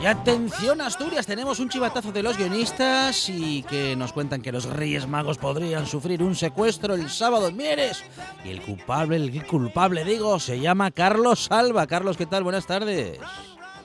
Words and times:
Y 0.00 0.06
atención 0.06 0.80
Asturias, 0.80 1.26
tenemos 1.26 1.60
un 1.60 1.68
chivatazo 1.68 2.10
de 2.10 2.22
los 2.22 2.38
guionistas 2.38 3.28
y 3.28 3.62
que 3.64 3.94
nos 3.96 4.14
cuentan 4.14 4.40
que 4.40 4.50
los 4.50 4.64
Reyes 4.64 5.06
Magos 5.06 5.36
podrían 5.36 5.86
sufrir 5.86 6.22
un 6.22 6.34
secuestro 6.34 6.94
el 6.94 7.10
sábado 7.10 7.48
en 7.48 7.56
Mieres. 7.58 8.02
Y 8.42 8.48
el 8.48 8.62
culpable, 8.62 9.16
el 9.16 9.46
culpable 9.46 10.02
digo, 10.04 10.38
se 10.38 10.58
llama 10.58 10.90
Carlos 10.90 11.44
Salva. 11.44 11.86
Carlos, 11.86 12.16
¿qué 12.16 12.24
tal? 12.24 12.44
Buenas 12.44 12.66
tardes. 12.66 13.20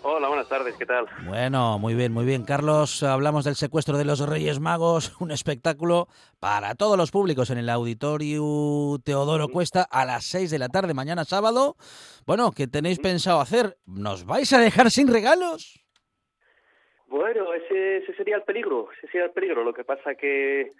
Hola, 0.03 0.29
buenas 0.29 0.47
tardes, 0.47 0.75
¿qué 0.77 0.85
tal? 0.85 1.05
Bueno, 1.25 1.79
muy 1.79 1.95
bien, 1.95 2.13
muy 2.13 2.23
bien. 2.23 2.45
Carlos, 2.45 3.03
hablamos 3.03 3.43
del 3.43 3.57
secuestro 3.57 3.97
de 3.97 4.05
los 4.05 4.19
Reyes 4.21 4.61
Magos, 4.61 5.13
un 5.19 5.31
espectáculo 5.31 6.07
para 6.39 6.75
todos 6.75 6.97
los 6.97 7.11
públicos 7.11 7.49
en 7.49 7.57
el 7.57 7.69
Auditorio 7.69 8.99
Teodoro 9.03 9.49
Cuesta 9.49 9.81
a 9.81 10.05
las 10.05 10.23
6 10.25 10.49
de 10.49 10.59
la 10.59 10.69
tarde, 10.69 10.93
mañana 10.93 11.25
sábado. 11.25 11.75
Bueno, 12.25 12.53
¿qué 12.53 12.67
tenéis 12.67 12.99
pensado 12.99 13.41
hacer? 13.41 13.77
¿Nos 13.85 14.25
vais 14.25 14.53
a 14.53 14.59
dejar 14.59 14.91
sin 14.91 15.09
regalos? 15.09 15.84
Bueno, 17.07 17.53
ese, 17.53 17.97
ese 17.97 18.13
sería 18.15 18.37
el 18.37 18.43
peligro, 18.43 18.89
ese 18.97 19.07
sería 19.07 19.25
el 19.25 19.31
peligro. 19.31 19.63
Lo 19.63 19.73
que 19.73 19.83
pasa 19.83 20.15
que 20.15 20.71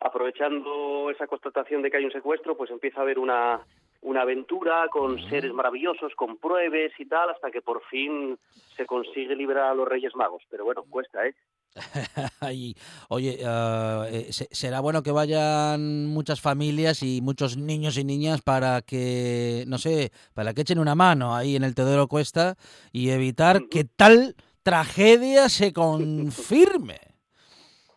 aprovechando 0.00 1.10
esa 1.10 1.26
constatación 1.26 1.82
de 1.82 1.90
que 1.90 1.96
hay 1.96 2.04
un 2.04 2.12
secuestro, 2.12 2.56
pues 2.56 2.70
empieza 2.70 3.00
a 3.00 3.02
haber 3.02 3.18
una, 3.18 3.60
una 4.02 4.22
aventura 4.22 4.86
con 4.90 5.18
seres 5.30 5.52
maravillosos, 5.52 6.14
con 6.14 6.36
pruebas 6.36 6.92
y 6.98 7.06
tal, 7.06 7.30
hasta 7.30 7.50
que 7.50 7.62
por 7.62 7.82
fin 7.86 8.38
se 8.76 8.86
consigue 8.86 9.34
liberar 9.34 9.70
a 9.70 9.74
los 9.74 9.88
Reyes 9.88 10.14
Magos. 10.14 10.42
Pero 10.50 10.64
bueno, 10.64 10.84
cuesta, 10.88 11.26
¿eh? 11.26 11.34
oye, 13.08 13.38
eh, 13.40 14.28
será 14.30 14.80
bueno 14.80 15.02
que 15.02 15.10
vayan 15.10 16.06
muchas 16.06 16.40
familias 16.40 17.02
y 17.02 17.20
muchos 17.20 17.56
niños 17.56 17.98
y 17.98 18.04
niñas 18.04 18.42
para 18.42 18.82
que, 18.82 19.64
no 19.66 19.78
sé, 19.78 20.12
para 20.34 20.54
que 20.54 20.60
echen 20.60 20.78
una 20.78 20.94
mano 20.94 21.34
ahí 21.34 21.56
en 21.56 21.64
el 21.64 21.74
Teodoro 21.74 22.06
Cuesta 22.06 22.56
y 22.92 23.10
evitar 23.10 23.68
que 23.70 23.84
tal 23.84 24.36
tragedia 24.64 25.48
se 25.48 25.72
confirme. 25.72 26.98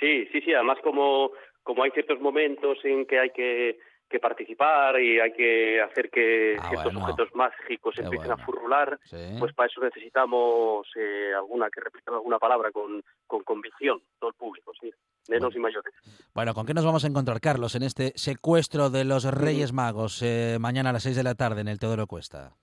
Sí, 0.00 0.26
sí, 0.32 0.40
sí, 0.40 0.54
además 0.54 0.78
como, 0.82 1.30
como 1.62 1.82
hay 1.82 1.90
ciertos 1.90 2.18
momentos 2.20 2.78
en 2.84 3.04
que 3.04 3.20
hay 3.20 3.28
que, 3.32 3.78
que 4.08 4.18
participar 4.18 4.98
y 4.98 5.20
hay 5.20 5.30
que 5.34 5.78
hacer 5.82 6.08
que 6.08 6.56
ah, 6.58 6.68
ciertos 6.70 6.96
objetos 6.96 7.28
mágicos 7.34 7.98
empiecen 7.98 8.32
a 8.32 8.38
furrular, 8.38 8.98
pues 9.38 9.52
para 9.52 9.66
eso 9.66 9.82
necesitamos 9.82 10.88
eh, 10.96 11.32
alguna 11.36 11.68
que 11.68 11.82
repita 11.82 12.12
alguna 12.12 12.38
palabra 12.38 12.70
con, 12.72 13.02
con 13.26 13.42
convicción, 13.44 14.00
todo 14.18 14.30
el 14.30 14.36
público, 14.36 14.72
sí, 14.80 14.90
menos 15.28 15.54
y 15.54 15.58
mayores. 15.58 15.92
Bueno, 16.32 16.54
¿con 16.54 16.64
qué 16.64 16.72
nos 16.72 16.86
vamos 16.86 17.04
a 17.04 17.08
encontrar, 17.08 17.38
Carlos, 17.40 17.74
en 17.74 17.82
este 17.82 18.12
secuestro 18.14 18.88
de 18.88 19.04
los 19.04 19.24
Reyes 19.24 19.74
Magos 19.74 20.22
eh, 20.22 20.56
mañana 20.58 20.90
a 20.90 20.92
las 20.94 21.02
seis 21.02 21.16
de 21.16 21.24
la 21.24 21.34
tarde 21.34 21.60
en 21.60 21.68
el 21.68 21.78
Teodoro 21.78 22.06
Cuesta? 22.06 22.56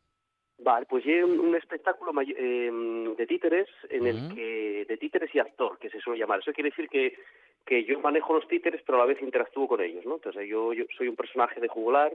Vale, 0.67 0.85
pues 0.85 1.05
hay 1.05 1.23
un, 1.23 1.55
espectáculo 1.55 2.11
eh, 2.23 2.69
de 3.17 3.25
títeres 3.25 3.69
en 3.89 4.05
el 4.05 4.35
que 4.35 4.83
de 4.85 4.97
títeres 4.97 5.33
y 5.33 5.39
actor, 5.39 5.79
que 5.79 5.89
se 5.89 6.01
suele 6.01 6.19
llamar. 6.19 6.39
Eso 6.39 6.51
quiere 6.51 6.72
decir 6.72 6.89
que, 6.89 7.17
que 7.66 7.85
yo 7.85 8.01
manejo 8.01 8.33
los 8.33 8.50
títeres, 8.50 8.81
pero 8.85 8.97
a 8.97 9.00
la 9.00 9.07
vez 9.07 9.22
interactúo 9.22 9.66
con 9.66 9.79
ellos, 9.79 10.05
¿no? 10.05 10.16
Entonces 10.16 10.45
yo, 10.45 10.73
yo 10.73 10.83
soy 10.97 11.07
un 11.07 11.16
personaje 11.16 11.61
de 11.61 11.69
jugular 11.69 12.11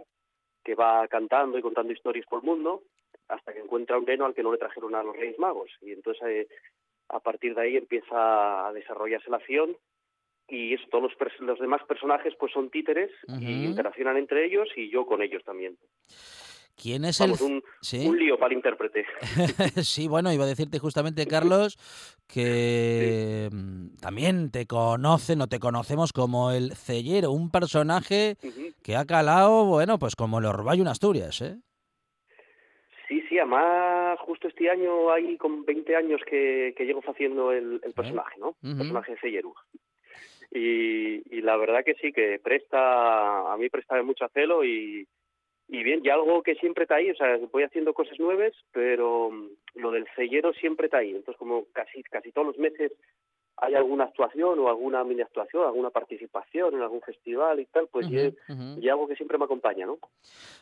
que 0.63 0.75
va 0.75 1.09
cantando 1.09 1.57
y 1.57 1.63
contando 1.63 1.95
historias 1.95 2.27
por 2.27 2.41
el 2.41 2.45
mundo 2.45 2.83
hasta 3.29 3.55
que 3.55 3.61
encuentra 3.61 3.97
un 3.97 4.07
reno 4.07 4.27
al 4.27 4.35
que 4.35 4.43
no 4.43 4.53
le 4.53 4.59
trajeron 4.59 4.95
a 4.97 5.03
los 5.03 5.17
Reyes 5.17 5.39
Magos 5.39 5.71
y 5.81 5.93
entonces 5.93 6.23
eh, 6.29 6.49
a 7.09 7.21
partir 7.21 7.55
de 7.55 7.63
ahí 7.63 7.79
empieza 7.79 8.69
a 8.69 8.73
desarrollarse 8.75 9.31
la 9.31 9.39
acción 9.39 9.75
y 10.47 10.75
eso, 10.75 10.85
todos 10.91 11.05
los, 11.05 11.41
los 11.41 11.59
demás 11.59 11.83
personajes 11.85 12.35
pues 12.39 12.53
son 12.53 12.69
títeres 12.69 13.11
y 13.41 13.65
interaccionan 13.65 14.19
entre 14.19 14.45
ellos 14.45 14.69
y 14.77 14.91
yo 14.91 15.07
con 15.07 15.23
ellos 15.23 15.43
también. 15.43 15.79
¿Quién 16.77 17.05
es 17.05 17.21
el...? 17.21 17.33
Un, 17.41 17.63
un 18.07 18.19
lío 18.19 18.39
para 18.39 18.53
el 18.53 18.57
intérprete. 18.57 19.05
sí, 19.83 20.09
bueno, 20.09 20.33
iba 20.33 20.45
a 20.45 20.49
decirte 20.49 20.79
justamente, 20.79 21.27
Carlos, 21.27 21.77
que 22.27 23.49
mm, 23.53 23.97
también 24.01 24.51
te 24.51 24.67
conocen 24.67 25.41
o 25.43 25.47
te 25.49 25.59
conocemos 25.59 26.13
como 26.13 26.51
el 26.51 26.75
Cellero, 26.75 27.31
un 27.31 27.51
personaje 27.51 28.37
que 28.83 28.97
ha 28.97 29.05
calado, 29.05 29.65
bueno, 29.67 29.99
pues 29.99 30.17
como 30.17 30.39
el 30.39 30.47
Orbayo 30.47 30.83
en 30.83 30.89
Asturias, 30.89 31.41
¿eh? 31.43 31.57
Sí, 33.09 33.23
sí, 33.29 33.39
además 33.39 34.19
justo 34.21 34.49
este 34.49 34.71
año 34.71 35.13
hay 35.13 35.37
con 35.37 35.65
20 35.65 35.97
años 35.97 36.21
que, 36.29 36.73
que 36.77 36.85
llego 36.85 37.01
haciendo 37.07 37.53
el, 37.53 37.81
personaje, 37.95 38.39
¿no? 38.39 38.57
El 38.63 38.77
personaje 38.79 39.13
de 39.13 39.19
Cellero. 39.19 39.55
Y, 40.51 41.37
y 41.37 41.41
la 41.43 41.57
verdad 41.57 41.85
que 41.85 41.95
sí, 41.95 42.13
que 42.13 42.39
presta, 42.43 43.53
a 43.53 43.57
mí 43.57 43.69
presta 43.69 44.03
mucho 44.03 44.27
celo 44.33 44.65
y, 44.65 45.07
y 45.73 45.83
bien, 45.83 46.03
y 46.05 46.11
algo 46.11 46.43
que 46.43 46.55
siempre 46.57 46.85
está 46.85 46.97
ahí, 46.97 47.11
o 47.11 47.15
sea, 47.15 47.39
voy 47.51 47.63
haciendo 47.63 47.95
cosas 47.95 48.21
nuevas, 48.21 48.53
pero 48.73 49.31
mm, 49.31 49.81
lo 49.81 49.91
del 49.91 50.07
sellero 50.15 50.53
siempre 50.53 50.87
está 50.87 50.99
ahí. 50.99 51.13
Entonces, 51.13 51.39
como 51.39 51.65
casi, 51.73 52.03
casi 52.03 52.31
todos 52.31 52.49
los 52.49 52.59
meses 52.59 52.93
hay 53.57 53.75
alguna 53.75 54.05
actuación 54.05 54.59
o 54.59 54.69
alguna 54.69 55.03
mini 55.03 55.23
actuación, 55.23 55.65
alguna 55.65 55.89
participación 55.89 56.75
en 56.75 56.83
algún 56.83 57.01
festival 57.01 57.59
y 57.61 57.67
tal, 57.67 57.89
pues 57.91 58.07
y, 58.11 58.89
algo 58.89 59.09
que 59.09 59.17
siempre 59.17 59.39
me 59.39 59.45
acompaña, 59.45 59.87
¿no? 59.87 59.99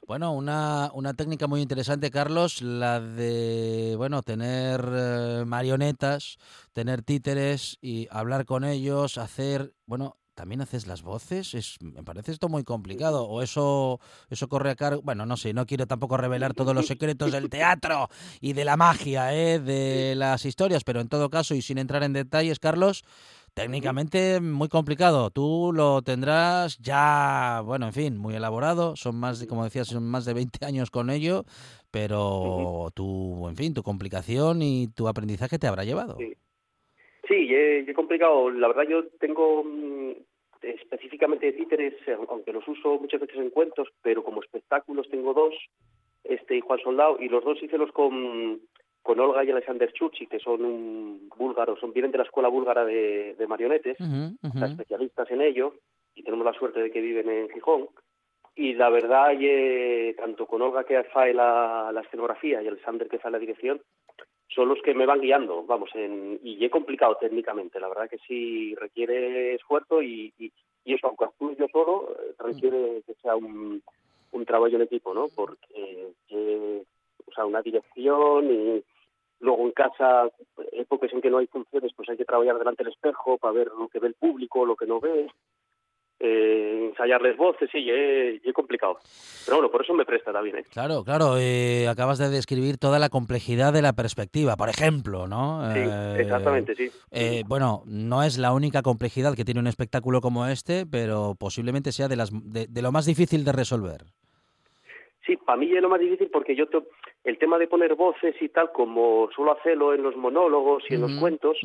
Bueno, 0.07 0.33
una, 0.33 0.91
una 0.95 1.15
técnica 1.15 1.49
muy 1.49 1.61
interesante, 1.61 2.11
Carlos, 2.11 2.63
la 2.63 3.01
de, 3.01 3.95
bueno, 3.97 4.23
tener 4.23 4.81
eh, 4.93 5.45
marionetas, 5.45 6.39
tener 6.73 7.03
títeres 7.03 7.79
y 7.81 8.07
hablar 8.13 8.45
con 8.45 8.63
ellos, 8.63 9.19
hacer, 9.19 9.73
bueno, 9.87 10.20
¿También 10.41 10.63
haces 10.63 10.87
las 10.87 11.03
voces? 11.03 11.53
Es, 11.53 11.77
me 11.83 12.03
parece 12.03 12.33
esto 12.33 12.49
muy 12.49 12.65
complicado. 12.65 13.27
¿O 13.27 13.43
eso, 13.43 14.01
eso 14.31 14.49
corre 14.49 14.71
a 14.71 14.75
cargo? 14.75 15.03
Bueno, 15.03 15.27
no 15.27 15.37
sé, 15.37 15.53
no 15.53 15.67
quiero 15.67 15.87
tampoco 15.87 16.17
revelar 16.17 16.55
todos 16.55 16.75
los 16.75 16.87
secretos 16.87 17.31
del 17.31 17.51
teatro 17.51 18.09
y 18.41 18.55
de 18.55 18.65
la 18.65 18.79
magia, 18.79 19.35
¿eh? 19.35 19.59
de 19.59 20.15
las 20.17 20.47
historias, 20.47 20.83
pero 20.83 21.03
en 21.03 21.11
todo 21.11 21.29
caso, 21.29 21.55
y 21.55 21.61
sin 21.61 21.77
entrar 21.77 22.05
en 22.05 22.15
detalles, 22.15 22.59
Carlos, 22.59 23.05
técnicamente 23.53 24.41
muy 24.41 24.71
complicado. 24.71 25.29
Tú 25.29 25.73
lo 25.75 26.01
tendrás 26.01 26.79
ya, 26.79 27.61
bueno, 27.63 27.85
en 27.89 27.93
fin, 27.93 28.17
muy 28.17 28.35
elaborado. 28.35 28.97
Son 28.97 29.17
más, 29.17 29.41
de, 29.41 29.47
como 29.47 29.65
decías, 29.65 29.89
son 29.89 30.09
más 30.09 30.25
de 30.25 30.33
20 30.33 30.65
años 30.65 30.91
con 30.91 31.11
ello, 31.11 31.45
pero 31.91 32.89
tu, 32.95 33.47
en 33.47 33.57
fin, 33.57 33.75
tu 33.75 33.83
complicación 33.83 34.63
y 34.63 34.89
tu 34.89 35.07
aprendizaje 35.07 35.59
te 35.59 35.67
habrá 35.67 35.85
llevado. 35.85 36.17
Sí. 36.17 36.33
Sí, 37.31 37.47
es, 37.55 37.95
complicado. 37.95 38.51
La 38.51 38.67
verdad 38.67 38.83
yo 38.91 39.07
tengo 39.21 39.63
mm, 39.63 40.11
específicamente 40.63 41.47
de 41.47 41.53
títeres, 41.53 41.95
aunque 42.29 42.53
los 42.53 42.67
uso 42.69 42.99
muchas 42.99 43.21
veces 43.21 43.37
en 43.37 43.51
cuentos, 43.51 43.89
pero 44.03 44.23
como 44.23 44.43
espectáculos 44.43 45.09
tengo 45.09 45.35
dos, 45.35 45.55
este 46.25 46.57
y 46.57 46.61
Juan 46.61 46.81
Soldado, 46.81 47.17
y 47.21 47.29
los 47.29 47.45
dos 47.45 47.63
hice 47.63 47.79
los 47.79 47.93
con, 47.93 48.61
con 49.03 49.21
Olga 49.21 49.45
y 49.45 49.51
Alexander 49.51 49.93
Chuchi, 49.93 50.27
que 50.27 50.39
son 50.39 50.65
un 50.65 51.29
búlgaros, 51.37 51.81
son, 51.81 51.93
vienen 51.93 52.13
de 52.13 52.19
la 52.19 52.25
escuela 52.25 52.49
búlgara 52.49 52.85
de, 52.85 53.35
marionetes, 53.49 53.97
especialistas 54.43 55.31
en 55.31 55.41
ello, 55.43 55.75
y 56.15 56.23
tenemos 56.23 56.45
la 56.45 56.53
suerte 56.53 56.81
de 56.81 56.91
que 56.91 57.01
viven 57.01 57.29
en 57.29 57.49
Gijón. 57.51 57.89
Y 58.55 58.75
la 58.75 58.91
verdad, 58.91 59.33
eh, 59.41 60.15
tanto 60.19 60.47
con 60.47 60.61
Olga 60.61 60.85
que 60.85 60.97
hace 60.97 61.33
la, 61.33 61.91
la 61.93 62.01
escenografía 62.03 62.61
y 62.63 62.69
Alexander 62.69 63.09
que 63.09 63.17
hace 63.17 63.31
la 63.31 63.39
dirección, 63.39 63.81
son 64.55 64.69
los 64.69 64.81
que 64.83 64.95
me 64.95 65.07
van 65.07 65.21
guiando, 65.21 65.65
vamos, 65.65 65.91
en, 65.95 66.41
y 66.43 66.65
he 66.65 66.71
complicado 66.71 67.17
técnicamente, 67.21 67.81
la 67.81 67.89
verdad 67.89 68.11
que 68.11 68.19
sí 68.19 68.75
requiere 68.75 69.55
esfuerzo 69.55 70.03
y, 70.03 70.33
y, 70.39 70.53
eso, 70.85 71.07
aunque 71.07 71.25
actúe 71.25 71.55
yo 71.57 71.69
solo, 71.69 72.17
eh, 72.19 72.35
requiere 72.39 73.03
que 73.07 73.15
sea 73.23 73.37
un, 73.37 73.81
un 74.33 74.45
trabajo 74.45 74.75
en 74.75 74.83
equipo, 74.83 75.15
¿no? 75.15 75.29
Porque, 75.29 76.09
o 76.31 77.33
sea, 77.33 77.45
una 77.45 77.63
dirección 77.63 78.51
y, 78.51 78.83
Luego 79.41 79.63
en 79.63 79.73
casa, 79.73 80.31
épocas 80.73 81.11
en 81.15 81.23
que 81.23 81.31
no 81.31 81.39
hay 81.39 81.47
funciones, 81.47 81.93
pues 81.97 82.09
hay 82.11 82.19
que 82.19 82.27
trabajar 82.27 82.59
delante 82.59 82.85
del 82.85 82.93
espejo 82.93 83.39
para 83.39 83.55
ver 83.55 83.69
lo 83.69 83.89
que 83.89 83.99
ve 83.99 84.09
el 84.09 84.15
público, 84.15 84.67
lo 84.67 84.77
que 84.77 84.87
no 84.87 85.01
ve 85.01 85.29
eh, 86.21 86.89
ensayarles 86.91 87.37
voces, 87.37 87.71
sí, 87.73 87.89
es 87.91 88.53
complicado. 88.53 88.99
Pero 89.47 89.57
bueno, 89.57 89.71
por 89.71 89.83
eso 89.83 89.95
me 89.95 90.05
presta 90.05 90.33
también. 90.33 90.59
¿eh? 90.59 90.65
Claro, 90.71 91.03
claro, 91.03 91.37
eh, 91.39 91.89
acabas 91.89 92.19
de 92.19 92.29
describir 92.29 92.77
toda 92.77 92.99
la 92.99 93.09
complejidad 93.09 93.73
de 93.73 93.81
la 93.83 93.95
perspectiva, 93.95 94.57
por 94.57 94.69
ejemplo, 94.69 95.27
¿no? 95.27 95.63
Sí, 95.73 95.81
eh, 95.81 96.17
exactamente, 96.21 96.75
sí. 96.75 96.91
Eh, 97.11 97.43
bueno, 97.47 97.83
no 97.87 98.23
es 98.23 98.39
la 98.39 98.53
única 98.53 98.83
complejidad 98.83 99.35
que 99.35 99.45
tiene 99.45 99.61
un 99.61 99.67
espectáculo 99.67 100.21
como 100.21 100.47
este, 100.47 100.85
pero 100.85 101.35
posiblemente 101.39 101.91
sea 101.91 102.09
de, 102.09 102.17
las, 102.17 102.31
de, 102.33 102.83
lo 102.83 102.93
más 102.93 103.07
difícil 103.07 103.45
de 103.45 103.53
resolver. 103.53 104.03
Sí, 105.27 105.37
para 105.37 105.59
mí 105.59 105.73
es 105.73 105.83
lo 105.83 105.89
más 105.89 106.01
difícil 106.01 106.29
porque 106.31 106.55
yo 106.55 106.65
el 107.25 107.39
tema 107.39 107.57
de 107.59 107.67
poner 107.67 107.95
voces 107.95 108.35
y 108.41 108.49
tal, 108.49 108.73
como 108.73 109.29
suelo 109.35 109.53
hacerlo 109.53 109.95
en 109.95 110.03
los 110.03 110.17
monólogos 110.17 110.83
y 110.89 110.95
en 110.95 111.03
los 111.03 111.13
cuentos, 111.21 111.57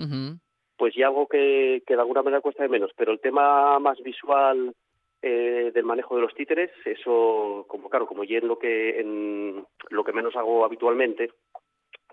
pues 0.78 0.94
ya 0.96 1.08
algo 1.08 1.28
que, 1.28 1.84
que 1.86 1.96
de 1.96 2.02
alguna 2.02 2.24
manera 2.24 2.42
cuesta 2.42 2.64
de 2.64 2.70
menos. 2.70 2.92
Pero 2.96 3.12
el 3.12 3.20
tema 3.20 3.80
más 3.80 4.02
visual 4.02 4.74
eh, 5.22 5.72
del 5.74 5.86
manejo 5.86 6.16
de 6.16 6.22
los 6.22 6.36
títeres, 6.36 6.72
eso, 6.86 7.66
como 7.68 7.90
claro, 7.90 8.06
como 8.06 8.24
yo 8.24 8.38
en 8.38 8.48
lo 8.48 8.60
que, 8.60 9.00
en 9.00 9.66
lo 9.90 10.04
que 10.04 10.14
menos 10.14 10.36
hago 10.36 10.64
habitualmente, 10.64 11.32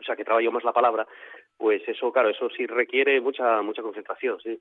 o 0.03 0.05
sea, 0.05 0.17
que 0.17 0.25
trabajo 0.25 0.51
más 0.51 0.65
la 0.65 0.73
palabra, 0.73 1.07
pues 1.57 1.83
eso, 1.87 2.13
claro, 2.13 2.31
eso 2.31 2.49
sí 2.57 2.67
requiere 2.67 3.21
mucha 3.21 3.63
mucha 3.63 3.83
concentración, 3.83 4.39
sí. 4.43 4.59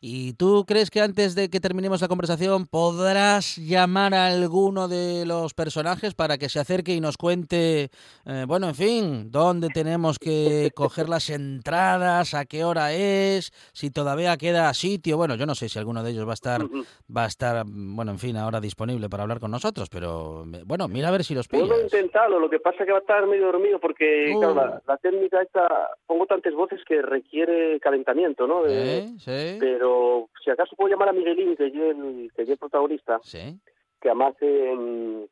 ¿Y 0.00 0.34
tú 0.34 0.64
crees 0.66 0.90
que 0.90 1.00
antes 1.00 1.34
de 1.34 1.48
que 1.48 1.60
terminemos 1.60 2.02
la 2.02 2.08
conversación 2.08 2.66
podrás 2.66 3.56
llamar 3.56 4.14
a 4.14 4.26
alguno 4.26 4.86
de 4.86 5.24
los 5.26 5.54
personajes 5.54 6.14
para 6.14 6.36
que 6.36 6.50
se 6.50 6.60
acerque 6.60 6.92
y 6.92 7.00
nos 7.00 7.16
cuente, 7.16 7.88
eh, 8.26 8.44
bueno, 8.46 8.68
en 8.68 8.74
fin, 8.74 9.30
dónde 9.30 9.68
tenemos 9.72 10.18
que 10.18 10.70
coger 10.76 11.08
las 11.08 11.30
entradas, 11.30 12.34
a 12.34 12.44
qué 12.44 12.64
hora 12.64 12.92
es, 12.92 13.50
si 13.72 13.90
todavía 13.90 14.36
queda 14.36 14.74
sitio? 14.74 15.16
Bueno, 15.16 15.36
yo 15.36 15.46
no 15.46 15.54
sé 15.54 15.68
si 15.68 15.78
alguno 15.78 16.02
de 16.02 16.10
ellos 16.10 16.26
va 16.26 16.32
a 16.32 16.34
estar, 16.34 16.60
va 16.64 17.24
a 17.24 17.28
estar, 17.28 17.64
bueno, 17.66 18.12
en 18.12 18.18
fin, 18.18 18.36
ahora 18.36 18.60
disponible 18.60 19.08
para 19.08 19.22
hablar 19.22 19.40
con 19.40 19.50
nosotros, 19.50 19.88
pero 19.88 20.44
bueno, 20.66 20.88
mira 20.88 21.08
a 21.08 21.12
ver 21.12 21.24
si 21.24 21.34
los 21.34 21.48
pillas. 21.48 21.68
Puedo 21.68 21.82
intentarlo, 21.82 22.38
lo 22.38 22.50
que 22.50 22.58
pasa 22.58 22.78
es 22.80 22.86
que 22.86 22.92
va 22.92 22.98
a 22.98 23.00
estar 23.00 23.26
medio 23.26 23.46
dormido 23.46 23.78
porque, 23.80 24.34
claro, 24.38 24.73
la, 24.74 24.82
la 24.86 24.96
técnica 24.98 25.42
esta, 25.42 25.90
pongo 26.06 26.26
tantas 26.26 26.54
voces 26.54 26.80
que 26.86 27.02
requiere 27.02 27.78
calentamiento, 27.80 28.46
¿no? 28.46 28.64
sí. 28.66 29.56
Pero 29.60 30.28
si 30.42 30.50
acaso 30.50 30.76
puedo 30.76 30.90
llamar 30.90 31.08
a 31.08 31.12
Miguelín, 31.12 31.56
que 31.56 31.66
es 31.66 31.74
el, 31.74 32.30
que 32.34 32.42
el 32.42 32.58
protagonista, 32.58 33.18
sí. 33.22 33.58
que 34.00 34.08
además 34.08 34.34
eh, 34.40 35.26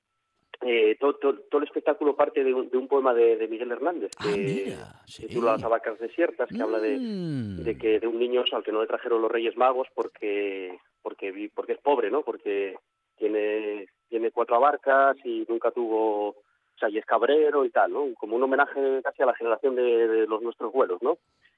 eh, 0.64 0.96
todo, 1.00 1.14
todo, 1.14 1.58
el 1.58 1.64
espectáculo 1.64 2.14
parte 2.14 2.44
de 2.44 2.54
un, 2.54 2.70
de 2.70 2.78
un 2.78 2.86
poema 2.86 3.12
de, 3.12 3.36
de, 3.36 3.48
Miguel 3.48 3.72
Hernández, 3.72 4.12
que 4.16 4.28
ah, 4.28 4.36
mira, 4.36 5.02
sí. 5.06 5.26
titula 5.26 5.52
Las 5.52 5.64
abacas 5.64 5.98
desiertas, 5.98 6.48
que 6.48 6.58
mm. 6.58 6.62
habla 6.62 6.78
de, 6.78 6.98
de, 6.98 7.78
que 7.78 7.98
de 7.98 8.06
un 8.06 8.18
niño 8.18 8.44
al 8.52 8.62
que 8.62 8.72
no 8.72 8.80
le 8.80 8.86
trajeron 8.86 9.22
los 9.22 9.30
Reyes 9.30 9.56
Magos 9.56 9.88
porque 9.94 10.78
porque 11.02 11.50
porque 11.54 11.72
es 11.72 11.80
pobre, 11.80 12.10
¿no? 12.10 12.22
Porque 12.22 12.76
tiene 13.16 13.86
tiene 14.08 14.30
cuatro 14.30 14.56
abarcas 14.56 15.16
y 15.24 15.44
nunca 15.48 15.70
tuvo 15.72 16.36
o 16.82 16.88
sea, 16.88 16.90
y 16.90 16.98
es 16.98 17.06
cabrero 17.06 17.64
y 17.64 17.70
tal, 17.70 17.92
¿no? 17.92 18.12
Como 18.14 18.36
un 18.36 18.42
homenaje 18.42 19.00
casi 19.02 19.22
a 19.22 19.26
la 19.26 19.34
generación 19.34 19.76
de, 19.76 20.08
de 20.08 20.26
los 20.26 20.42
nuestros 20.42 20.72
vuelos, 20.72 21.00
¿no? 21.02 21.12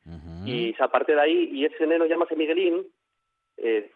Uh 0.07 0.11
-huh. 0.11 0.49
Y 0.49 0.75
aparte 0.79 1.15
de 1.15 1.21
ahí, 1.21 1.51
y 1.53 1.65
ese 1.65 1.87
neno 1.87 2.05
llámase 2.07 2.37
Miguelín, 2.37 2.87
eh, 3.57 3.91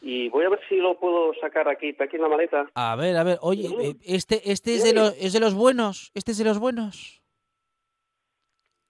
y 0.00 0.30
voy 0.30 0.46
a 0.46 0.48
ver 0.48 0.60
si 0.68 0.76
lo 0.76 0.98
puedo 0.98 1.34
sacar 1.40 1.68
aquí, 1.68 1.94
aquí 1.98 2.16
en 2.16 2.22
la 2.22 2.28
maleta. 2.28 2.70
A 2.74 2.96
ver, 2.96 3.16
a 3.16 3.24
ver, 3.24 3.38
oye, 3.42 3.68
eh, 3.80 3.96
este, 4.04 4.50
este 4.50 4.74
es 4.76 4.84
de 4.84 4.94
los, 4.94 5.14
es 5.18 5.34
de 5.34 5.40
los 5.40 5.54
buenos, 5.54 6.10
este 6.14 6.32
es 6.32 6.38
de 6.38 6.44
los 6.44 6.58
buenos. 6.58 7.20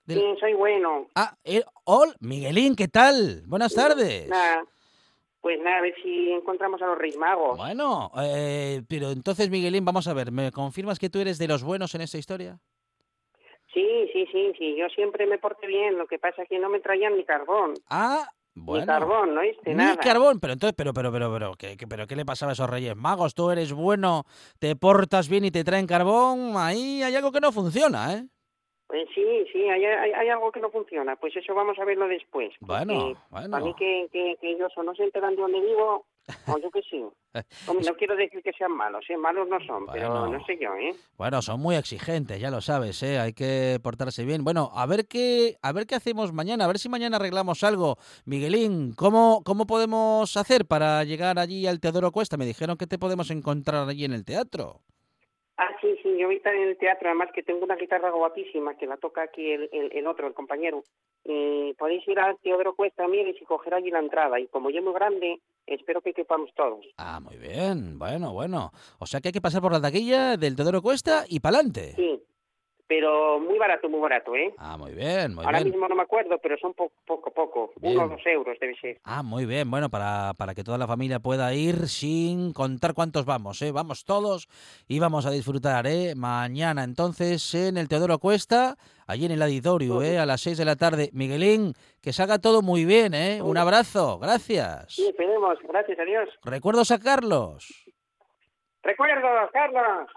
Del... 0.04 0.19
Sí, 0.19 0.25
soy 0.38 0.54
bueno. 0.54 1.08
Ah, 1.16 1.37
eh, 1.42 1.64
hola, 1.84 2.14
Miguelín, 2.20 2.76
¿qué 2.76 2.87
tal? 2.87 3.42
Buenas 3.46 3.75
tardes. 3.75 4.28
Nada. 4.28 4.64
Pues 5.40 5.58
nada, 5.62 5.78
a 5.78 5.81
ver 5.82 5.94
si 6.02 6.31
encontramos 6.32 6.82
a 6.82 6.87
los 6.87 6.98
Reyes 6.98 7.16
Magos. 7.16 7.56
Bueno, 7.56 8.10
eh, 8.22 8.82
pero 8.88 9.10
entonces, 9.10 9.48
Miguelín, 9.48 9.84
vamos 9.84 10.06
a 10.06 10.12
ver, 10.14 10.31
¿me 10.32 10.50
confirmas 10.52 10.98
que 10.98 11.08
tú 11.08 11.19
eres 11.19 11.38
de 11.38 11.48
los 11.48 11.62
buenos 11.64 11.94
en 11.94 12.02
esta 12.02 12.19
historia? 12.19 12.58
Sí, 13.72 13.87
sí, 14.12 14.26
sí, 14.32 14.52
sí, 14.58 14.76
yo 14.76 14.88
siempre 14.88 15.26
me 15.26 15.38
porté 15.38 15.66
bien, 15.66 15.96
lo 15.96 16.06
que 16.06 16.19
pasa 16.19 16.42
es 16.42 16.48
que 16.48 16.58
no 16.58 16.69
me 16.69 16.81
traían 16.81 17.16
ni 17.16 17.25
carbón. 17.25 17.75
Ah, 17.88 18.28
bueno. 18.54 18.82
Ni 18.82 18.87
carbón, 18.87 19.34
no 19.34 19.40
Ni 19.42 19.75
nada. 19.75 19.96
carbón, 19.96 20.40
pero 20.40 20.52
entonces, 20.52 20.75
pero, 20.76 20.92
pero, 20.92 21.12
pero, 21.12 21.32
pero, 21.32 21.54
¿qué, 21.54 21.76
qué, 21.76 21.87
pero, 21.87 22.06
¿qué 22.06 22.16
le 22.16 22.25
pasaba 22.26 22.50
a 22.50 22.54
esos 22.54 22.69
Reyes 22.69 22.96
Magos? 22.96 23.34
Tú 23.34 23.50
eres 23.50 23.72
bueno, 23.72 24.25
te 24.58 24.75
portas 24.76 25.28
bien 25.28 25.44
y 25.44 25.50
te 25.52 25.62
traen 25.64 25.87
carbón, 25.87 26.54
ahí 26.56 27.02
hay 27.02 27.14
algo 27.14 27.31
que 27.31 27.40
no 27.40 27.52
funciona, 27.52 28.14
¿eh? 28.14 28.25
Pues 28.90 29.08
sí, 29.14 29.25
sí, 29.52 29.69
hay, 29.69 29.84
hay, 29.84 30.10
hay, 30.10 30.28
algo 30.31 30.50
que 30.50 30.58
no 30.58 30.69
funciona. 30.69 31.14
Pues 31.14 31.37
eso 31.37 31.54
vamos 31.54 31.78
a 31.78 31.84
verlo 31.84 32.08
después. 32.08 32.52
Bueno, 32.58 33.12
bueno. 33.31 33.56
A 33.56 33.60
mí 33.60 33.72
que, 33.78 34.08
que, 34.10 34.37
que 34.40 34.50
ellos 34.50 34.72
o 34.76 34.82
no 34.82 34.96
se 34.96 35.04
enteran 35.04 35.37
de 35.37 35.42
dónde 35.42 35.60
vivo, 35.60 36.06
o 36.48 36.58
yo 36.58 36.72
que 36.72 36.82
sí. 36.90 37.00
No 37.87 37.94
quiero 37.94 38.16
decir 38.16 38.42
que 38.42 38.52
sean 38.52 38.72
malos, 38.72 39.04
¿eh? 39.08 39.16
Malos 39.16 39.46
no 39.48 39.60
son, 39.60 39.87
Bueno. 39.87 39.92
pero 39.92 40.26
no 40.26 40.44
sé 40.44 40.58
yo, 40.60 40.75
¿eh? 40.75 40.92
Bueno, 41.16 41.40
son 41.40 41.60
muy 41.60 41.76
exigentes, 41.76 42.40
ya 42.40 42.50
lo 42.50 42.60
sabes, 42.60 43.00
¿eh? 43.04 43.20
Hay 43.20 43.32
que 43.32 43.78
portarse 43.81 44.25
bien. 44.25 44.42
Bueno, 44.42 44.72
a 44.75 44.87
ver 44.87 45.06
qué, 45.06 45.56
a 45.62 45.70
ver 45.70 45.87
qué 45.87 45.94
hacemos 45.94 46.32
mañana, 46.32 46.64
a 46.64 46.66
ver 46.66 46.81
si 46.81 46.88
mañana 46.88 47.19
arreglamos 47.19 47.62
algo. 47.62 47.96
Miguelín, 48.25 48.92
¿cómo, 48.96 49.42
cómo 49.44 49.69
podemos 49.69 50.37
hacer 50.37 50.66
para 50.66 51.04
llegar 51.04 51.38
allí 51.38 51.69
al 51.69 51.78
Teodoro 51.78 52.10
Cuesta? 52.10 52.37
Me 52.37 52.44
dijeron 52.44 52.76
que 52.76 52.88
te 52.88 52.98
podemos 52.98 53.31
encontrar 53.31 53.88
allí 53.88 54.04
en 54.04 54.14
el 54.14 54.25
teatro. 54.25 54.81
Ah, 55.62 55.77
sí, 55.83 55.89
sí, 56.03 56.17
yo 56.17 56.25
ahorita 56.25 56.51
en 56.55 56.69
el 56.69 56.79
teatro, 56.79 57.11
además 57.11 57.29
que 57.35 57.43
tengo 57.43 57.62
una 57.62 57.77
guitarra 57.77 58.11
guapísima 58.11 58.79
que 58.79 58.87
la 58.87 58.97
toca 58.97 59.21
aquí 59.25 59.51
el, 59.51 59.69
el, 59.73 59.93
el 59.93 60.07
otro, 60.07 60.27
el 60.27 60.33
compañero. 60.33 60.85
Y 61.23 61.75
podéis 61.75 62.09
ir 62.09 62.19
al 62.19 62.39
Teodoro 62.39 62.75
Cuesta 62.75 63.07
Mieres 63.07 63.37
y 63.39 63.45
coger 63.45 63.75
allí 63.75 63.91
la 63.91 63.99
entrada. 63.99 64.41
Y 64.41 64.47
como 64.47 64.71
yo 64.71 64.79
es 64.79 64.85
muy 64.85 64.95
grande, 64.95 65.39
espero 65.67 66.01
que 66.01 66.15
quepamos 66.15 66.51
todos. 66.55 66.87
Ah, 66.97 67.21
muy 67.21 67.37
bien, 67.37 67.99
bueno, 67.99 68.33
bueno. 68.33 68.71
O 69.01 69.05
sea 69.05 69.21
que 69.21 69.29
hay 69.29 69.33
que 69.33 69.43
pasar 69.43 69.61
por 69.61 69.73
la 69.73 69.83
taquilla 69.83 70.39
del 70.39 70.57
Teodoro 70.57 70.81
Cuesta 70.81 71.25
y 71.29 71.41
pa'lante. 71.41 71.93
Sí, 71.95 72.23
pero 72.90 73.38
muy 73.38 73.56
barato, 73.56 73.88
muy 73.88 74.00
barato, 74.00 74.34
¿eh? 74.34 74.52
Ah, 74.58 74.76
muy 74.76 74.92
bien, 74.94 75.32
muy 75.37 75.44
Ahora 75.44 75.58
bien. 75.60 75.70
mismo 75.70 75.87
no 75.87 75.94
me 75.94 76.02
acuerdo, 76.02 76.37
pero 76.42 76.58
son 76.58 76.75
poco, 76.75 76.92
poco, 77.06 77.31
poco. 77.31 77.72
Bien. 77.76 77.94
Uno 77.96 78.06
o 78.06 78.08
dos 78.08 78.26
euros 78.26 78.58
debe 78.60 78.75
ser. 78.81 78.98
Ah, 79.04 79.22
muy 79.22 79.46
bien. 79.46 79.70
Bueno, 79.70 79.88
para, 79.90 80.32
para 80.37 80.56
que 80.56 80.64
toda 80.64 80.76
la 80.76 80.88
familia 80.88 81.20
pueda 81.20 81.54
ir 81.54 81.87
sin 81.87 82.52
contar 82.52 82.92
cuántos 82.94 83.25
vamos, 83.25 83.62
¿eh? 83.62 83.70
Vamos 83.70 84.04
todos 84.04 84.48
y 84.88 84.98
vamos 84.98 85.25
a 85.25 85.31
disfrutar, 85.31 85.87
¿eh? 85.87 86.14
Mañana, 86.16 86.82
entonces, 86.82 87.54
en 87.54 87.76
el 87.76 87.87
Teodoro 87.87 88.19
Cuesta, 88.19 88.75
allí 89.06 89.25
en 89.25 89.31
el 89.31 89.42
auditorio, 89.42 90.02
¿eh? 90.02 90.19
A 90.19 90.26
las 90.26 90.40
6 90.40 90.58
de 90.58 90.64
la 90.64 90.75
tarde. 90.75 91.10
Miguelín, 91.12 91.75
que 92.02 92.12
salga 92.12 92.40
todo 92.40 92.60
muy 92.60 92.84
bien, 92.84 93.14
¿eh? 93.14 93.40
Un 93.40 93.56
abrazo, 93.56 94.18
gracias. 94.18 94.87
Sí, 94.97 95.06
esperemos. 95.06 95.56
Gracias 95.62 95.97
a 95.97 96.02
Dios. 96.02 96.28
Recuerdos 96.42 96.90
a 96.90 96.99
Carlos. 96.99 97.68
Recuerdos, 98.82 99.49
Carlos. 99.52 100.11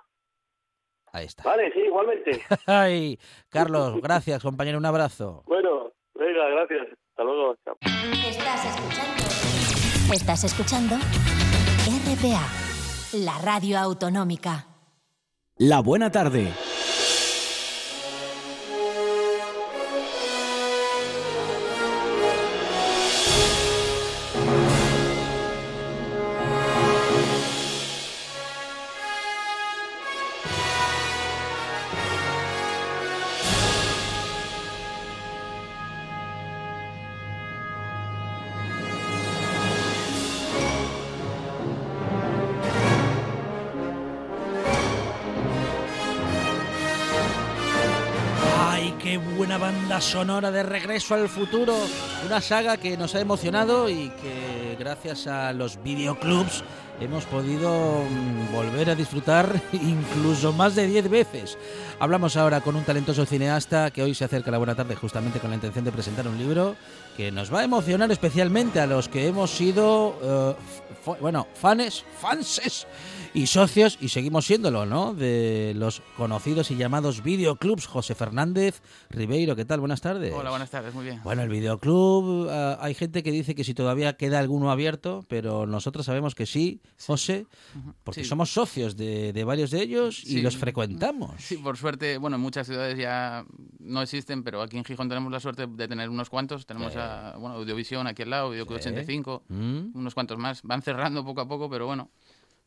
Ahí 1.13 1.25
está. 1.25 1.43
Vale, 1.43 1.71
sí, 1.73 1.79
igualmente. 1.79 2.41
Ay, 2.65 3.19
Carlos, 3.49 3.95
gracias, 4.01 4.41
compañero, 4.41 4.79
un 4.79 4.85
abrazo. 4.85 5.43
Bueno, 5.45 5.91
venga, 6.15 6.49
gracias. 6.49 6.87
Hasta 7.11 7.23
luego. 7.23 7.55
Estás 8.27 8.65
escuchando. 8.65 10.13
Estás 10.13 10.43
escuchando 10.43 10.95
RPA, 11.85 12.47
la 13.13 13.37
radio 13.39 13.77
autonómica. 13.77 14.65
La 15.57 15.81
buena 15.81 16.11
tarde. 16.11 16.51
Sonora 50.03 50.51
de 50.51 50.63
Regreso 50.63 51.15
al 51.15 51.29
Futuro! 51.29 51.75
Una 52.25 52.41
saga 52.41 52.77
que 52.77 52.97
nos 52.97 53.15
ha 53.15 53.21
emocionado 53.21 53.89
y 53.89 54.09
que 54.21 54.75
gracias 54.77 55.27
a 55.27 55.53
los 55.53 55.81
videoclubs 55.81 56.63
hemos 56.99 57.25
podido 57.25 58.03
mm, 58.03 58.53
volver 58.53 58.89
a 58.89 58.95
disfrutar 58.95 59.61
incluso 59.73 60.53
más 60.53 60.75
de 60.75 60.87
10 60.87 61.09
veces. 61.09 61.57
Hablamos 61.99 62.37
ahora 62.37 62.61
con 62.61 62.75
un 62.75 62.83
talentoso 62.83 63.25
cineasta 63.25 63.91
que 63.91 64.03
hoy 64.03 64.13
se 64.15 64.25
acerca 64.25 64.49
a 64.49 64.53
la 64.53 64.57
buena 64.57 64.75
tarde 64.75 64.95
justamente 64.95 65.39
con 65.39 65.49
la 65.49 65.55
intención 65.55 65.85
de 65.85 65.91
presentar 65.91 66.27
un 66.27 66.37
libro 66.37 66.75
que 67.15 67.31
nos 67.31 67.53
va 67.53 67.59
a 67.59 67.63
emocionar 67.63 68.11
especialmente 68.11 68.79
a 68.79 68.87
los 68.87 69.07
que 69.07 69.27
hemos 69.27 69.51
sido, 69.51 70.17
eh, 70.21 71.15
bueno, 71.21 71.47
fans, 71.53 72.03
fanses 72.19 72.87
y 73.33 73.47
socios, 73.47 73.97
y 73.99 74.09
seguimos 74.09 74.45
siéndolo, 74.45 74.85
¿no? 74.85 75.13
De 75.13 75.73
los 75.75 76.01
conocidos 76.17 76.71
y 76.71 76.75
llamados 76.75 77.23
videoclubs. 77.23 77.87
José 77.87 78.15
Fernández 78.15 78.81
Ribeiro, 79.09 79.55
¿qué 79.55 79.65
tal? 79.65 79.79
Buenas 79.79 80.01
tardes. 80.01 80.33
Hola, 80.33 80.49
buenas 80.49 80.69
tardes, 80.69 80.93
muy 80.93 81.05
bien. 81.05 81.21
Bueno, 81.23 81.41
el 81.41 81.49
videoclub, 81.49 82.47
uh, 82.47 82.77
hay 82.79 82.93
gente 82.93 83.23
que 83.23 83.31
dice 83.31 83.55
que 83.55 83.63
si 83.63 83.73
todavía 83.73 84.13
queda 84.13 84.39
alguno 84.39 84.71
abierto, 84.71 85.25
pero 85.27 85.65
nosotros 85.65 86.05
sabemos 86.05 86.35
que 86.35 86.45
sí, 86.45 86.81
José, 87.05 87.47
porque 88.03 88.23
Sí. 88.23 88.29
somos 88.29 88.51
socios 88.53 88.95
de, 88.95 89.33
de 89.33 89.43
varios 89.43 89.71
de 89.71 89.81
ellos 89.81 90.23
y 90.23 90.27
Sí. 90.27 90.41
los 90.41 90.55
frecuentamos. 90.57 91.31
Sí, 91.39 91.57
por 91.57 91.75
suerte, 91.77 92.17
bueno, 92.17 92.35
en 92.37 92.41
muchas 92.41 92.65
ciudades 92.67 92.97
ya 92.97 93.43
no 93.79 94.01
existen, 94.01 94.43
pero 94.43 94.61
aquí 94.61 94.77
en 94.77 94.85
Gijón 94.85 95.09
tenemos 95.09 95.31
la 95.31 95.39
suerte 95.41 95.67
de 95.67 95.87
tener 95.87 96.09
unos 96.09 96.29
cuantos. 96.29 96.65
Tenemos 96.65 96.95
a, 96.95 97.35
bueno, 97.37 97.55
Audiovisión 97.55 98.07
aquí 98.07 98.21
al 98.21 98.29
lado, 98.29 98.53
Sí. 98.53 98.59
85, 98.61 99.43
Mm. 99.49 99.97
unos 99.97 100.13
cuantos 100.13 100.37
más. 100.37 100.61
Van 100.63 100.81
cerrando 100.81 101.25
poco 101.25 101.41
a 101.41 101.47
poco, 101.47 101.69
pero 101.69 101.85
bueno, 101.87 102.09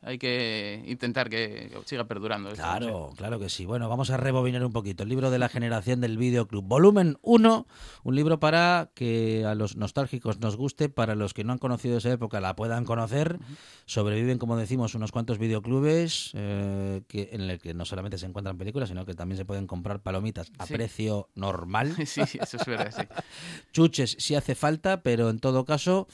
hay 0.03 0.19
que 0.19 0.85
intentar 0.87 1.29
que 1.29 1.71
siga 1.85 2.05
perdurando. 2.05 2.51
esto, 2.51 2.63
no 2.65 2.73
sé. 2.73 2.79
Claro, 2.79 3.13
claro 3.17 3.39
que 3.41 3.49
sí. 3.49 3.65
Bueno, 3.67 3.89
vamos 3.89 4.11
a 4.11 4.17
rebobinar 4.17 4.65
un 4.65 4.73
poquito. 4.73 5.03
El 5.03 5.09
libro 5.09 5.31
de 5.31 5.39
la 5.39 5.49
generación 5.49 6.01
del 6.01 6.17
videoclub. 6.19 6.65
Volumen 6.65 7.19
1, 7.23 7.67
un 8.05 8.15
libro 8.15 8.39
para 8.39 8.91
que 8.95 9.45
a 9.45 9.55
los 9.55 9.77
nostálgicos 9.77 10.39
nos 10.39 10.57
guste, 10.57 10.89
para 10.89 11.15
los 11.15 11.35
que 11.35 11.43
no 11.45 11.53
han 11.53 11.59
conocido 11.59 11.99
esa 11.99 12.13
época 12.13 12.41
la 12.41 12.55
puedan 12.57 12.85
conocer. 12.85 13.39
Sobreviven, 13.87 14.39
como 14.39 14.57
decimos, 14.57 14.95
unos 14.95 15.13
cuantos 15.13 15.39
videoclubes 15.39 16.31
eh, 16.35 17.03
que, 17.09 17.31
en 17.33 17.43
el 17.43 17.59
que 17.61 17.75
no 17.75 17.85
solamente 17.85 18.19
se 18.19 18.27
encuentran 18.27 18.59
películas, 18.59 18.89
sino 18.89 19.05
que 19.07 19.15
también 19.15 19.37
se 19.39 19.45
pueden 19.45 19.67
comprar 19.67 20.01
palomitas 20.03 20.51
a 20.59 20.67
Sí. 20.67 20.75
precio 20.75 21.29
normal. 21.35 21.95
Sí, 22.07 22.21
eso 22.41 22.57
es 22.57 22.67
verdad, 22.67 22.93
sí. 22.97 23.03
chuches 23.73 24.17
si 24.19 24.35
hace 24.35 24.55
falta, 24.55 25.03
pero 25.03 25.31
en 25.31 25.39
todo 25.39 25.65
caso, 25.65 26.07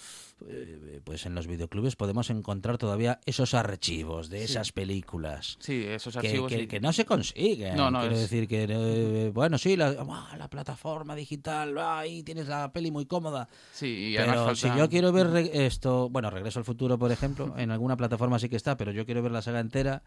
eh, 0.49 1.01
pues 1.05 1.27
en 1.27 1.35
los 1.35 1.47
videoclubes 1.47 1.97
podemos 1.97 2.31
encontrar 2.31 2.79
todavía 2.79 3.21
esos 3.27 3.55
archivos 3.55 4.29
de 4.31 4.39
Sí. 4.39 4.45
esas 4.45 4.73
películas. 4.73 5.57
Sí, 5.61 5.85
esos 5.85 6.15
Que, 6.17 6.27
archivos. 6.29 6.51
que- 6.51 6.59
sí. 6.61 6.67
que 6.67 6.81
no 6.81 6.93
se 6.93 7.05
consiguen. 7.05 7.77
No, 7.77 7.91
no, 7.91 8.01
Quiero 8.01 8.15
es- 8.15 8.21
decir 8.23 8.49
que, 8.49 8.67
eh, 8.69 9.31
bueno, 9.35 9.59
sí, 9.59 9.77
la, 9.77 9.95
ah, 9.99 10.37
la 10.39 10.49
plataforma 10.49 11.15
digital, 11.15 11.77
ah, 11.79 12.01
ahí 12.01 12.23
tienes 12.23 12.49
la 12.49 12.73
peli 12.73 12.91
muy 12.91 13.07
cómoda. 13.07 13.49
Sí, 13.73 14.13
y 14.13 14.17
Pero 14.17 14.55
si 14.55 14.69
yo 14.77 14.89
quiero 14.89 15.13
ver 15.13 15.37
esto, 15.53 16.09
bueno, 16.11 16.31
Regreso 16.31 16.59
al 16.59 16.65
Futuro, 16.65 16.99
por 16.99 17.13
ejemplo, 17.13 17.55
en 17.57 17.71
alguna 17.71 17.97
plataforma 17.97 18.39
sí 18.39 18.49
que 18.49 18.57
está, 18.57 18.77
pero 18.77 18.93
yo 18.93 19.05
quiero 19.05 19.23
ver 19.23 19.33
la 19.33 19.43
saga 19.43 19.61
entera. 19.61 20.03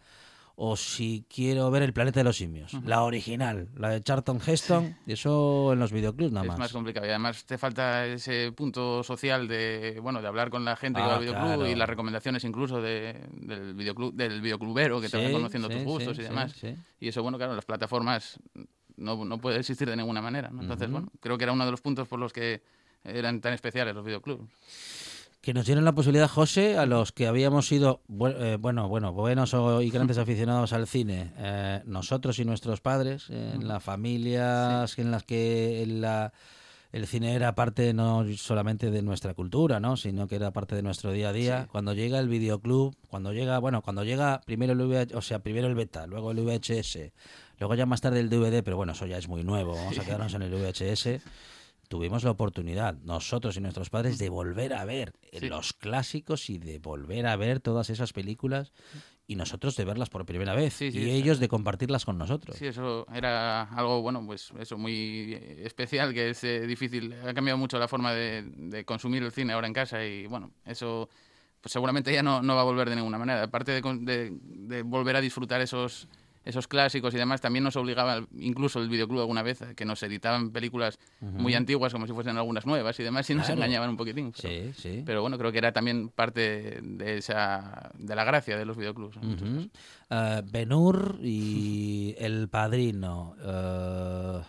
O 0.57 0.77
si 0.77 1.25
quiero 1.27 1.69
ver 1.69 1.83
El 1.83 1.91
Planeta 1.91 2.21
de 2.21 2.23
los 2.23 2.37
Simios, 2.37 2.71
la 2.85 3.03
original, 3.03 3.67
la 3.75 3.89
de 3.89 4.01
Charlton 4.01 4.39
Heston, 4.45 4.95
y 5.05 5.11
eso 5.13 5.73
en 5.73 5.79
los 5.79 5.91
videoclubs 5.91 6.31
nada 6.31 6.45
es 6.45 6.49
más. 6.49 6.59
más 6.59 6.71
complicado 6.71 7.05
y 7.05 7.09
además 7.09 7.43
te 7.45 7.57
falta 7.57 8.05
ese 8.07 8.53
punto 8.53 9.03
social 9.03 9.49
de 9.49 9.99
bueno 10.01 10.21
de 10.21 10.27
hablar 10.29 10.49
con 10.49 10.63
la 10.63 10.77
gente 10.77 10.99
que 10.99 11.03
Ah, 11.03 11.07
va 11.07 11.13
al 11.15 11.21
videoclub 11.21 11.45
claro. 11.45 11.67
y 11.67 11.75
las 11.75 11.89
recomendaciones 11.89 12.43
incluso 12.45 12.81
de, 12.81 13.19
del 13.33 13.73
videoclub 13.73 14.13
del 14.13 14.39
videoclubero 14.41 15.01
que 15.01 15.09
te 15.09 15.17
Sí, 15.17 15.23
van 15.25 15.33
conociendo 15.33 15.67
sí, 15.67 15.73
tus 15.75 15.83
gustos 15.83 16.15
sí, 16.15 16.21
y 16.21 16.25
demás 16.25 16.55
y 17.01 17.07
eso 17.09 17.21
bueno 17.21 17.37
claro 17.37 17.53
las 17.53 17.65
plataformas 17.65 18.39
no, 18.95 19.25
no 19.25 19.37
puede 19.39 19.59
existir 19.59 19.89
de 19.89 19.97
ninguna 19.97 20.21
manera 20.21 20.49
¿no? 20.51 20.61
entonces 20.61 20.89
bueno 20.89 21.11
creo 21.19 21.37
que 21.37 21.43
era 21.43 21.51
uno 21.51 21.65
de 21.65 21.71
los 21.71 21.81
puntos 21.81 22.07
por 22.07 22.17
los 22.17 22.31
que 22.31 22.61
eran 23.03 23.41
tan 23.41 23.51
especiales 23.53 23.93
los 23.93 24.05
videoclubs 24.05 24.49
Que 25.45 25.53
nos 25.53 25.67
dieron 25.67 25.85
la 25.85 25.91
posibilidad, 25.93 26.27
José, 26.27 26.75
a 26.75 26.87
los 26.87 27.11
que 27.11 27.27
habíamos 27.27 27.67
sido, 27.67 28.01
eh, 28.39 28.57
bueno, 28.59 28.89
bueno, 28.89 29.13
buenos 29.13 29.53
y 29.83 29.89
grandes 29.91 30.17
aficionados 30.17 30.73
al 30.73 30.87
cine, 30.87 31.33
eh, 31.37 31.83
nosotros 31.85 32.39
y 32.39 32.45
nuestros 32.45 32.81
padres, 32.81 33.27
eh, 33.29 33.51
en 33.53 33.67
las 33.67 33.83
familias 33.83 34.97
en 34.97 35.11
las 35.11 35.21
que 35.23 35.85
la- 35.87 36.33
el 36.91 37.05
cine 37.05 37.35
era 37.35 37.53
parte 37.53 37.93
no 37.93 38.25
solamente 38.37 38.89
de 38.89 39.03
nuestra 39.03 39.35
cultura, 39.35 39.79
¿no? 39.79 39.97
sino 39.97 40.27
que 40.27 40.37
era 40.37 40.49
parte 40.49 40.75
de 40.75 40.81
nuestro 40.81 41.11
día 41.11 41.29
a 41.29 41.33
día. 41.33 41.61
Sí. 41.63 41.67
Cuando 41.71 41.93
llega 41.93 42.17
el 42.17 42.27
videoclub, 42.27 42.95
cuando 43.07 43.31
llega, 43.31 43.59
bueno, 43.59 43.83
cuando 43.83 44.03
llega 44.03 44.41
primero 44.47 44.73
el 44.73 44.81
VH, 44.81 45.13
o 45.15 45.21
sea, 45.21 45.39
primero 45.39 45.67
el 45.67 45.75
beta, 45.75 46.07
luego 46.07 46.31
el 46.31 46.39
VHS, 46.39 47.11
luego 47.59 47.75
ya 47.75 47.85
más 47.85 48.01
tarde 48.01 48.19
el 48.19 48.29
DVD, 48.31 48.63
pero 48.63 48.77
bueno, 48.77 48.93
eso 48.93 49.05
ya 49.05 49.19
es 49.19 49.27
muy 49.27 49.43
nuevo, 49.43 49.75
vamos 49.75 49.99
a 49.99 50.03
quedarnos 50.05 50.33
en 50.33 50.41
el 50.41 50.51
VHS 50.55 51.21
tuvimos 51.87 52.23
la 52.23 52.31
oportunidad, 52.31 52.95
nosotros 53.03 53.55
y 53.57 53.61
nuestros 53.61 53.89
padres, 53.89 54.17
de 54.17 54.29
volver 54.29 54.73
a 54.73 54.85
ver 54.85 55.13
Sí. 55.33 55.47
los 55.47 55.73
clásicos 55.73 56.49
y 56.49 56.57
de 56.57 56.79
volver 56.79 57.27
a 57.27 57.35
ver 57.35 57.59
todas 57.59 57.89
esas 57.89 58.13
películas 58.13 58.71
y 59.27 59.35
nosotros 59.35 59.75
de 59.75 59.85
verlas 59.85 60.09
por 60.09 60.25
primera 60.25 60.53
vez 60.53 60.73
Sí, 60.75 60.91
sí, 60.91 60.99
y 60.99 61.09
ellos 61.11 61.39
de 61.39 61.47
compartirlas 61.47 62.05
con 62.05 62.17
nosotros. 62.17 62.55
sí 62.57 62.67
eso 62.67 63.07
era 63.13 63.63
algo 63.63 64.01
bueno 64.01 64.23
pues 64.25 64.51
eso 64.59 64.77
muy 64.77 65.33
especial 65.63 66.13
que 66.13 66.29
es 66.29 66.43
eh, 66.43 66.67
difícil 66.67 67.13
ha 67.27 67.33
cambiado 67.33 67.57
mucho 67.57 67.79
la 67.79 67.87
forma 67.87 68.13
de, 68.13 68.43
de 68.43 68.85
consumir 68.85 69.23
el 69.23 69.31
cine 69.31 69.53
ahora 69.53 69.65
en 69.67 69.73
casa 69.73 70.05
y 70.05 70.27
bueno 70.27 70.51
eso 70.65 71.09
pues 71.59 71.73
seguramente 71.73 72.13
ya 72.13 72.21
no, 72.21 72.43
no 72.43 72.53
va 72.55 72.61
a 72.61 72.65
volver 72.65 72.87
de 72.87 72.95
ninguna 72.95 73.17
manera. 73.17 73.41
Aparte 73.41 73.71
de- 73.81 74.37
de 74.39 74.81
volver 74.83 75.15
a 75.15 75.21
disfrutar 75.21 75.61
esos, 75.61 76.07
esos 76.45 76.67
clásicos 76.67 77.13
y 77.13 77.17
demás, 77.17 77.41
también 77.41 77.63
nos 77.63 77.75
obligaba, 77.75 78.25
incluso 78.37 78.79
el 78.79 78.87
videoclub 78.87 79.19
alguna 79.19 79.41
vez, 79.43 79.63
que 79.75 79.83
nos 79.83 80.01
editaban 80.03 80.51
películas 80.51 80.99
muy 81.19 81.55
antiguas 81.55 81.91
como 81.91 82.05
si 82.07 82.13
fuesen 82.13 82.37
algunas 82.37 82.65
nuevas 82.65 82.97
y 82.99 83.03
demás 83.03 83.29
y 83.29 83.33
nos 83.35 83.47
Claro. 83.47 83.59
engañaban 83.61 83.89
un 83.89 83.97
poquitín. 83.97 84.31
Pero, 84.41 84.73
Sí, 84.73 84.73
sí. 84.79 85.03
pero 85.05 85.21
bueno, 85.21 85.37
creo 85.37 85.51
que 85.51 85.57
era 85.57 85.73
también 85.73 86.09
parte 86.09 86.79
de, 86.81 87.17
esa, 87.17 87.91
de 87.97 88.15
la 88.15 88.23
gracia 88.23 88.57
de 88.57 88.65
los 88.65 88.77
videoclubs. 88.77 89.15
casos. 89.17 89.67
Eh, 90.09 90.41
Ben-Hur 90.45 91.19
y 91.21 92.15
El 92.19 92.47
Padrino 92.47 93.35
eh, 93.43 94.41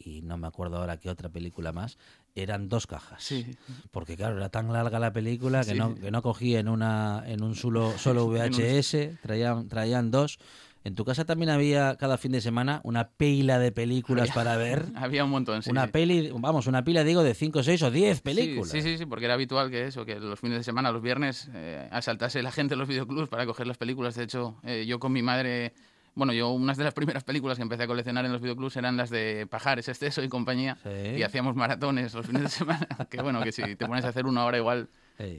y 0.00 0.22
no 0.22 0.36
me 0.36 0.46
acuerdo 0.46 0.76
ahora 0.76 0.96
qué 0.98 1.10
otra 1.10 1.28
película 1.28 1.72
más 1.72 1.98
eran 2.34 2.68
dos 2.68 2.86
cajas. 2.86 3.22
Sí. 3.24 3.56
Porque 3.90 4.16
claro, 4.16 4.36
era 4.36 4.48
tan 4.48 4.72
larga 4.72 5.00
la 5.00 5.12
película 5.12 5.64
que 5.64 5.72
Sí. 5.72 5.78
no 5.78 5.94
que 5.96 6.10
no 6.12 6.22
cogía 6.22 6.60
en 6.60 6.68
una 6.68 7.24
en 7.26 7.42
un 7.42 7.56
solo 7.56 7.98
solo 7.98 8.26
VHS, 8.30 9.18
traían 9.22 9.66
traían 9.68 10.10
dos. 10.12 10.38
En 10.84 10.94
tu 10.94 11.04
casa 11.04 11.24
también 11.24 11.50
había 11.50 11.96
cada 11.96 12.18
fin 12.18 12.32
de 12.32 12.40
semana 12.40 12.80
una 12.84 13.08
pila 13.10 13.58
de 13.58 13.72
películas 13.72 14.30
para 14.30 14.56
ver. 14.56 14.86
Había 14.94 15.24
un 15.24 15.30
montón, 15.30 15.62
sí. 15.62 15.70
una 15.70 15.86
sí. 15.86 15.92
peli, 15.92 16.30
vamos, 16.32 16.66
una 16.66 16.84
pila 16.84 17.04
digo 17.04 17.22
de 17.22 17.34
5, 17.34 17.62
6 17.62 17.82
o 17.82 17.90
10 17.90 18.20
películas. 18.20 18.70
Sí, 18.70 18.80
sí, 18.82 18.96
sí, 18.96 19.04
porque 19.06 19.24
era 19.26 19.34
habitual 19.34 19.70
que 19.70 19.86
eso, 19.86 20.04
que 20.06 20.18
los 20.18 20.38
fines 20.38 20.58
de 20.58 20.64
semana, 20.64 20.92
los 20.92 21.02
viernes, 21.02 21.50
eh, 21.52 21.88
asaltase 21.90 22.42
la 22.42 22.52
gente 22.52 22.74
a 22.74 22.76
los 22.76 22.88
videoclubs 22.88 23.28
para 23.28 23.44
coger 23.44 23.66
las 23.66 23.76
películas. 23.76 24.14
De 24.14 24.24
hecho, 24.24 24.56
eh, 24.64 24.86
yo 24.86 24.98
con 24.98 25.12
mi 25.12 25.22
madre, 25.22 25.74
bueno, 26.14 26.32
yo 26.32 26.50
unas 26.50 26.76
de 26.76 26.84
las 26.84 26.94
primeras 26.94 27.24
películas 27.24 27.58
que 27.58 27.62
empecé 27.62 27.82
a 27.82 27.86
coleccionar 27.86 28.24
en 28.24 28.32
los 28.32 28.40
videoclubs 28.40 28.76
eran 28.76 28.96
las 28.96 29.10
de 29.10 29.46
Pajares, 29.50 29.88
Exceso 29.88 30.22
y 30.22 30.28
compañía. 30.28 30.78
Sí. 30.82 31.18
Y 31.18 31.22
hacíamos 31.22 31.56
maratones 31.56 32.14
los 32.14 32.24
fines 32.24 32.42
de 32.42 32.48
semana. 32.48 32.86
que 33.10 33.20
bueno, 33.20 33.42
que 33.42 33.52
si 33.52 33.62
te 33.74 33.86
pones 33.86 34.04
a 34.04 34.08
hacer 34.08 34.26
una 34.26 34.44
hora 34.44 34.56
igual 34.56 34.88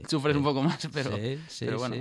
sufres 0.08 0.36
un 0.36 0.44
poco 0.44 0.62
más, 0.62 0.86
pero, 0.92 1.16
Sí, 1.16 1.38
sí, 1.48 1.64
pero 1.64 1.78
bueno. 1.78 1.96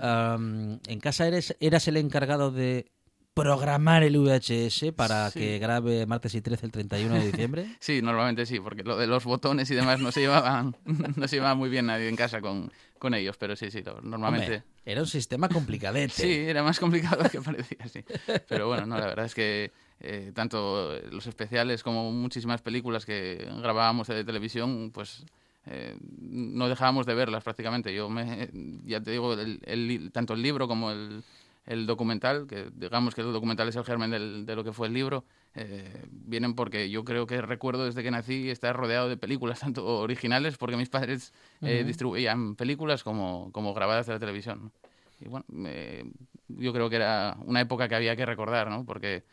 Am, 0.00 0.78
en 0.86 1.00
casa 1.00 1.26
eres, 1.26 1.56
eras 1.60 1.86
el 1.88 1.96
encargado 1.96 2.50
de 2.50 2.90
programar 3.34 4.02
el 4.02 4.16
VHS 4.16 4.92
para 4.96 5.30
Sí. 5.30 5.40
que 5.40 5.58
grabe 5.58 6.06
martes 6.06 6.34
y 6.34 6.40
13 6.40 6.66
el 6.66 6.72
31 6.72 7.14
de 7.16 7.26
diciembre. 7.26 7.66
Sí, 7.80 8.00
normalmente 8.00 8.46
sí, 8.46 8.60
porque 8.60 8.82
lo 8.82 8.96
de 8.96 9.06
los 9.06 9.24
botones 9.24 9.70
y 9.70 9.74
demás 9.74 10.00
no 10.00 10.10
se 10.10 10.20
llevaban, 10.20 10.74
no 11.16 11.28
se 11.28 11.36
llevaba 11.36 11.54
muy 11.54 11.68
bien 11.68 11.84
nadie 11.86 12.08
en 12.08 12.16
casa 12.16 12.40
con, 12.40 12.72
con 12.98 13.12
ellos, 13.12 13.36
pero 13.36 13.54
sí, 13.54 13.70
sí, 13.70 13.82
normalmente... 14.02 14.46
Hombre, 14.56 14.62
era 14.86 15.00
un 15.02 15.06
sistema 15.06 15.48
complicadete. 15.50 16.14
Sí, 16.14 16.32
era 16.32 16.62
más 16.62 16.80
complicado 16.80 17.28
que 17.28 17.40
parecía, 17.42 17.86
sí. 17.92 18.02
Pero 18.48 18.68
bueno, 18.68 18.86
no, 18.86 18.98
la 18.98 19.06
verdad 19.06 19.26
es 19.26 19.34
que 19.34 19.70
eh, 20.00 20.32
tanto 20.34 20.98
los 21.10 21.26
especiales 21.26 21.82
como 21.82 22.10
muchísimas 22.12 22.62
películas 22.62 23.04
que 23.04 23.46
grabábamos 23.60 24.06
de 24.08 24.24
televisión, 24.24 24.92
pues 24.94 25.24
eh, 25.66 25.96
no 26.20 26.68
dejábamos 26.68 27.06
de 27.06 27.14
verlas 27.14 27.42
prácticamente. 27.44 27.94
Yo 27.94 28.08
me, 28.08 28.48
ya 28.84 29.00
te 29.00 29.10
digo, 29.10 29.34
el- 29.34 29.60
el 29.64 29.88
li- 29.88 30.10
tanto 30.10 30.34
el 30.34 30.42
libro 30.42 30.68
como 30.68 30.90
el, 30.90 31.22
el 31.66 31.86
documental, 31.86 32.46
que 32.46 32.70
digamos 32.74 33.14
que 33.14 33.22
el 33.22 33.32
documental 33.32 33.68
es 33.68 33.76
el 33.76 33.84
germen 33.84 34.10
del- 34.10 34.46
de 34.46 34.54
lo 34.56 34.62
que 34.64 34.72
fue 34.72 34.86
el 34.88 34.94
libro, 34.94 35.24
eh, 35.54 36.04
vienen 36.10 36.54
porque 36.54 36.90
yo 36.90 37.04
creo 37.04 37.26
que 37.26 37.40
recuerdo 37.40 37.84
desde 37.86 38.02
que 38.02 38.10
nací 38.10 38.50
estar 38.50 38.76
rodeado 38.76 39.08
de 39.08 39.16
películas, 39.16 39.60
tanto 39.74 39.84
originales, 39.86 40.56
porque 40.58 40.76
mis 40.76 40.88
padres 40.88 41.32
eh, 41.62 41.82
distribuían 41.84 42.54
películas 42.56 43.02
como, 43.02 43.50
como 43.52 43.74
grabadas 43.74 44.06
de 44.06 44.12
la 44.12 44.18
televisión. 44.20 44.70
Y 45.20 45.28
bueno, 45.28 45.46
eh, 45.66 46.04
yo 46.48 46.72
creo 46.72 46.90
que 46.90 46.96
era 46.96 47.36
una 47.44 47.62
época 47.62 47.88
que 47.88 47.94
había 47.94 48.14
que 48.16 48.26
recordar, 48.26 48.68
¿no? 48.70 48.84
Porque 48.84 49.24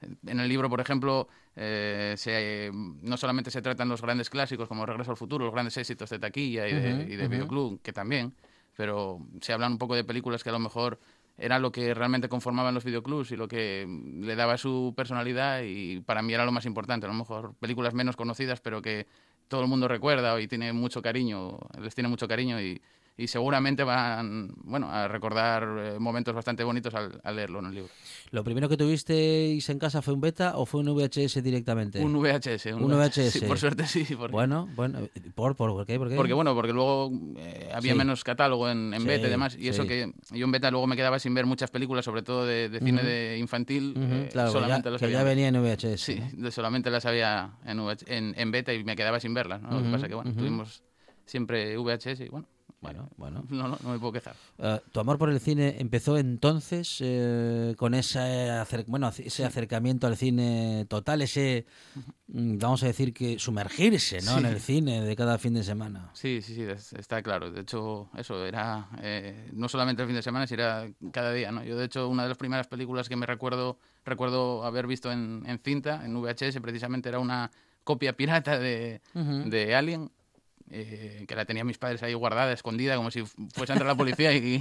en 0.00 0.40
el 0.40 0.48
libro, 0.48 0.68
por 0.70 0.80
ejemplo, 0.80 1.28
eh, 1.56 2.14
se, 2.16 2.70
no 2.72 3.16
solamente 3.16 3.50
se 3.50 3.62
tratan 3.62 3.88
los 3.88 4.02
grandes 4.02 4.30
clásicos 4.30 4.68
como 4.68 4.86
Regreso 4.86 5.10
al 5.10 5.16
Futuro, 5.16 5.44
los 5.44 5.54
grandes 5.54 5.76
éxitos 5.76 6.10
de 6.10 6.18
taquilla 6.18 6.68
y 6.68 6.74
de, 6.74 6.90
Ujú, 6.90 7.12
y 7.12 7.16
de 7.16 7.28
videoclub, 7.28 7.80
que 7.82 7.92
también, 7.92 8.34
pero 8.76 9.20
se 9.40 9.52
hablan 9.52 9.72
un 9.72 9.78
poco 9.78 9.94
de 9.94 10.04
películas 10.04 10.42
que 10.42 10.48
a 10.50 10.52
lo 10.52 10.58
mejor 10.58 10.98
era 11.36 11.58
lo 11.58 11.72
que 11.72 11.94
realmente 11.94 12.28
conformaban 12.28 12.74
los 12.74 12.84
videoclubs 12.84 13.32
y 13.32 13.36
lo 13.36 13.48
que 13.48 13.86
le 13.88 14.36
daba 14.36 14.58
su 14.58 14.92
personalidad 14.96 15.62
y 15.62 16.00
para 16.00 16.22
mí 16.22 16.34
era 16.34 16.44
lo 16.44 16.52
más 16.52 16.66
importante. 16.66 17.06
A 17.06 17.08
lo 17.08 17.14
mejor 17.14 17.54
películas 17.54 17.94
menos 17.94 18.16
conocidas, 18.16 18.60
pero 18.60 18.82
que 18.82 19.06
todo 19.48 19.62
el 19.62 19.68
mundo 19.68 19.88
recuerda 19.88 20.38
y 20.40 20.46
tiene 20.48 20.72
mucho 20.72 21.00
cariño, 21.02 21.58
les 21.80 21.94
tiene 21.94 22.08
mucho 22.08 22.28
cariño 22.28 22.60
y, 22.60 22.80
y 23.20 23.28
seguramente 23.28 23.84
van 23.84 24.50
bueno, 24.64 24.90
a 24.90 25.06
recordar 25.06 25.62
eh, 25.78 25.98
momentos 25.98 26.34
bastante 26.34 26.64
bonitos 26.64 26.94
al, 26.94 27.36
leerlo 27.36 27.58
en 27.58 27.66
el 27.66 27.74
libro. 27.74 27.90
¿Lo 28.30 28.42
primero 28.42 28.66
que 28.66 28.78
tuvisteis 28.78 29.68
en 29.68 29.78
casa 29.78 30.00
fue 30.00 30.14
un 30.14 30.22
beta 30.22 30.56
o 30.56 30.64
fue 30.64 30.80
un 30.80 30.94
VHS 30.94 31.42
directamente? 31.42 32.00
Un 32.00 32.14
VHS. 32.14 32.66
Un, 32.66 32.90
VHS. 32.90 33.44
por 33.46 33.58
suerte 33.58 33.86
sí. 33.86 34.06
Bueno, 34.30 34.68
bueno. 34.74 35.00
¿Por, 35.34 35.54
por, 35.54 35.84
qué? 35.84 35.98
Porque 35.98 36.32
bueno, 36.32 36.54
porque 36.54 36.72
luego 36.72 37.12
eh, 37.36 37.68
había 37.74 37.94
menos 37.94 38.24
catálogo 38.24 38.70
en, 38.70 38.94
en 38.94 39.04
beta 39.04 39.26
y 39.26 39.30
demás. 39.30 39.54
Y 39.58 39.68
eso 39.68 39.86
que 39.86 40.10
yo 40.30 40.44
en 40.46 40.50
beta 40.50 40.70
luego 40.70 40.86
me 40.86 40.96
quedaba 40.96 41.18
sin 41.18 41.34
ver 41.34 41.44
muchas 41.44 41.70
películas, 41.70 42.06
sobre 42.06 42.22
todo 42.22 42.46
de, 42.46 42.70
cine 42.82 43.02
de 43.02 43.36
infantil. 43.36 43.94
Eh, 43.98 44.28
claro, 44.32 44.50
solamente 44.50 44.88
que 44.98 45.10
ya, 45.10 45.22
venía 45.24 45.48
en 45.48 45.62
VHS. 45.62 46.00
Sí, 46.00 46.22
solamente 46.50 46.90
las 46.90 47.04
había 47.04 47.58
en, 47.66 47.80
en, 48.06 48.34
en, 48.36 48.50
beta 48.50 48.72
y 48.72 48.82
me 48.82 48.96
quedaba 48.96 49.20
sin 49.20 49.34
verlas. 49.34 49.60
¿no? 49.60 49.72
Lo 49.72 49.82
que 49.82 49.90
pasa 49.90 50.08
que 50.08 50.14
bueno, 50.14 50.32
tuvimos 50.32 50.82
siempre 51.26 51.76
VHS 51.76 52.20
y 52.20 52.28
bueno, 52.28 52.48
bueno, 52.80 53.10
bueno. 53.16 53.44
No, 53.48 53.68
no, 53.68 53.78
no 53.82 53.90
me 53.90 53.98
puedo 53.98 54.12
quejar. 54.12 54.34
Eh, 54.58 54.80
¿Tu 54.92 55.00
amor 55.00 55.18
por 55.18 55.30
el 55.30 55.40
cine 55.40 55.76
empezó 55.78 56.16
entonces 56.16 56.98
eh, 57.00 57.74
con 57.76 57.94
ese, 57.94 58.62
bueno, 58.86 59.08
ese 59.08 59.44
acercamiento 59.44 60.06
al 60.06 60.16
cine 60.16 60.86
total, 60.88 61.22
ese, 61.22 61.66
mm, 62.28 62.58
vamos 62.58 62.82
a 62.82 62.86
decir 62.86 63.12
que 63.12 63.38
sumergirse 63.38 64.20
¿no? 64.22 64.38
en 64.38 64.46
el 64.46 64.60
cine 64.60 65.02
de 65.02 65.16
cada 65.16 65.38
fin 65.38 65.54
de 65.54 65.62
semana? 65.62 66.10
Sí, 66.14 66.40
sí, 66.42 66.54
sí, 66.54 66.66
está 66.96 67.22
claro. 67.22 67.50
De 67.50 67.60
hecho, 67.60 68.08
eso 68.16 68.44
era 68.44 68.88
eh, 69.02 69.50
no 69.52 69.68
solamente 69.68 70.02
el 70.02 70.08
fin 70.08 70.16
de 70.16 70.22
semana, 70.22 70.46
sino 70.46 70.62
era 70.62 70.88
cada 71.12 71.32
día. 71.32 71.52
¿no? 71.52 71.62
Yo, 71.64 71.76
de 71.76 71.84
hecho, 71.84 72.08
una 72.08 72.22
de 72.22 72.30
las 72.30 72.38
primeras 72.38 72.66
películas 72.66 73.08
que 73.08 73.16
me 73.16 73.26
recuerdo, 73.26 73.78
recuerdo 74.04 74.64
haber 74.64 74.86
visto 74.86 75.12
en, 75.12 75.44
en 75.46 75.58
cinta, 75.58 76.04
en 76.04 76.14
VHS, 76.20 76.60
precisamente 76.60 77.08
era 77.08 77.18
una 77.18 77.50
copia 77.84 78.12
pirata 78.12 78.58
de, 78.58 79.00
de 79.14 79.74
Alien 79.74 80.10
eh, 80.70 81.24
que 81.26 81.34
la 81.34 81.44
tenían 81.44 81.66
mis 81.66 81.78
padres 81.78 82.02
ahí 82.02 82.14
guardada, 82.14 82.52
escondida, 82.52 82.96
como 82.96 83.10
si 83.10 83.24
fuese 83.24 83.72
a 83.72 83.74
entrar 83.74 83.86
la 83.88 83.96
policía 83.96 84.32
y, 84.32 84.60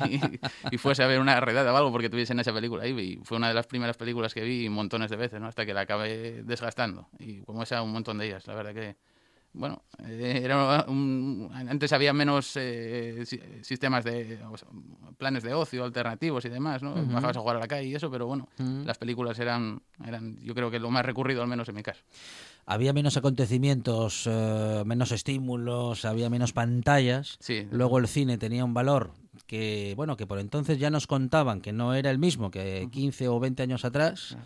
fuese 0.78 1.04
a 1.04 1.08
ver 1.08 1.20
una 1.20 1.40
redada 1.40 1.72
o 1.72 1.78
algo 1.78 1.92
porque 1.92 2.10
tuviesen 2.10 2.40
esa 2.40 2.54
película 2.54 2.84
ahí. 2.84 2.98
Y 3.00 3.20
fue 3.24 3.38
una 3.38 3.48
de 3.48 3.54
las 3.54 3.68
primeras 3.68 3.98
películas 3.98 4.34
que 4.34 4.42
vi 4.42 4.70
montones 4.70 5.10
de 5.10 5.18
veces, 5.18 5.40
¿no? 5.40 5.48
hasta 5.48 5.66
que 5.66 5.74
la 5.74 5.82
acabé 5.82 6.44
desgastando. 6.44 7.08
Y 7.20 7.42
como 7.42 7.64
esa, 7.64 7.82
un 7.82 7.92
montón 7.92 8.18
de 8.18 8.28
ellas, 8.28 8.48
la 8.48 8.56
verdad 8.56 8.74
que 8.74 8.96
bueno, 9.54 9.82
eh, 10.08 10.42
era 10.44 10.86
antes 11.52 11.92
había 11.94 12.14
menos 12.14 12.54
eh, 12.56 13.26
sistemas 13.62 14.04
de 14.04 14.40
planes 15.18 15.44
de 15.44 15.54
ocio 15.54 15.84
alternativos 15.84 16.46
y 16.46 16.50
demás, 16.50 16.84
¿no? 16.84 16.94
Bajabas 16.94 17.38
a 17.38 17.40
jugar 17.40 17.58
a 17.58 17.60
la 17.60 17.68
calle 17.68 17.88
y 17.88 17.96
eso, 17.96 18.10
pero 18.12 18.28
bueno, 18.28 18.48
las 18.86 18.98
películas 18.98 19.40
eran, 19.40 19.82
eran, 20.06 20.38
yo 20.42 20.54
creo 20.54 20.72
que 20.72 20.80
lo 20.80 20.90
más 20.92 21.06
recurrido, 21.06 21.42
al 21.42 21.48
menos 21.48 21.68
en 21.70 21.76
mi 21.76 21.84
caso. 21.84 22.02
Había 22.66 22.94
menos 22.94 23.18
acontecimientos, 23.18 24.28
eh, 24.28 24.84
menos 24.86 25.12
estímulos, 25.12 26.06
había 26.06 26.30
menos 26.30 26.54
pantallas. 26.54 27.40
Luego 27.72 27.98
el 27.98 28.08
cine 28.08 28.38
tenía 28.38 28.64
un 28.64 28.76
valor 28.76 29.12
que, 29.48 29.94
bueno, 29.98 30.16
que 30.16 30.28
por 30.28 30.38
entonces 30.38 30.78
ya 30.78 30.92
nos 30.92 31.08
contaban 31.08 31.62
que 31.62 31.74
no 31.74 31.96
era 31.96 32.12
el 32.12 32.20
mismo 32.20 32.52
que 32.52 32.88
15 32.92 33.28
o 33.30 33.40
20 33.40 33.64
años 33.64 33.86
atrás, 33.86 34.38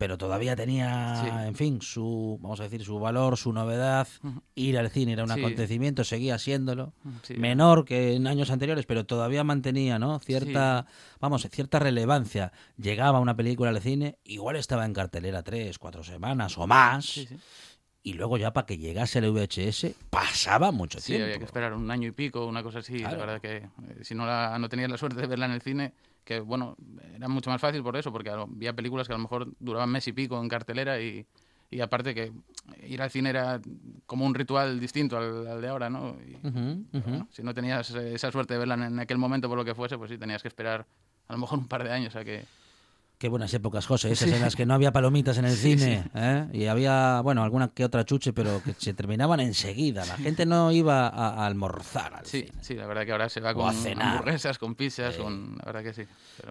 pero 0.00 0.16
todavía 0.16 0.56
tenía, 0.56 1.46
en 1.46 1.54
fin, 1.54 1.82
su, 1.82 2.38
vamos 2.40 2.58
a 2.60 2.62
decir, 2.62 2.82
su 2.82 2.98
valor, 2.98 3.36
su 3.36 3.52
novedad. 3.52 4.08
Ir 4.54 4.78
al 4.78 4.88
cine 4.88 5.12
era 5.12 5.24
un 5.24 5.30
acontecimiento, 5.30 6.04
seguía 6.04 6.38
siéndolo. 6.38 6.94
Menor 7.36 7.84
que 7.84 8.14
en 8.14 8.26
años 8.26 8.50
anteriores, 8.50 8.86
pero 8.86 9.04
todavía 9.04 9.44
mantenía, 9.44 9.98
¿no? 9.98 10.18
Cierta, 10.18 10.86
vamos, 11.20 11.46
cierta 11.50 11.80
relevancia. 11.80 12.50
Llegaba 12.78 13.20
una 13.20 13.36
película 13.36 13.68
al 13.68 13.82
cine, 13.82 14.16
igual 14.24 14.56
estaba 14.56 14.86
en 14.86 14.94
cartelera 14.94 15.42
tres, 15.42 15.78
cuatro 15.78 16.02
semanas 16.02 16.56
o 16.56 16.66
más. 16.66 17.20
Y 18.02 18.14
luego 18.14 18.38
ya 18.38 18.54
para 18.54 18.66
que 18.66 18.78
llegase 18.78 19.18
el 19.18 19.30
VHS 19.30 19.96
pasaba 20.08 20.72
mucho 20.72 20.98
tiempo. 20.98 21.18
Sí, 21.18 21.22
había 21.22 21.38
que 21.38 21.44
esperar 21.44 21.74
un 21.74 21.90
año 21.90 22.08
y 22.08 22.12
pico, 22.12 22.46
una 22.46 22.62
cosa 22.62 22.78
así. 22.78 23.00
La 23.00 23.16
verdad 23.16 23.38
que 23.42 23.56
eh, 23.56 23.68
si 24.00 24.14
no, 24.14 24.24
la, 24.24 24.58
no 24.58 24.70
tenías 24.70 24.90
la 24.90 24.96
suerte 24.96 25.20
de 25.20 25.26
verla 25.26 25.44
en 25.44 25.52
el 25.52 25.60
cine, 25.60 25.92
que 26.24 26.40
bueno, 26.40 26.76
era 27.14 27.28
mucho 27.28 27.50
más 27.50 27.60
fácil 27.60 27.82
por 27.82 27.96
eso, 27.96 28.12
porque 28.12 28.30
había 28.30 28.72
películas 28.72 29.06
que 29.06 29.14
a 29.14 29.16
lo 29.16 29.22
mejor 29.22 29.52
duraban 29.58 29.90
mes 29.90 30.06
y 30.08 30.12
pico 30.12 30.40
en 30.40 30.48
cartelera 30.48 31.00
y, 31.00 31.26
y 31.70 31.80
aparte 31.80 32.14
que 32.14 32.32
ir 32.86 33.00
al 33.00 33.10
cine 33.10 33.30
era 33.30 33.60
como 34.06 34.26
un 34.26 34.34
ritual 34.34 34.80
distinto 34.80 35.16
al, 35.16 35.60
de 35.60 35.68
ahora, 35.68 35.88
¿no? 35.90 36.16
si 37.30 37.42
no 37.42 37.54
tenías 37.54 37.90
esa 37.90 38.32
suerte 38.32 38.54
de 38.54 38.58
verla 38.58 38.74
en 38.74 38.98
aquel 38.98 39.18
momento 39.18 39.48
por 39.48 39.56
lo 39.56 39.64
que 39.64 39.74
fuese, 39.74 39.96
pues 39.96 40.10
sí, 40.10 40.18
tenías 40.18 40.42
que 40.42 40.48
esperar 40.48 40.86
a 41.28 41.32
lo 41.32 41.38
mejor 41.38 41.58
un 41.58 41.68
par 41.68 41.84
de 41.84 41.92
años 41.92 42.16
a 42.16 42.24
que, 42.24 42.44
Qué 43.20 43.28
buenas 43.28 43.52
épocas, 43.52 43.86
José, 43.86 44.10
esas 44.10 44.32
en 44.32 44.40
las 44.40 44.56
que 44.56 44.64
no 44.64 44.72
había 44.72 44.92
palomitas 44.92 45.36
en 45.36 45.44
el 45.44 45.54
cine, 45.54 46.04
¿eh? 46.14 46.46
y 46.54 46.64
había, 46.64 47.20
bueno, 47.20 47.42
alguna 47.42 47.68
que 47.68 47.84
otra 47.84 48.02
chuche, 48.06 48.32
pero 48.32 48.62
que 48.62 48.72
se 48.72 48.94
terminaban 48.94 49.40
enseguida. 49.40 50.06
La 50.06 50.16
gente 50.16 50.46
no 50.46 50.72
iba 50.72 51.06
a, 51.06 51.44
almorzar 51.44 52.14
al 52.14 52.24
sí, 52.24 52.44
cine. 52.46 52.52
Sí, 52.62 52.74
la 52.76 52.86
verdad 52.86 53.04
que 53.04 53.12
ahora 53.12 53.28
se 53.28 53.40
va 53.40 53.52
con 53.52 53.74
hamburguesas, 54.00 54.56
con 54.56 54.74
pizzas, 54.74 55.16
con... 55.16 55.58
la 55.58 55.64
verdad 55.66 55.82
que 55.82 55.92
sí. 55.92 56.04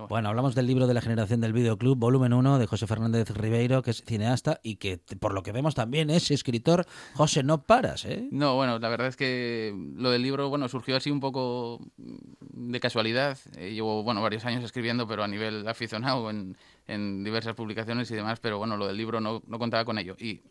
bueno. 0.09 0.29
hablamos 0.29 0.53
del 0.53 0.67
libro 0.67 0.85
de 0.85 0.93
la 0.93 1.01
generación 1.01 1.41
del 1.41 1.53
videoclub, 1.53 1.97
volumen 1.97 2.33
1, 2.33 2.59
de 2.59 2.67
José 2.67 2.85
Fernández 2.85 3.31
Ribeiro, 3.31 3.81
que 3.81 3.89
es 3.89 4.03
cineasta 4.05 4.59
y 4.61 4.75
que, 4.75 4.99
por 5.19 5.33
lo 5.33 5.41
que 5.41 5.51
vemos, 5.51 5.73
también 5.73 6.11
es 6.11 6.29
escritor. 6.29 6.85
José, 7.15 7.41
no 7.41 7.63
paras, 7.63 8.05
¿eh? 8.05 8.27
No, 8.29 8.53
bueno, 8.53 8.77
la 8.77 8.89
verdad 8.89 9.07
es 9.07 9.15
que 9.15 9.73
lo 9.95 10.11
del 10.11 10.21
libro, 10.21 10.49
bueno, 10.49 10.69
surgió 10.69 10.97
así 10.97 11.09
un 11.09 11.19
poco 11.19 11.79
de 11.97 12.79
casualidad. 12.79 13.39
Eh, 13.57 13.73
llevo, 13.73 14.03
bueno, 14.03 14.21
varios 14.21 14.45
años 14.45 14.63
escribiendo, 14.63 15.07
pero 15.07 15.23
a 15.23 15.27
nivel 15.27 15.67
aficionado, 15.67 16.29
en 16.29 16.58
en 16.87 17.23
diversas 17.23 17.53
publicaciones 17.53 18.09
y 18.11 18.15
demás, 18.15 18.39
pero 18.39 18.57
bueno, 18.57 18.75
lo 18.75 18.87
del 18.87 18.97
libro 18.97 19.21
no, 19.21 19.41
no 19.47 19.59
contaba 19.59 19.85
con 19.85 19.97
ello. 19.97 20.15
Y 20.19 20.41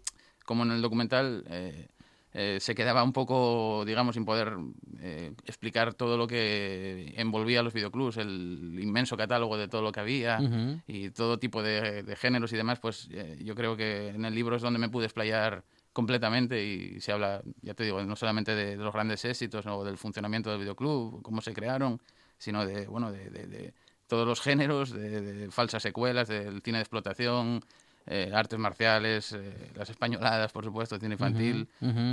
como 0.48 0.62
en 0.62 0.70
el 0.70 0.80
documental 0.80 1.44
eh, 1.50 1.88
eh, 2.32 2.58
se 2.60 2.74
quedaba 2.74 3.02
un 3.02 3.12
poco, 3.12 3.84
digamos, 3.84 4.14
sin 4.14 4.24
poder 4.24 4.56
eh, 5.00 5.32
explicar 5.44 5.92
todo 5.92 6.16
lo 6.16 6.26
que 6.26 7.12
envolvía 7.16 7.62
los 7.62 7.74
videoclubs, 7.74 8.16
el 8.16 8.78
inmenso 8.80 9.16
catálogo 9.16 9.58
de 9.58 9.68
todo 9.68 9.82
lo 9.82 9.92
que 9.92 10.00
había 10.00 10.38
y 10.86 11.10
todo 11.10 11.38
tipo 11.38 11.62
de, 11.62 12.16
géneros 12.16 12.52
y 12.52 12.56
demás, 12.56 12.78
pues 12.78 13.08
yo 13.40 13.54
creo 13.54 13.76
que 13.76 14.08
en 14.08 14.24
el 14.24 14.34
libro 14.34 14.56
es 14.56 14.62
donde 14.62 14.78
me 14.78 14.88
pude 14.88 15.04
explayar 15.04 15.64
completamente 15.92 16.64
y 16.64 17.00
se 17.00 17.12
habla, 17.12 17.42
ya 17.60 17.74
te 17.74 17.84
digo, 17.84 18.02
no 18.02 18.16
solamente 18.16 18.54
de, 18.54 18.76
los 18.76 18.92
grandes 18.94 19.24
éxitos 19.24 19.66
o 19.66 19.84
del 19.84 19.98
funcionamiento 19.98 20.50
del 20.50 20.60
videoclub, 20.60 21.20
cómo 21.22 21.42
se 21.42 21.52
crearon, 21.52 22.00
sino 22.38 22.64
de, 22.64 22.86
bueno, 22.86 23.12
de 23.12 23.74
todos 24.08 24.26
los 24.26 24.40
géneros, 24.40 24.90
de, 24.90 25.48
falsas 25.52 25.82
secuelas, 25.82 26.28
del 26.28 26.62
cine 26.62 26.78
de 26.78 26.82
explotación, 26.82 27.64
eh, 28.10 28.30
artes 28.34 28.58
marciales, 28.58 29.32
eh, 29.32 29.70
las 29.74 29.90
españoladas, 29.90 30.52
por 30.52 30.64
supuesto, 30.64 30.98
cine 30.98 31.14
infantil. 31.14 31.68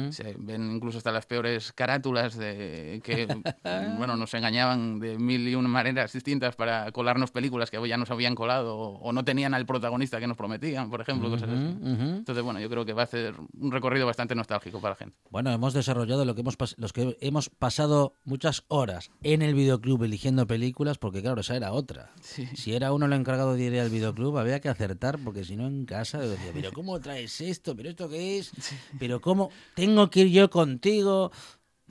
Se 0.10 0.36
ven 0.38 0.76
incluso 0.76 0.98
hasta 0.98 1.12
las 1.12 1.26
peores 1.26 1.72
carátulas 1.72 2.38
de 2.38 3.02
que 3.04 3.28
bueno, 3.98 4.16
nos 4.18 4.34
engañaban 4.34 5.00
de 5.00 5.18
mil 5.18 5.48
y 5.48 5.56
una 5.56 5.70
maneras 5.70 6.14
distintas 6.14 6.56
para 6.56 6.92
colarnos 6.92 7.32
películas 7.32 7.72
que 7.72 7.86
ya 7.88 7.98
nos 7.98 8.12
habían 8.12 8.36
colado 8.36 8.78
o, 8.78 9.12
no 9.14 9.24
tenían 9.24 9.54
al 9.54 9.66
protagonista 9.66 10.20
que 10.20 10.28
nos 10.28 10.38
prometían, 10.38 10.90
por 10.90 11.02
ejemplo, 11.02 11.30
cosas 11.30 11.50
así. 11.50 11.78
Entonces, 11.82 12.44
bueno, 12.44 12.60
yo 12.60 12.70
creo 12.70 12.86
que 12.86 12.94
va 12.94 13.04
a 13.04 13.08
ser 13.08 13.36
un 13.60 13.72
recorrido 13.72 14.06
bastante 14.06 14.36
nostálgico 14.36 14.80
para 14.82 14.94
la 14.94 14.98
gente. 14.98 15.16
Bueno, 15.30 15.52
hemos 15.52 15.74
desarrollado 15.74 16.26
lo 16.26 16.36
que 16.36 16.42
hemos 16.42 16.58
los 16.78 16.94
que 16.94 17.18
hemos 17.22 17.50
pasado 17.50 18.14
muchas 18.24 18.64
horas 18.68 19.12
en 19.24 19.42
el 19.42 19.56
videoclub 19.56 20.04
eligiendo 20.04 20.46
películas, 20.48 20.98
porque 20.98 21.22
claro, 21.22 21.42
esa 21.42 21.56
era 21.56 21.72
otra. 21.72 22.12
Si 22.22 22.74
era 22.74 22.92
uno 22.92 23.06
el 23.06 23.14
encargado 23.14 23.54
de 23.54 23.64
ir 23.64 23.80
al 23.80 23.90
videoclub, 23.90 24.38
había 24.38 24.60
que 24.60 24.70
acertar, 24.70 25.18
porque 25.24 25.44
si 25.44 25.56
no 25.56 25.68
en 25.86 25.98
casa, 25.98 26.18
decía, 26.20 26.52
pero 26.54 26.72
¿cómo 26.72 27.00
traes 27.00 27.40
esto? 27.42 27.76
¿Pero 27.76 27.90
esto 27.90 28.10
qué 28.10 28.40
es? 28.40 28.52
¿Pero 29.00 29.22
cómo? 29.22 29.52
¿Tengo 29.76 30.10
que 30.10 30.22
ir 30.22 30.30
yo 30.30 30.50
contigo? 30.50 31.32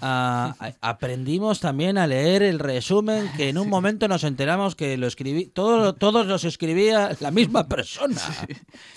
Aprendimos 0.01 1.61
también 1.61 1.99
a 1.99 2.07
leer 2.07 2.43
el 2.43 2.59
resumen 2.59 3.31
que 3.37 3.49
en 3.49 3.59
un 3.59 3.69
momento 3.69 4.09
nos 4.09 4.25
enteramos 4.25 4.75
que 4.75 4.97
lo 4.97 5.07
escribí 5.07 5.47
todo, 5.47 5.95
todos 5.95 6.27
los 6.27 6.45
escribía 6.45 7.17
la 7.21 7.31
misma 7.31 7.69
persona. 7.69 8.21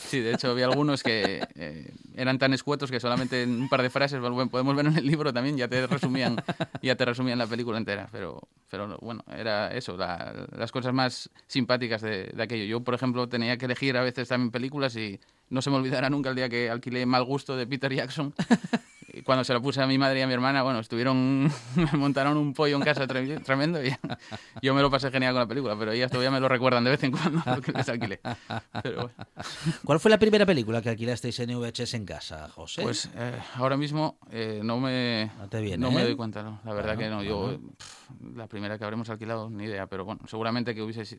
Sí, 0.07 0.21
de 0.21 0.33
hecho 0.33 0.49
había 0.49 0.67
algunos 0.67 1.03
que 1.03 1.45
eh, 1.55 1.91
eran 2.15 2.39
tan 2.39 2.53
escuetos 2.53 2.89
que 2.89 2.97
solamente 2.97 3.43
en 3.43 3.63
un 3.63 3.67
par 3.67 3.81
de 3.81 3.89
frases 3.89 4.21
podemos 4.49 4.73
ver 4.73 4.85
en 4.85 4.95
el 4.95 5.05
libro 5.05 5.33
también 5.33 5.57
ya 5.57 5.67
te 5.67 5.85
resumían 5.85 6.41
ya 6.81 6.95
te 6.95 7.03
resumían 7.03 7.37
la 7.37 7.45
película 7.45 7.77
entera 7.77 8.07
pero 8.09 8.39
pero 8.69 8.97
bueno 9.01 9.25
era 9.37 9.73
eso 9.73 9.97
las 9.97 10.71
cosas 10.71 10.93
más 10.93 11.29
simpáticas 11.47 12.01
de, 12.01 12.27
de 12.27 12.41
aquello. 12.41 12.63
Yo 12.63 12.79
por 12.85 12.93
ejemplo 12.93 13.27
tenía 13.27 13.57
que 13.57 13.65
elegir 13.65 13.97
a 13.97 14.01
veces 14.01 14.29
también 14.29 14.49
películas 14.49 14.95
y 14.95 15.19
no 15.49 15.61
se 15.61 15.69
me 15.69 15.75
olvidará 15.75 16.09
nunca 16.09 16.29
el 16.29 16.37
día 16.37 16.47
que 16.47 16.69
alquilé 16.69 17.05
Mal 17.05 17.25
Gusto 17.25 17.57
de 17.57 17.67
Peter 17.67 17.93
Jackson 17.93 18.33
cuando 19.23 19.43
se 19.43 19.53
lo 19.53 19.61
puse 19.61 19.81
a 19.81 19.87
mi 19.87 19.97
madre 19.97 20.19
y 20.19 20.21
a 20.21 20.27
mi 20.27 20.33
hermana, 20.33 20.63
bueno, 20.63 20.79
estuvieron, 20.79 21.43
me 21.75 21.91
montaron 21.97 22.37
un 22.37 22.53
pollo 22.53 22.75
en 22.77 22.83
casa 22.83 23.07
tremendo 23.07 23.83
y 23.83 23.95
yo 24.61 24.73
me 24.73 24.81
lo 24.81 24.89
pasé 24.89 25.11
genial 25.11 25.33
con 25.33 25.41
la 25.41 25.47
película, 25.47 25.75
pero 25.77 25.91
ellas 25.91 26.09
todavía 26.09 26.31
me 26.31 26.39
lo 26.39 26.47
recuerdan 26.47 26.83
de 26.83 26.91
vez 26.91 27.03
en 27.03 27.11
cuando 27.11 27.41
lo 27.55 27.61
que 27.61 27.71
les 27.71 27.89
alquilé. 27.89 28.19
¿Cuál 29.83 29.99
fue 29.99 30.11
la 30.11 30.17
primera 30.17 30.45
película 30.45 30.81
que 30.81 30.89
alquilasteis 30.89 31.39
en 31.39 31.59
VHS 31.59 31.93
en 31.95 32.05
casa, 32.05 32.49
José? 32.49 32.81
Pues 32.81 33.09
eh, 33.15 33.39
ahora 33.55 33.77
mismo 33.77 34.17
eh, 34.31 34.61
no 34.63 34.79
me, 34.79 35.31
no, 35.77 35.91
me 35.91 36.01
¿eh? 36.01 36.05
doy 36.05 36.15
cuenta, 36.15 36.43
¿no? 36.43 36.59
la 36.63 36.73
verdad 36.73 36.97
que 36.97 37.09
no. 37.09 37.23
Yo, 37.23 37.59
la 38.35 38.47
primera 38.47 38.77
que 38.77 38.83
habremos 38.83 39.09
alquilado, 39.09 39.49
ni 39.49 39.65
idea, 39.65 39.87
pero 39.87 40.05
bueno, 40.05 40.21
seguramente 40.27 40.73
que 40.73 40.81
hubiese, 40.81 41.17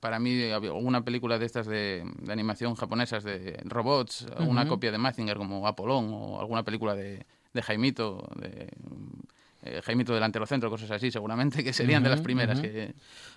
para 0.00 0.18
mí, 0.18 0.50
una 0.72 1.04
película 1.04 1.38
de 1.38 1.46
estas 1.46 1.66
de, 1.66 2.04
animación 2.28 2.74
japonesas 2.74 3.24
de 3.24 3.60
robots, 3.64 4.26
una 4.38 4.66
copia 4.66 4.90
de 4.90 4.98
Mazinger 4.98 5.36
como 5.36 5.66
Apolón 5.66 6.10
o 6.12 6.40
alguna 6.40 6.62
película 6.64 6.94
de 6.94 7.11
de, 7.52 7.62
Jaimito, 7.62 8.28
eh, 8.42 9.80
Jaimito 9.84 10.14
delantero 10.14 10.46
centro, 10.46 10.70
cosas 10.70 10.90
así, 10.90 11.10
seguramente, 11.10 11.62
que 11.62 11.72
serían 11.72 12.02
de 12.02 12.10
las 12.10 12.20
primeras. 12.20 12.60
que... 12.60 12.94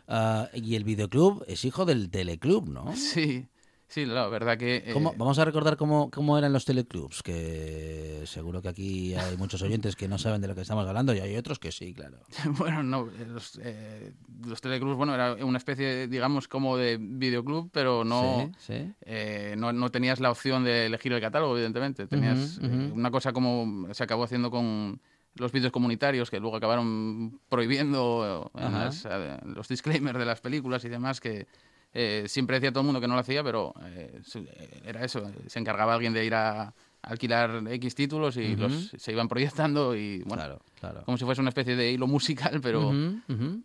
Ah, 0.07 0.49
y 0.53 0.75
el 0.75 0.83
videoclub 0.83 1.43
es 1.47 1.65
hijo 1.65 1.85
del 1.85 2.09
teleclub, 2.09 2.69
¿no? 2.69 2.95
Sí, 2.95 3.47
sí, 3.95 4.05
la 4.05 4.27
verdad 4.27 4.57
que... 4.57 4.83
eh, 4.85 4.93
¿Cómo- 4.93 5.13
Vamos 5.17 5.39
a 5.39 5.45
recordar 5.45 5.77
cómo, 5.77 6.11
cómo 6.11 6.37
eran 6.37 6.51
los 6.51 6.65
teleclubs, 6.65 7.23
que 7.23 8.21
seguro 8.25 8.61
que 8.61 8.67
aquí 8.69 9.13
hay 9.15 9.37
muchos 9.37 9.61
oyentes 9.61 9.95
que 9.95 10.07
no 10.07 10.17
saben 10.17 10.41
de 10.41 10.47
lo 10.49 10.55
que 10.55 10.61
estamos 10.61 10.85
hablando 10.87 11.13
y 11.13 11.19
hay 11.19 11.35
otros 11.37 11.59
que 11.59 11.71
sí, 11.71 11.93
claro. 11.93 12.17
Bueno, 12.57 12.83
no, 12.83 13.09
los, 13.27 13.59
eh, 13.63 14.11
los 14.45 14.59
teleclubs, 14.61 14.97
bueno, 14.97 15.15
era 15.15 15.33
una 15.45 15.57
especie, 15.57 16.07
digamos, 16.07 16.47
como 16.47 16.75
de 16.77 16.97
videoclub, 16.99 17.69
pero 17.71 18.03
no, 18.03 18.51
Sí, 18.59 18.73
sí. 18.73 18.93
eh, 19.05 19.55
no, 19.57 19.71
no 19.71 19.89
tenías 19.91 20.19
la 20.19 20.31
opción 20.31 20.63
de 20.65 20.87
elegir 20.87 21.13
el 21.13 21.21
catálogo, 21.21 21.53
evidentemente. 21.55 22.05
Tenías 22.07 22.59
eh, 22.61 22.91
una 22.93 23.11
cosa 23.11 23.31
como 23.33 23.87
se 23.93 24.03
acabó 24.03 24.25
haciendo 24.25 24.51
con 24.51 24.99
los 25.35 25.51
vídeos 25.51 25.71
comunitarios, 25.71 26.29
que 26.29 26.39
luego 26.39 26.57
acabaron 26.57 27.39
prohibiendo 27.49 28.51
las, 28.55 29.05
eh, 29.09 29.37
los 29.45 29.67
disclaimers 29.67 30.17
de 30.19 30.25
las 30.25 30.41
películas 30.41 30.83
y 30.85 30.89
demás, 30.89 31.19
que 31.21 31.47
eh, 31.95 32.25
siempre 32.27 32.57
decía 32.57 32.71
todo 32.71 32.81
el 32.81 32.85
mundo 32.85 32.99
que 33.01 33.07
no 33.07 33.13
lo 33.15 33.21
hacía, 33.21 33.43
pero 33.43 33.73
eh, 33.85 34.21
eh, 34.35 34.81
era 34.85 35.03
eso, 35.03 35.19
eh, 35.27 35.33
se 35.47 35.59
encargaba 35.59 35.93
alguien 35.95 36.13
de 36.13 36.23
ir 36.25 36.35
a 36.35 36.73
alquilar 37.01 37.63
X 37.67 37.95
títulos 37.95 38.35
y 38.37 38.55
los 38.55 38.89
se 38.97 39.11
iban 39.11 39.27
proyectando 39.27 39.95
y 39.95 40.19
bueno, 40.23 40.41
Claro, 40.43 40.61
claro. 40.79 41.03
como 41.05 41.17
si 41.17 41.23
fuese 41.23 41.39
una 41.39 41.49
especie 41.49 41.75
de 41.75 41.91
hilo 41.91 42.05
musical, 42.07 42.59
pero 42.61 42.91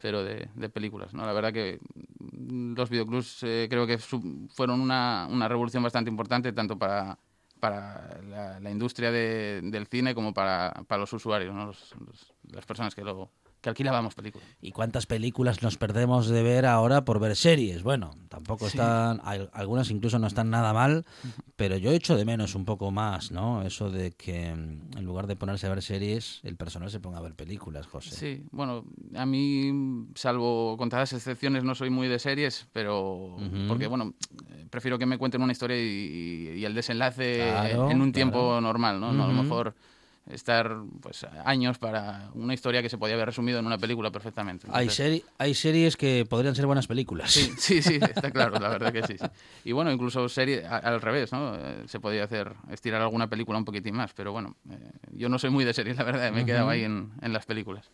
pero 0.00 0.22
de, 0.22 0.48
de 0.54 0.68
películas. 0.68 1.12
¿no? 1.14 1.24
La 1.26 1.32
verdad 1.32 1.52
que 1.52 1.78
mm, 2.18 2.74
los 2.74 2.88
videoclubs 2.90 3.42
eh, 3.42 3.66
creo 3.70 3.86
que 3.86 3.98
su- 3.98 4.46
fueron 4.54 4.80
una, 4.80 5.26
una 5.30 5.48
revolución 5.48 5.82
bastante 5.82 6.10
importante 6.10 6.52
tanto 6.52 6.78
para, 6.78 7.18
para 7.60 8.20
la, 8.28 8.60
la 8.60 8.70
industria 8.70 9.10
de- 9.10 9.60
del 9.64 9.86
cine 9.86 10.14
como 10.14 10.32
para, 10.34 10.72
para 10.86 11.00
los 11.00 11.12
usuarios, 11.14 11.54
¿no? 11.54 11.66
Los- 11.66 11.94
los- 12.06 12.32
las 12.52 12.66
personas 12.66 12.94
que, 12.94 13.02
lo, 13.04 13.30
que 13.60 13.68
alquilábamos 13.68 14.14
películas. 14.14 14.48
¿Y 14.60 14.72
cuántas 14.72 15.06
películas 15.06 15.62
nos 15.62 15.76
perdemos 15.76 16.28
de 16.28 16.42
ver 16.42 16.66
ahora 16.66 17.04
por 17.04 17.20
ver 17.20 17.36
series? 17.36 17.82
Bueno, 17.82 18.12
tampoco 18.28 18.66
están, 18.66 19.20
algunas 19.52 19.90
incluso 19.90 20.18
no 20.18 20.26
están 20.26 20.50
nada 20.50 20.72
mal, 20.72 21.04
pero 21.56 21.76
yo 21.76 21.90
echo 21.90 22.16
de 22.16 22.24
menos 22.24 22.54
un 22.54 22.64
poco 22.64 22.90
más, 22.90 23.30
¿no? 23.30 23.62
Eso 23.62 23.90
de 23.90 24.12
que 24.12 24.54
mm, 24.54 24.98
en 24.98 25.04
lugar 25.04 25.26
de 25.26 25.36
ponerse 25.36 25.66
a 25.66 25.70
ver 25.70 25.82
series, 25.82 26.40
el 26.42 26.56
personal 26.56 26.90
se 26.90 27.00
ponga 27.00 27.18
a 27.18 27.22
ver 27.22 27.34
películas, 27.34 27.86
José. 27.86 28.14
Sí, 28.14 28.44
bueno, 28.50 28.84
a 29.14 29.26
mí, 29.26 30.06
salvo 30.14 30.76
contadas 30.78 31.12
excepciones, 31.12 31.64
no 31.64 31.74
soy 31.74 31.90
muy 31.90 32.08
de 32.08 32.18
series, 32.18 32.66
pero 32.72 33.36
porque, 33.68 33.86
bueno, 33.86 34.14
eh, 34.48 34.66
prefiero 34.70 34.98
que 34.98 35.06
me 35.06 35.18
cuenten 35.18 35.42
una 35.42 35.52
historia 35.52 35.76
y, 35.76 36.54
y 36.56 36.64
el 36.64 36.74
desenlace 36.74 37.36
Claro, 37.36 37.90
en 37.90 38.00
un 38.00 38.12
tiempo 38.12 38.60
normal, 38.60 39.00
¿no? 39.00 39.12
No 39.12 39.24
a 39.24 39.28
lo 39.28 39.42
mejor 39.42 39.74
estar 40.32 40.76
pues 41.00 41.24
años 41.44 41.78
para 41.78 42.30
una 42.34 42.54
historia 42.54 42.82
que 42.82 42.88
se 42.88 42.98
podía 42.98 43.14
haber 43.14 43.26
resumido 43.26 43.58
en 43.58 43.66
una 43.66 43.78
película 43.78 44.10
perfectamente. 44.10 44.66
Hay, 44.70 44.88
seri- 44.88 45.24
hay 45.38 45.54
series 45.54 45.96
que 45.96 46.26
podrían 46.28 46.54
ser 46.54 46.66
buenas 46.66 46.86
películas. 46.86 47.30
Sí, 47.30 47.52
sí, 47.58 47.82
sí, 47.82 47.94
está 48.14 48.30
claro, 48.30 48.58
la 48.58 48.68
verdad 48.68 48.92
que 48.92 49.06
sí. 49.06 49.16
sí. 49.18 49.26
Y 49.64 49.72
bueno, 49.72 49.90
incluso 49.92 50.28
serie 50.28 50.66
a- 50.66 50.78
al 50.78 51.00
revés, 51.00 51.32
¿no? 51.32 51.54
Eh, 51.56 51.84
Se 51.86 52.00
podía 52.00 52.24
hacer, 52.24 52.52
estirar 52.70 53.02
alguna 53.02 53.28
película 53.28 53.58
un 53.58 53.64
poquitín 53.64 53.94
más, 53.94 54.12
pero 54.14 54.32
bueno, 54.32 54.56
eh, 54.70 54.78
yo 55.12 55.28
no 55.28 55.38
soy 55.38 55.50
muy 55.50 55.64
de 55.64 55.74
series, 55.74 55.96
la 55.96 56.04
verdad, 56.04 56.32
me 56.32 56.42
he 56.42 56.44
quedado 56.44 56.68
ahí 56.68 56.82
en, 56.84 57.10
en 57.22 57.32
las 57.32 57.46
películas. 57.46 57.90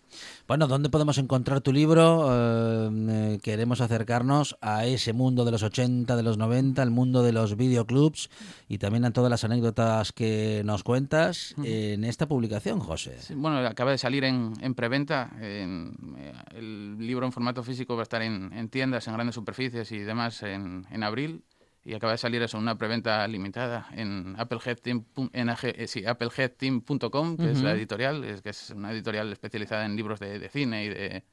Bueno, 0.47 0.67
¿dónde 0.67 0.89
podemos 0.89 1.19
encontrar 1.19 1.61
tu 1.61 1.73
libro? 1.73 2.29
Eh, 2.31 2.91
eh, 3.09 3.39
queremos 3.43 3.81
acercarnos 3.81 4.57
a 4.61 4.87
ese 4.87 5.13
mundo 5.13 5.45
de 5.45 5.51
los 5.53 5.63
80, 5.63 6.17
de 6.17 6.23
los 6.23 6.39
90, 6.39 6.83
el 6.83 6.91
mundo 6.91 7.23
de 7.23 7.33
los 7.33 7.57
videoclubs 7.57 8.31
y 8.69 8.79
también 8.79 9.05
a 9.05 9.13
todas 9.13 9.31
las 9.31 9.45
anécdotas 9.45 10.13
que 10.13 10.63
nos 10.65 10.83
cuentas 10.83 11.55
en 11.63 12.05
esta 12.05 12.26
publicación, 12.27 12.81
José. 12.81 13.17
Sí, 13.21 13.35
bueno, 13.35 13.59
acaba 13.59 13.91
de 13.91 13.99
salir 13.99 14.25
en, 14.25 14.53
en 14.61 14.75
preventa. 14.75 15.31
en, 15.41 15.95
eh, 16.19 16.33
el 16.55 16.99
libro 16.99 17.27
en 17.27 17.33
formato 17.33 17.63
físico 17.63 17.95
va 17.95 18.03
a 18.03 18.05
estar 18.05 18.23
en, 18.23 18.53
en 18.53 18.69
tiendas, 18.69 19.07
en 19.09 19.15
grandes 19.15 19.35
superficies 19.35 19.91
y 19.93 19.99
demás 19.99 20.43
en, 20.43 20.87
abril. 21.03 21.45
Y 21.85 21.95
acaba 21.95 22.13
de 22.13 22.19
salir 22.19 22.43
eso, 22.43 22.59
una 22.59 22.77
preventa 22.77 23.27
limitada 23.29 23.89
en 23.93 24.35
appleheadteam.com, 24.39 25.31
eh, 25.33 25.87
sí, 25.87 26.05
appleheadteam.com, 26.05 27.37
que 27.37 27.53
es 27.53 27.63
la 27.63 27.73
editorial, 27.73 28.25
es, 28.25 28.43
que 28.43 28.51
es 28.51 28.71
una 28.71 28.91
editorial 28.91 29.33
especializada 29.33 29.87
en 29.87 29.95
libros 29.95 30.19
de, 30.19 30.41
de 30.41 30.49
cine 30.49 30.85
y 30.85 30.89
de 30.89 31.25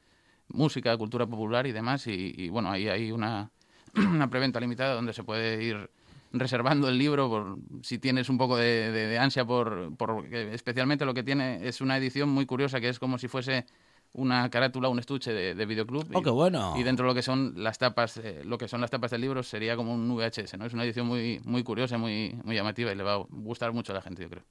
música, 0.49 0.95
cultura 0.97 1.25
popular 1.25 1.65
y 1.65 1.71
demás. 1.71 2.05
Y, 2.05 2.33
y, 2.37 2.49
bueno, 2.49 2.69
ahí 2.69 2.87
hay 2.87 3.11
una, 3.11 3.51
una 3.95 4.29
preventa 4.29 4.59
limitada 4.59 4.93
donde 4.93 5.13
se 5.13 5.23
puede 5.23 5.63
ir 5.63 5.89
reservando 6.33 6.89
el 6.89 6.97
libro 6.97 7.29
por 7.29 7.57
si 7.83 7.99
tienes 7.99 8.27
un 8.27 8.37
poco 8.37 8.57
de, 8.57 8.91
de- 8.91 9.07
de 9.07 9.17
ansia 9.19 9.45
por, 9.45 9.95
por 9.95 10.25
especialmente 10.33 11.05
lo 11.05 11.13
que 11.13 11.23
tiene 11.23 11.67
es 11.67 11.79
una 11.79 11.95
edición 11.97 12.29
muy 12.29 12.45
curiosa 12.45 12.81
que 12.81 12.89
es 12.89 12.99
como 12.99 13.17
si 13.17 13.27
fuese 13.27 13.65
una 14.13 14.49
carátula 14.49 14.89
un 14.89 14.99
estuche 14.99 15.31
de, 15.31 15.55
de 15.55 15.65
videoclub 15.65 16.05
¡Oh, 16.13 16.21
qué 16.21 16.29
bueno! 16.29 16.73
y 16.77 16.83
dentro 16.83 17.05
de 17.05 17.11
lo 17.11 17.15
que 17.15 17.21
son 17.23 17.53
las 17.57 17.77
tapas 17.77 18.17
eh, 18.17 18.41
lo 18.45 18.57
que 18.57 18.67
son 18.67 18.81
las 18.81 18.89
tapas 18.91 19.11
del 19.11 19.21
libro 19.21 19.41
sería 19.43 19.75
como 19.75 19.93
un 19.93 20.07
VHS 20.09 20.57
no 20.57 20.65
es 20.65 20.73
una 20.73 20.83
edición 20.83 21.07
muy 21.07 21.39
muy 21.45 21.63
curiosa 21.63 21.97
muy 21.97 22.35
muy 22.43 22.55
llamativa 22.55 22.91
y 22.91 22.95
le 22.95 23.03
va 23.03 23.13
a 23.13 23.23
gustar 23.29 23.71
mucho 23.71 23.91
a 23.91 23.95
la 23.95 24.01
gente 24.01 24.23
yo 24.23 24.29
creo 24.29 24.43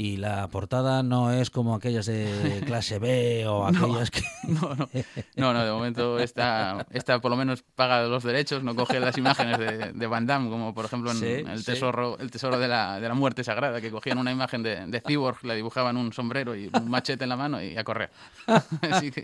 Y 0.00 0.16
la 0.16 0.46
portada 0.46 1.02
no 1.02 1.32
es 1.32 1.50
como 1.50 1.74
aquellas 1.74 2.06
de 2.06 2.62
clase 2.66 3.00
B 3.00 3.44
o 3.48 3.66
aquellas 3.66 4.12
que... 4.12 4.22
no 4.48 4.72
no 4.76 4.88
no 5.36 5.52
no 5.52 5.64
de 5.64 5.72
momento 5.72 6.20
está 6.20 6.86
está 6.92 7.20
por 7.20 7.32
lo 7.32 7.36
menos 7.36 7.64
paga 7.74 8.04
los 8.04 8.22
derechos 8.22 8.62
no 8.62 8.76
coge 8.76 9.00
las 9.00 9.18
imágenes 9.18 9.58
de, 9.58 9.92
de 9.92 10.06
Van 10.06 10.24
Damme 10.24 10.50
como 10.50 10.72
por 10.72 10.84
ejemplo 10.84 11.10
en 11.10 11.16
Sí, 11.18 11.26
el 11.26 11.58
sí. 11.58 11.64
tesoro 11.64 12.16
el 12.20 12.30
tesoro 12.30 12.60
de 12.60 12.68
la, 12.68 13.00
de 13.00 13.08
la 13.08 13.14
muerte 13.14 13.42
sagrada 13.42 13.80
que 13.80 13.90
cogían 13.90 14.18
una 14.18 14.30
imagen 14.30 14.62
de, 14.62 14.86
de 14.86 15.00
Cyborg 15.00 15.44
le 15.44 15.56
dibujaban 15.56 15.96
un 15.96 16.12
sombrero 16.12 16.54
y 16.54 16.70
un 16.72 16.88
machete 16.88 17.24
en 17.24 17.30
la 17.30 17.36
mano 17.36 17.60
y 17.60 17.76
a 17.76 17.82
correr 17.82 18.10
Así 18.92 19.10
que, 19.10 19.22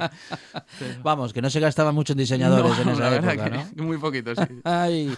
Vamos, 1.04 1.32
que 1.32 1.40
no 1.40 1.50
se 1.50 1.60
gastaba 1.60 1.92
mucho 1.92 2.14
en 2.14 2.18
diseñadores 2.18 2.76
en 2.80 2.88
esa 2.88 3.14
época, 3.14 3.48
¿no? 3.76 3.84
muy 3.84 3.98
poquito 3.98 4.34
sí 4.34 4.42
Ay, 4.64 5.16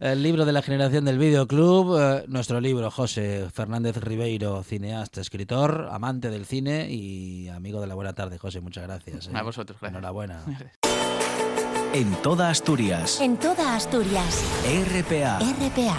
el 0.00 0.22
libro 0.22 0.46
de 0.46 0.52
la 0.52 0.62
generación 0.62 1.04
del 1.04 1.18
videoclub, 1.18 1.98
eh, 2.00 2.24
nuestro 2.28 2.60
libro, 2.62 2.90
José 2.90 3.48
Fernández 3.52 3.98
Ribeiro, 3.98 4.62
cineasta, 4.86 5.20
escritor, 5.20 5.88
amante 5.90 6.30
del 6.30 6.46
cine 6.46 6.88
y 6.88 7.48
amigo 7.48 7.80
de 7.80 7.88
la 7.88 7.94
buena 7.96 8.12
tarde, 8.12 8.38
José, 8.38 8.60
muchas 8.60 8.84
gracias. 8.84 9.26
eh. 9.26 9.30
A 9.34 9.42
vosotros, 9.42 9.76
gracias. 9.80 9.98
Enhorabuena. 9.98 10.42
En 11.92 12.12
toda 12.16 12.50
Asturias. 12.50 13.20
En 13.22 13.38
toda 13.38 13.74
Asturias. 13.74 14.44
RPA. 14.66 15.38
RPA. 15.38 15.96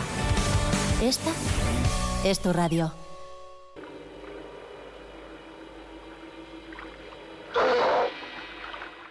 Esta 1.02 1.32
es 2.23 2.39
tu 2.39 2.54
radio. 2.54 2.93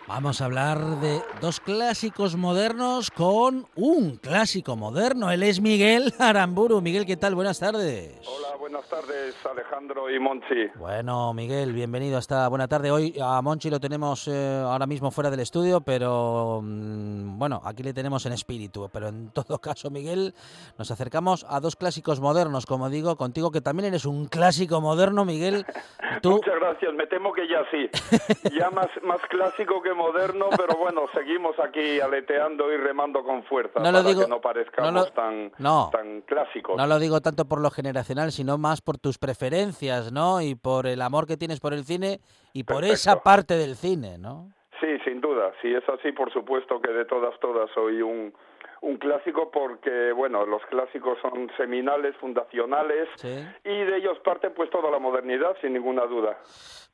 Vamos 0.09 0.41
a 0.41 0.45
hablar 0.45 0.79
de 1.01 1.21
dos 1.41 1.59
clásicos 1.59 2.37
modernos 2.37 3.11
con 3.11 3.67
un 3.75 4.17
clásico 4.19 4.77
moderno. 4.77 5.33
Él 5.33 5.43
es 5.43 5.61
Miguel 5.61 6.15
Aramburu. 6.21 6.81
Miguel, 6.81 7.05
¿qué 7.05 7.17
tal? 7.17 7.35
Buenas 7.35 7.59
tardes. 7.59 8.15
Hola, 8.25 8.57
buenas 8.57 8.89
tardes 8.89 9.35
Alejandro 9.45 10.09
y 10.09 10.21
Monchi. 10.21 10.69
Bueno, 10.77 11.35
Miguel, 11.35 11.73
bienvenido 11.73 12.19
hasta 12.19 12.47
buena 12.49 12.69
tarde. 12.69 12.93
Hoy 12.93 13.17
a 13.21 13.43
Monchi 13.43 13.69
lo 13.69 13.81
tenemos 13.81 14.29
eh, 14.29 14.63
ahora 14.65 14.87
mismo 14.87 15.11
fuera 15.11 15.29
del 15.29 15.41
estudio, 15.41 15.81
pero 15.81 16.61
mm, 16.63 17.37
bueno, 17.37 17.61
aquí 17.65 17.83
le 17.83 17.93
tenemos 17.93 18.25
en 18.27 18.33
espíritu. 18.33 18.89
Pero 18.93 19.09
en 19.09 19.31
todo 19.31 19.59
caso, 19.61 19.91
Miguel, 19.91 20.35
nos 20.79 20.89
acercamos 20.93 21.45
a 21.49 21.59
dos 21.59 21.75
clásicos 21.75 22.21
modernos, 22.21 22.65
como 22.65 22.89
digo, 22.91 23.17
contigo 23.17 23.51
que 23.51 23.61
también 23.61 23.89
eres 23.89 24.05
un 24.05 24.27
clásico 24.27 24.81
moderno, 24.81 25.25
Miguel. 25.25 25.67
Tú, 26.23 26.31
Muchas 26.31 26.55
gracias, 26.61 26.95
me 26.95 27.09
temo 27.09 27.33
que 27.33 27.49
ya 27.49 27.65
sí. 27.73 27.91
Ya 28.57 28.71
más, 28.71 28.89
más 29.03 29.21
clásico 29.29 29.83
que 29.83 29.96
moderno, 29.97 30.47
pero 30.57 30.77
bueno, 30.79 31.07
seguimos 31.15 31.59
aquí 31.59 31.99
aleteando 32.01 32.73
y 32.73 32.77
remando 32.77 33.25
con 33.25 33.43
fuerza 33.45 33.81
No 33.81 33.87
lo 33.91 33.99
para 33.99 34.09
digo- 34.09 34.23
que 34.23 34.29
no 34.29 34.41
parezcamos 34.41 34.93
no 34.93 35.01
lo- 35.01 35.13
tan, 35.13 35.53
no. 35.59 35.91
tan 35.93 36.21
clásicos. 36.23 36.77
no 36.77 36.87
lo 36.87 36.99
digo 36.99 37.21
tanto 37.21 37.47
por 37.47 37.61
lo 37.61 37.71
generacional, 37.71 38.31
sino 38.31 38.59
más 38.59 38.81
por 38.83 38.99
tus 38.99 39.19
preferencias, 39.19 40.13
¿no? 40.13 40.41
Y 40.43 40.55
por 40.55 40.87
el 40.87 41.03
amor 41.03 41.27
que 41.27 41.37
tienes 41.37 41.59
por 41.61 41.73
el 41.73 41.85
cine 41.85 42.21
y 42.53 42.63
por 42.65 42.77
Perfecto. 42.77 42.95
esa 42.95 43.23
parte 43.23 43.55
del 43.55 43.75
cine, 43.77 44.19
¿no? 44.19 44.51
Sí, 44.81 44.99
sin 45.05 45.21
duda, 45.23 45.53
si 45.63 45.75
es 45.75 45.83
así, 45.89 46.13
por 46.13 46.31
supuesto 46.33 46.81
que 46.83 46.93
de 46.93 47.07
todas, 47.07 47.39
todas 47.41 47.71
soy 47.75 48.03
un, 48.03 48.35
un 48.83 48.97
clásico 48.99 49.51
porque, 49.51 50.13
bueno, 50.13 50.45
los 50.47 50.63
clásicos 50.67 51.19
son 51.23 51.51
seminales, 51.57 52.15
fundacionales 52.21 53.09
Sí. 53.17 53.29
y 53.65 53.85
de 53.85 53.97
ellos 53.97 54.19
parte 54.25 54.51
pues 54.51 54.71
toda 54.71 54.91
la 54.91 54.99
modernidad, 54.99 55.57
sin 55.61 55.73
ninguna 55.73 56.05
duda. 56.07 56.39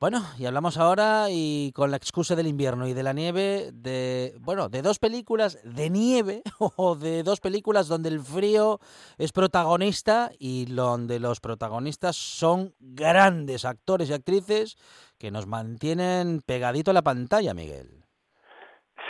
Bueno, 0.00 0.20
y 0.36 0.46
hablamos 0.46 0.78
ahora 0.78 1.26
y 1.30 1.70
con 1.76 1.90
la 1.92 1.96
excusa 1.96 2.34
del 2.34 2.48
invierno 2.48 2.88
y 2.88 2.92
de 2.94 3.02
la 3.04 3.12
nieve 3.12 3.70
de, 3.72 4.34
bueno, 4.40 4.68
de 4.68 4.82
dos 4.82 4.98
películas 4.98 5.58
de 5.62 5.90
nieve 5.90 6.42
o 6.76 6.96
de 6.96 7.22
dos 7.22 7.40
películas 7.40 7.86
donde 7.86 8.08
el 8.08 8.20
frío 8.20 8.80
es 9.18 9.30
protagonista 9.32 10.30
y 10.38 10.64
donde 10.66 11.20
los 11.20 11.38
protagonistas 11.40 12.16
son 12.16 12.74
grandes 12.80 13.64
actores 13.64 14.10
y 14.10 14.12
actrices 14.14 14.76
que 15.18 15.30
nos 15.30 15.46
mantienen 15.46 16.40
pegadito 16.44 16.90
a 16.90 16.94
la 16.94 17.02
pantalla, 17.02 17.54
Miguel. 17.54 18.01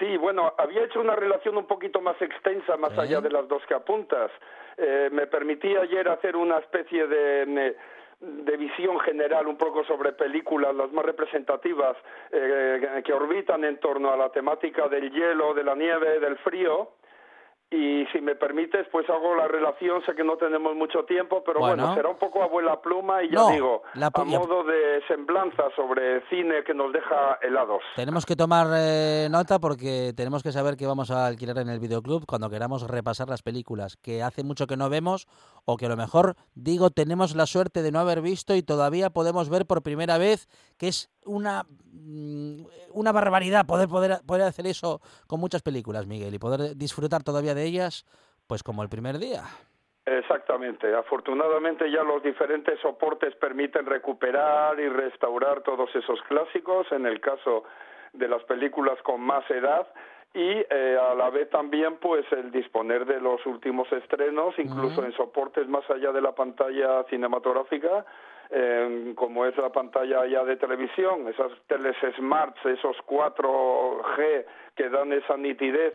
Sí, 0.03 0.17
bueno, 0.17 0.53
había 0.59 0.83
hecho 0.83 1.01
una 1.01 1.15
relación 1.15 1.57
un 1.57 1.67
poquito 1.67 2.01
más 2.01 2.21
extensa, 2.21 2.77
más 2.77 2.99
allá 2.99 3.21
de 3.21 3.31
las 3.31 3.47
dos 3.47 3.65
que 3.69 3.75
apuntas. 3.75 4.33
Eh, 4.77 5.09
me 5.13 5.29
permití 5.29 5.77
ayer 5.77 6.09
hacer 6.09 6.35
una 6.35 6.59
especie 6.59 7.07
de, 7.07 7.77
de 8.19 8.57
visión 8.57 8.99
general 8.99 9.47
un 9.47 9.57
poco 9.57 9.85
sobre 9.85 10.11
películas, 10.11 10.75
las 10.75 10.91
más 10.91 11.05
representativas, 11.05 11.97
eh, 12.33 13.01
que 13.05 13.13
orbitan 13.13 13.63
en 13.63 13.79
torno 13.79 14.13
a 14.13 14.17
la 14.17 14.31
temática 14.31 14.89
del 14.89 15.09
hielo, 15.09 15.55
de 15.55 15.63
la 15.63 15.77
nieve, 15.77 16.19
del 16.19 16.37
frío, 16.39 16.95
y 17.73 18.07
si 18.13 18.21
me 18.21 18.37
permites, 18.37 18.87
pues 18.93 19.09
hago 19.09 19.35
la 19.35 19.49
relación, 19.49 20.05
sé 20.05 20.15
que 20.15 20.23
no 20.23 20.37
tenemos 20.37 20.77
mucho 20.77 21.05
tiempo, 21.05 21.43
pero 21.45 21.61
bueno, 21.61 21.95
será 21.95 22.11
un 22.11 22.19
poco 22.19 22.43
abuela 22.43 22.81
pluma 22.83 23.23
y 23.23 23.31
ya 23.31 23.51
digo, 23.51 23.83
a 23.95 24.25
modo 24.25 24.63
de 24.65 25.01
semblanza 25.09 25.65
sobre 25.75 26.21
cine 26.29 26.65
que 26.65 26.75
nos 26.75 26.93
deja 26.93 27.39
helados. 27.41 27.83
Tenemos 27.97 28.27
que 28.27 28.37
tomar 28.37 28.67
eh, 28.75 29.29
nota 29.31 29.59
porque 29.59 30.13
tenemos 30.15 30.43
que 30.43 30.53
saber 30.53 30.77
que 30.77 30.87
vamos 30.87 31.11
a 31.11 31.27
alquilar 31.27 31.59
en 31.59 31.71
el 31.71 31.81
videoclub 31.81 32.27
cuando 32.27 32.51
queramos 32.51 32.87
repasar 32.87 33.29
las 33.29 33.43
películas 33.43 33.97
que 33.97 34.23
hace 34.23 34.45
mucho 34.45 34.67
que 34.67 34.77
no 34.77 34.91
vemos 34.91 35.27
o 35.65 35.77
que 35.77 35.87
a 35.87 35.89
lo 35.89 35.97
mejor, 35.97 36.37
digo, 36.55 36.91
tenemos 36.91 37.35
la 37.35 37.47
suerte 37.47 37.83
de 37.83 37.91
no 37.91 38.01
haber 38.01 38.21
visto 38.21 38.55
y 38.55 38.63
todavía 38.63 39.11
podemos 39.11 39.49
ver 39.49 39.67
por 39.67 39.83
primera 39.83 40.19
vez, 40.19 40.49
que 40.77 40.89
es 40.89 41.11
una, 41.25 41.65
mm, 41.93 42.65
una 42.93 43.13
barbaridad 43.13 43.65
poder, 43.67 43.89
poder, 43.89 44.21
poder 44.27 44.43
hacer 44.43 44.67
eso 44.67 45.01
con 45.27 45.41
muchas 45.41 45.63
películas, 45.63 46.07
Miguel, 46.07 46.35
y 46.35 46.39
poder 46.39 46.77
disfrutar 46.77 47.23
todavía 47.23 47.55
de 47.55 47.62
ellas, 47.65 48.07
pues 48.47 48.63
como 48.63 48.83
el 48.83 48.89
primer 48.89 49.19
día. 49.19 49.45
Exactamente. 50.05 50.93
Afortunadamente 50.95 51.91
ya 51.91 52.03
los 52.03 52.23
diferentes 52.23 52.79
soportes 52.81 53.35
permiten 53.37 53.87
recuperar 53.87 54.79
y 54.81 54.89
restaurar 54.89 55.63
todos 55.63 55.95
esos 55.95 56.21
clásicos, 56.23 56.91
en 56.91 57.07
el 57.07 57.21
caso 57.21 57.65
de 58.13 58.29
las 58.29 58.43
películas 58.45 59.01
con 59.03 59.21
más 59.21 59.49
edad, 59.51 59.87
y 60.35 60.65
eh, 60.71 60.99
a 61.01 61.15
la 61.15 61.31
vez 61.31 61.49
también 61.51 61.97
pues 61.97 62.25
el 62.33 62.51
disponer 62.51 63.05
de 63.05 63.21
los 63.21 63.45
últimos 63.47 63.91
estrenos, 63.93 64.55
incluso 64.59 65.05
en 65.05 65.13
soportes 65.13 65.69
más 65.69 65.89
allá 65.91 66.11
de 66.11 66.23
la 66.23 66.33
pantalla 66.33 67.05
cinematográfica, 67.05 68.05
como 69.15 69.47
es 69.47 69.57
la 69.57 69.71
pantalla 69.71 70.27
ya 70.27 70.45
de 70.45 70.57
televisión, 70.57 71.27
esas 71.29 71.53
teles 71.69 71.97
smarts, 72.17 72.65
esos 72.67 72.97
4G 73.07 74.45
que 74.77 74.91
dan 74.91 75.13
esa 75.13 75.39
nitidez, 75.39 75.95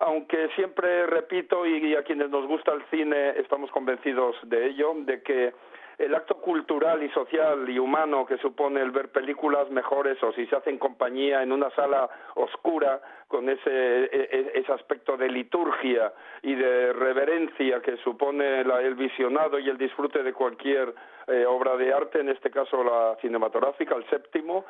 aunque 0.00 0.48
siempre 0.54 1.06
repito 1.06 1.66
y 1.66 1.94
a 1.94 2.02
quienes 2.02 2.30
nos 2.30 2.46
gusta 2.46 2.72
el 2.72 2.82
cine 2.90 3.30
estamos 3.38 3.70
convencidos 3.70 4.36
de 4.44 4.66
ello, 4.66 4.94
de 4.96 5.22
que 5.22 5.52
el 5.98 6.14
acto 6.14 6.36
cultural 6.36 7.02
y 7.02 7.08
social 7.10 7.68
y 7.70 7.78
humano 7.78 8.26
que 8.26 8.36
supone 8.38 8.82
el 8.82 8.90
ver 8.90 9.10
películas 9.10 9.70
mejores 9.70 10.22
o 10.22 10.32
si 10.32 10.46
se 10.46 10.56
hace 10.56 10.70
en 10.70 10.78
compañía 10.78 11.42
en 11.42 11.52
una 11.52 11.70
sala 11.70 12.08
oscura 12.34 13.00
con 13.28 13.48
ese, 13.48 13.70
e, 13.70 14.08
e, 14.12 14.52
ese 14.60 14.72
aspecto 14.72 15.16
de 15.16 15.28
liturgia 15.30 16.12
y 16.42 16.54
de 16.54 16.92
reverencia 16.92 17.80
que 17.80 17.96
supone 17.98 18.60
el 18.60 18.94
visionado 18.94 19.58
y 19.58 19.70
el 19.70 19.78
disfrute 19.78 20.22
de 20.22 20.34
cualquier 20.34 20.94
eh, 21.26 21.46
obra 21.46 21.76
de 21.76 21.92
arte, 21.92 22.20
en 22.20 22.28
este 22.28 22.50
caso 22.50 22.84
la 22.84 23.16
cinematográfica, 23.20 23.96
el 23.96 24.08
séptimo, 24.10 24.66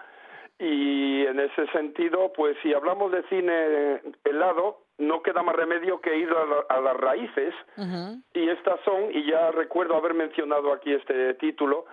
y 0.59 1.27
en 1.27 1.39
ese 1.41 1.67
sentido, 1.67 2.33
pues 2.33 2.57
si 2.63 2.73
hablamos 2.73 3.13
de 3.13 3.23
cine 3.25 4.01
helado, 4.25 4.86
no 4.99 5.23
queda 5.23 5.43
más 5.43 5.55
remedio 5.55 6.01
que 6.01 6.17
ir 6.17 6.31
a, 6.69 6.81
las 6.81 6.97
raíces, 6.97 7.55
y 8.33 8.49
estas 8.49 8.81
son, 8.81 9.11
y 9.13 9.25
ya 9.31 9.51
recuerdo 9.51 9.97
haber 9.97 10.15
mencionado 10.15 10.73
aquí 10.73 10.93
este 10.93 11.35
título, 11.35 11.87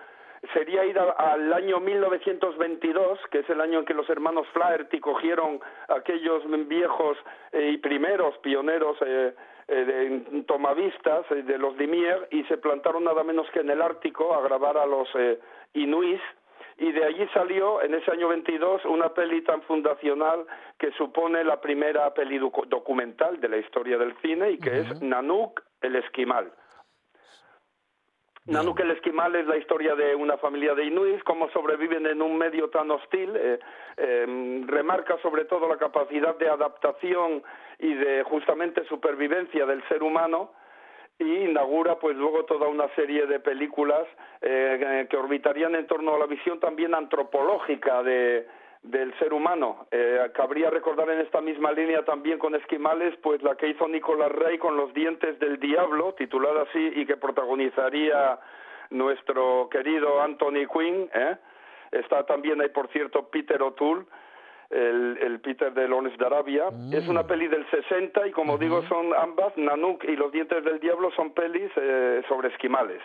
sería 0.52 0.84
ir 0.84 0.98
al 0.98 1.52
año 1.52 1.80
1922, 1.80 3.18
que 3.30 3.38
es 3.40 3.50
el 3.50 3.60
año 3.60 3.80
en 3.80 3.84
que 3.84 3.94
los 3.94 4.08
hermanos 4.10 4.46
Flaherty 4.52 5.00
cogieron 5.00 5.60
aquellos 5.88 6.42
viejos 6.68 7.16
eh, 7.52 7.70
y 7.74 7.78
primeros 7.78 8.36
pioneros 8.38 8.96
eh, 9.00 9.34
eh, 9.68 9.74
de, 9.74 10.42
tomavistas 10.42 11.24
de 11.30 11.58
los 11.58 11.76
Dimier 11.78 12.28
y 12.30 12.44
se 12.44 12.58
plantaron 12.58 13.04
nada 13.04 13.24
menos 13.24 13.48
que 13.50 13.60
en 13.60 13.70
el 13.70 13.80
Ártico 13.80 14.34
a 14.34 14.42
grabar 14.42 14.76
a 14.76 14.86
los 14.86 15.08
inuís 15.72 16.20
y 16.78 16.90
de 16.92 17.04
allí 17.04 17.26
salió 17.32 17.82
en 17.82 17.94
ese 17.94 18.10
año 18.10 18.28
22 18.28 18.84
una 18.86 19.10
peli 19.10 19.42
tan 19.42 19.62
fundacional 19.62 20.46
que 20.78 20.90
supone 20.92 21.44
la 21.44 21.60
primera 21.60 22.12
peli 22.14 22.38
documental 22.38 23.40
de 23.40 23.48
la 23.48 23.58
historia 23.58 23.96
del 23.96 24.16
cine 24.18 24.52
y 24.52 24.58
que 24.58 24.80
es 24.80 25.02
Nanook 25.02 25.62
el 25.80 25.96
esquimal. 25.96 26.52
Nanook 28.46 28.80
el 28.80 28.90
esquimal 28.90 29.34
es 29.36 29.46
la 29.46 29.56
historia 29.56 29.94
de 29.94 30.14
una 30.14 30.36
familia 30.36 30.74
de 30.74 30.84
inuits, 30.84 31.22
cómo 31.24 31.48
sobreviven 31.50 32.06
en 32.06 32.20
un 32.20 32.36
medio 32.36 32.68
tan 32.68 32.90
hostil. 32.90 33.32
Eh, 33.36 33.58
em, 33.96 34.66
remarca 34.66 35.16
sobre 35.22 35.46
todo 35.46 35.66
la 35.66 35.78
capacidad 35.78 36.36
de 36.36 36.48
adaptación 36.48 37.42
y 37.78 37.94
de 37.94 38.22
justamente 38.24 38.84
supervivencia 38.86 39.64
del 39.64 39.82
ser 39.88 40.02
humano 40.02 40.50
y 41.18 41.44
inaugura 41.44 41.98
pues 41.98 42.16
luego 42.16 42.44
toda 42.44 42.68
una 42.68 42.88
serie 42.94 43.26
de 43.26 43.40
películas 43.40 44.06
eh, 44.40 45.06
que 45.08 45.16
orbitarían 45.16 45.74
en 45.74 45.86
torno 45.86 46.14
a 46.14 46.18
la 46.18 46.26
visión 46.26 46.58
también 46.58 46.94
antropológica 46.94 48.02
de, 48.02 48.46
del 48.84 49.16
ser 49.18 49.32
humano. 49.32 49.86
Eh, 49.90 50.30
cabría 50.34 50.70
recordar 50.70 51.08
en 51.10 51.20
esta 51.20 51.40
misma 51.40 51.72
línea 51.72 52.04
también 52.04 52.38
con 52.38 52.54
Esquimales, 52.54 53.16
pues 53.22 53.42
la 53.42 53.56
que 53.56 53.68
hizo 53.68 53.88
Nicolás 53.88 54.30
Rey 54.30 54.58
con 54.58 54.76
Los 54.76 54.92
dientes 54.92 55.38
del 55.38 55.58
diablo, 55.58 56.14
titulada 56.14 56.62
así, 56.62 56.92
y 56.94 57.06
que 57.06 57.16
protagonizaría 57.16 58.38
nuestro 58.90 59.68
querido 59.70 60.20
Anthony 60.20 60.66
Quinn. 60.70 61.08
¿eh? 61.14 61.36
Está 61.92 62.26
también 62.26 62.60
ahí, 62.60 62.68
por 62.68 62.88
cierto, 62.88 63.28
Peter 63.30 63.62
O'Toole 63.62 64.04
el, 64.74 65.18
el 65.20 65.40
Peter 65.40 65.72
de 65.72 65.88
Lawrence 65.88 66.16
de 66.18 66.26
Arabia. 66.26 66.64
Mm. 66.70 66.92
Es 66.92 67.08
una 67.08 67.26
peli 67.26 67.46
del 67.48 67.68
60 67.70 68.26
y 68.26 68.32
como 68.32 68.58
digo 68.58 68.82
son 68.88 69.14
ambas, 69.14 69.56
Nanook 69.56 70.04
y 70.04 70.16
Los 70.16 70.32
Dientes 70.32 70.64
del 70.64 70.80
Diablo 70.80 71.10
son 71.12 71.32
pelis 71.32 71.70
eh, 71.76 72.22
sobre 72.28 72.48
esquimales. 72.48 73.00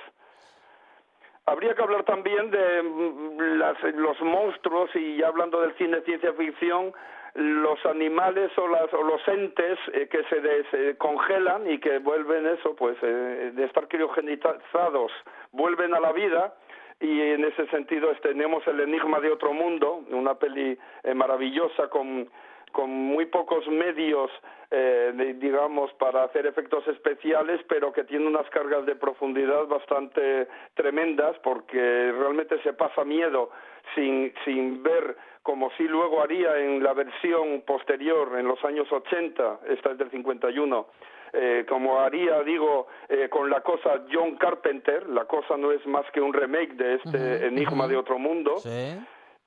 Habría 1.45 1.73
que 1.73 1.81
hablar 1.81 2.03
también 2.03 2.51
de 2.51 2.83
mm, 2.83 3.59
las, 3.59 3.81
los 3.95 4.19
monstruos 4.21 4.95
y 4.95 5.23
hablando 5.23 5.61
del 5.61 5.75
cine 5.77 6.01
ciencia 6.01 6.33
ficción, 6.33 6.93
los 7.35 7.85
animales 7.85 8.51
o, 8.57 8.67
las, 8.67 8.91
o 8.93 9.03
los 9.03 9.25
entes 9.27 9.77
eh, 9.93 10.07
que 10.09 10.23
se, 10.25 10.41
descongelan 10.41 10.97
congelan 10.97 11.71
y 11.71 11.79
que 11.79 11.99
vuelven 11.99 12.47
eso, 12.47 12.75
pues 12.75 12.97
eh, 13.01 13.51
de 13.53 13.63
estar 13.65 13.87
criogenizados, 13.87 15.11
vuelven 15.51 15.93
a 15.93 15.99
la 15.99 16.11
vida 16.11 16.53
y 16.99 17.21
en 17.21 17.45
ese 17.45 17.67
sentido 17.67 18.11
tenemos 18.21 18.65
El 18.67 18.81
Enigma 18.81 19.19
de 19.19 19.31
Otro 19.31 19.53
Mundo, 19.53 20.03
una 20.09 20.35
peli 20.35 20.77
eh, 21.03 21.13
maravillosa 21.13 21.89
con, 21.89 22.29
con 22.71 22.89
muy 22.89 23.25
pocos 23.25 23.67
medios, 23.67 24.29
eh, 24.69 25.35
digamos, 25.37 25.91
para 25.93 26.23
hacer 26.23 26.45
efectos 26.45 26.85
especiales, 26.87 27.61
pero 27.69 27.93
que 27.93 28.03
tiene 28.03 28.27
unas 28.27 28.49
cargas 28.49 28.85
de 28.85 28.95
profundidad 28.95 29.65
bastante 29.67 30.47
tremendas, 30.73 31.37
porque 31.39 32.11
realmente 32.11 32.61
se 32.63 32.73
pasa 32.73 33.05
miedo 33.05 33.49
sin, 33.95 34.33
sin 34.43 34.83
ver, 34.83 35.15
como 35.41 35.71
si 35.77 35.83
luego 35.87 36.21
haría 36.21 36.57
en 36.59 36.83
la 36.83 36.93
versión 36.93 37.61
posterior, 37.61 38.37
en 38.37 38.47
los 38.47 38.63
años 38.65 38.91
80, 38.91 39.61
esta 39.69 39.91
es 39.91 39.97
del 39.97 40.11
51, 40.11 40.85
eh, 41.33 41.65
como 41.67 41.99
haría, 41.99 42.41
digo, 42.43 42.87
eh, 43.07 43.29
con 43.29 43.49
la 43.49 43.61
cosa 43.61 44.03
John 44.11 44.35
Carpenter, 44.37 45.07
la 45.09 45.25
cosa 45.25 45.57
no 45.57 45.71
es 45.71 45.85
más 45.85 46.05
que 46.11 46.21
un 46.21 46.33
remake 46.33 46.73
de 46.73 46.95
este 46.95 47.47
Enigma 47.47 47.87
de 47.87 47.97
otro 47.97 48.17
mundo. 48.17 48.55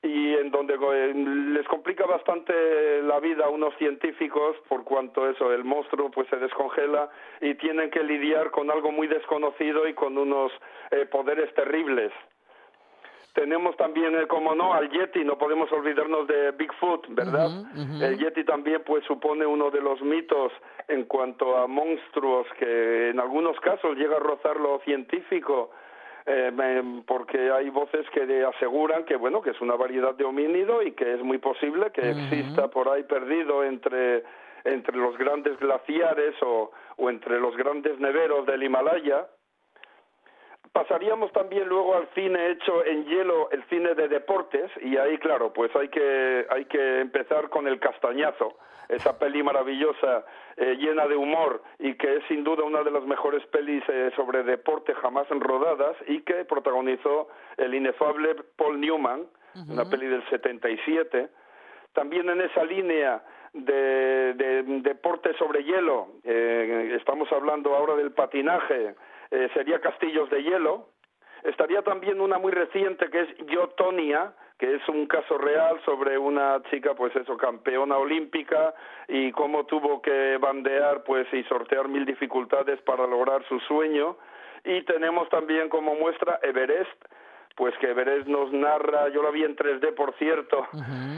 Y 0.05 0.35
en 0.35 0.51
donde 0.51 0.75
eh, 0.75 1.15
les 1.15 1.67
complica 1.69 2.05
bastante 2.07 2.53
la 3.03 3.21
vida 3.21 3.45
a 3.45 3.51
unos 3.51 3.73
científicos 3.77 4.57
por 4.69 4.83
cuanto 4.83 5.31
eso, 5.31 5.53
el 5.53 5.63
monstruo 5.63 6.11
pues 6.11 6.29
se 6.29 6.37
descongela 6.37 7.09
y 7.41 7.55
tienen 7.55 7.89
que 7.89 8.03
lidiar 8.03 8.51
con 8.51 8.69
algo 8.71 8.91
muy 8.91 9.07
desconocido 9.07 9.87
y 9.87 9.95
con 9.95 10.19
unos 10.19 10.51
poderes 11.13 11.55
terribles 11.55 12.13
tenemos 13.33 13.77
también, 13.77 14.15
eh, 14.15 14.27
como 14.27 14.55
no, 14.55 14.75
al 14.75 14.91
Yeti, 14.91 15.25
no 15.25 15.39
podemos 15.39 15.71
olvidarnos 15.73 16.27
de 16.27 16.51
Bigfoot, 16.53 17.07
¿verdad? 17.11 17.49
El 18.01 18.19
Yeti 18.19 18.45
también 18.45 18.83
pues 18.85 19.05
supone 19.05 19.47
uno 19.47 19.71
de 19.71 19.81
los 19.81 20.03
mitos 20.03 20.53
en 20.89 21.05
cuanto 21.05 21.57
a 21.57 21.67
monstruos 21.67 22.47
que 22.59 23.11
en 23.11 23.21
algunos 23.21 23.59
casos 23.61 23.97
llega 23.97 24.17
a 24.17 24.21
rozar 24.21 24.61
lo 24.61 24.81
científico, 24.81 25.71
eh, 26.27 27.03
porque 27.07 27.51
hay 27.51 27.71
voces 27.71 28.07
que 28.11 28.45
aseguran 28.45 29.05
que 29.05 29.17
bueno 29.17 29.41
que 29.41 29.51
es 29.51 29.61
una 29.61 29.75
variedad 29.75 30.15
de 30.15 30.25
homínido 30.25 30.83
y 30.83 30.93
que 30.93 31.15
es 31.15 31.23
muy 31.23 31.39
posible 31.39 31.91
que 31.91 32.11
exista 32.11 32.69
por 32.69 32.89
ahí 32.89 33.03
perdido 33.03 33.65
entre 33.65 34.23
entre 34.65 34.97
los 34.97 35.19
grandes 35.19 35.59
glaciares 35.59 36.37
o, 36.43 36.71
o 36.97 37.11
entre 37.11 37.41
los 37.41 37.57
grandes 37.57 37.99
neveros 37.99 38.47
del 38.47 38.63
Himalaya 38.63 39.27
Pasaríamos 40.73 41.31
también 41.33 41.69
luego 41.69 41.97
al 41.97 42.09
cine 42.15 42.51
hecho 42.51 42.85
en 42.87 43.05
hielo, 43.05 43.51
el 43.51 43.63
cine 43.65 43.95
de 43.95 44.09
deportes, 44.09 44.71
y 44.81 44.97
ahí, 44.97 45.19
claro, 45.19 45.53
pues 45.53 45.75
hay 45.77 45.89
que, 45.89 46.47
hay 46.49 46.65
que 46.65 47.01
empezar 47.01 47.51
con 47.51 47.69
El 47.69 47.79
Castañazo, 47.79 48.57
esa 48.89 49.19
peli 49.19 49.43
maravillosa, 49.43 50.25
eh, 50.57 50.77
llena 50.77 51.07
de 51.07 51.17
humor, 51.17 51.63
y 51.79 51.95
que 51.97 52.17
es 52.17 52.25
sin 52.27 52.43
duda 52.43 52.65
una 52.65 52.83
de 52.83 52.91
las 52.91 53.05
mejores 53.05 53.45
pelis 53.49 53.85
eh, 53.89 54.13
sobre 54.17 54.45
deporte 54.45 54.95
jamás 54.95 55.29
rodadas, 55.29 55.95
y 56.07 56.23
que 56.23 56.47
protagonizó 56.47 57.29
el 57.59 57.75
inefable 57.75 58.35
Paul 58.57 58.81
Newman, 58.81 59.27
una 59.69 59.85
peli 59.85 60.07
del 60.07 60.27
77. 60.31 61.29
También 61.93 62.31
en 62.31 62.41
esa 62.41 62.65
línea 62.65 63.23
de, 63.53 64.33
de 64.33 64.63
deporte 64.81 65.35
sobre 65.37 65.65
hielo, 65.65 66.09
eh, 66.25 66.95
estamos 66.99 67.31
hablando 67.31 67.77
ahora 67.77 67.95
del 67.97 68.13
patinaje, 68.13 68.95
eh, 69.33 69.51
sería 69.55 69.81
Castillos 69.81 70.31
de 70.31 70.43
Hielo, 70.43 70.87
Estaría 71.43 71.83
también 71.83 72.21
una 72.21 72.39
muy 72.39 72.53
reciente 72.53 73.11
que 73.11 73.21
es 73.23 73.37
Yotonia, 73.49 74.33
que 74.59 74.77
es 74.77 74.89
un 74.89 75.07
caso 75.07 75.39
real 75.39 75.81
sobre 75.85 76.17
una 76.17 76.63
chica, 76.71 76.95
pues 76.95 77.15
eso, 77.17 77.37
campeona 77.37 77.97
olímpica 77.97 78.75
y 79.09 79.33
cómo 79.33 79.67
tuvo 79.67 80.01
que 80.01 80.37
bandear, 80.37 81.03
pues, 81.03 81.27
y 81.33 81.43
sortear 81.45 81.89
mil 81.89 82.07
dificultades 82.07 82.81
para 82.83 83.09
lograr 83.09 83.45
su 83.49 83.59
sueño. 83.61 84.17
Y 84.65 84.83
tenemos 84.83 85.29
también 85.31 85.69
como 85.69 85.97
muestra 85.97 86.39
Everest, 86.43 87.05
pues 87.57 87.77
que 87.79 87.91
Everest 87.91 88.27
nos 88.27 88.53
narra, 88.53 89.09
yo 89.09 89.23
la 89.23 89.31
vi 89.31 89.45
en 89.45 89.57
3D 89.57 89.95
por 89.95 90.15
cierto, 90.15 90.67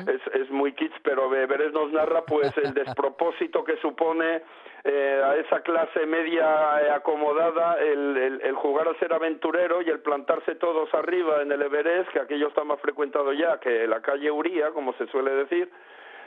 es, 0.07 0.35
es 0.35 0.51
muy 0.51 0.73
kitsch, 0.73 0.95
pero 1.03 1.35
Everest 1.35 1.75
nos 1.75 1.93
narra 1.93 2.25
pues 2.25 2.57
el 2.59 2.75
despropósito 2.75 3.65
que 3.65 3.77
supone 3.79 4.43
eh, 4.85 5.23
a 5.25 5.37
esa 5.37 5.61
clase 5.61 6.07
media 6.07 6.83
eh, 6.83 6.91
acomodada 6.91 7.79
el, 7.81 8.17
el, 8.17 8.41
el, 8.43 8.55
jugar 8.55 8.89
a 8.89 8.99
ser 8.99 9.13
aventurero 9.13 9.83
y 9.83 9.89
el 9.91 10.01
plantarse 10.01 10.57
todos 10.57 10.93
arriba 10.95 11.43
en 11.43 11.53
el 11.53 11.63
Everest, 11.63 12.11
que 12.11 12.21
aquello 12.21 12.49
está 12.49 12.65
más 12.65 12.81
frecuentado 12.81 13.33
ya 13.33 13.59
que 13.61 13.87
la 13.87 14.01
calle 14.03 14.31
Uría, 14.31 14.71
como 14.71 14.93
se 14.95 15.07
suele 15.07 15.31
decir, 15.31 15.71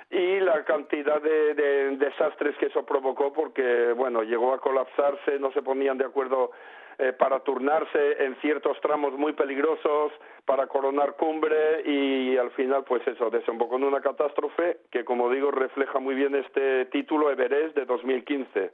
y 0.09 0.39
la 0.39 0.63
cantidad 0.63 1.21
de, 1.21 1.53
de, 1.53 1.97
desastres 1.97 2.55
que 2.57 2.67
eso 2.67 2.85
provocó 2.85 3.33
porque 3.33 3.91
bueno 3.91 4.23
llegó 4.23 4.53
a 4.53 4.59
colapsarse 4.59 5.37
no 5.37 5.51
se 5.51 5.61
ponían 5.61 5.97
de 5.97 6.05
acuerdo 6.05 6.51
eh, 6.99 7.13
para 7.13 7.41
turnarse 7.41 8.23
en 8.23 8.35
ciertos 8.41 8.79
tramos 8.81 9.13
muy 9.13 9.33
peligrosos 9.33 10.11
para 10.45 10.67
coronar 10.67 11.15
cumbre 11.15 11.83
y 11.85 12.37
al 12.37 12.51
final 12.51 12.83
pues 12.85 13.05
eso 13.07 13.29
desembocó 13.29 13.75
en 13.75 13.83
una 13.83 14.01
catástrofe 14.01 14.79
que 14.89 15.05
como 15.05 15.29
digo 15.29 15.51
refleja 15.51 15.99
muy 15.99 16.15
bien 16.15 16.33
este 16.35 16.85
título 16.85 17.29
Everest 17.29 17.75
de 17.75 17.85
2015 17.85 18.71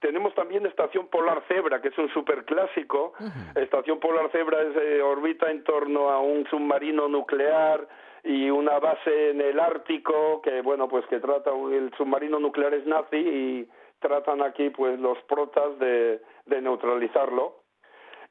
tenemos 0.00 0.34
también 0.34 0.64
Estación 0.64 1.08
Polar 1.08 1.42
Cebra, 1.46 1.82
que 1.82 1.88
es 1.88 1.98
un 1.98 2.08
superclásico. 2.14 3.12
Estación 3.54 4.00
Polar 4.00 4.30
Cebra 4.32 4.62
es, 4.62 4.74
eh, 4.76 5.02
orbita 5.02 5.50
en 5.50 5.62
torno 5.62 6.08
a 6.08 6.20
un 6.20 6.46
submarino 6.48 7.06
nuclear 7.06 7.86
y 8.24 8.48
una 8.48 8.78
base 8.78 9.30
en 9.30 9.42
el 9.42 9.60
Ártico, 9.60 10.40
que 10.40 10.62
bueno, 10.62 10.88
pues 10.88 11.04
que 11.06 11.20
trata, 11.20 11.50
el 11.50 11.92
submarino 11.98 12.38
nuclear 12.38 12.72
es 12.72 12.86
nazi 12.86 13.16
y 13.16 13.68
tratan 14.00 14.42
aquí 14.42 14.70
pues 14.70 14.98
los 14.98 15.18
protas 15.24 15.78
de, 15.78 16.20
de 16.46 16.60
neutralizarlo. 16.60 17.60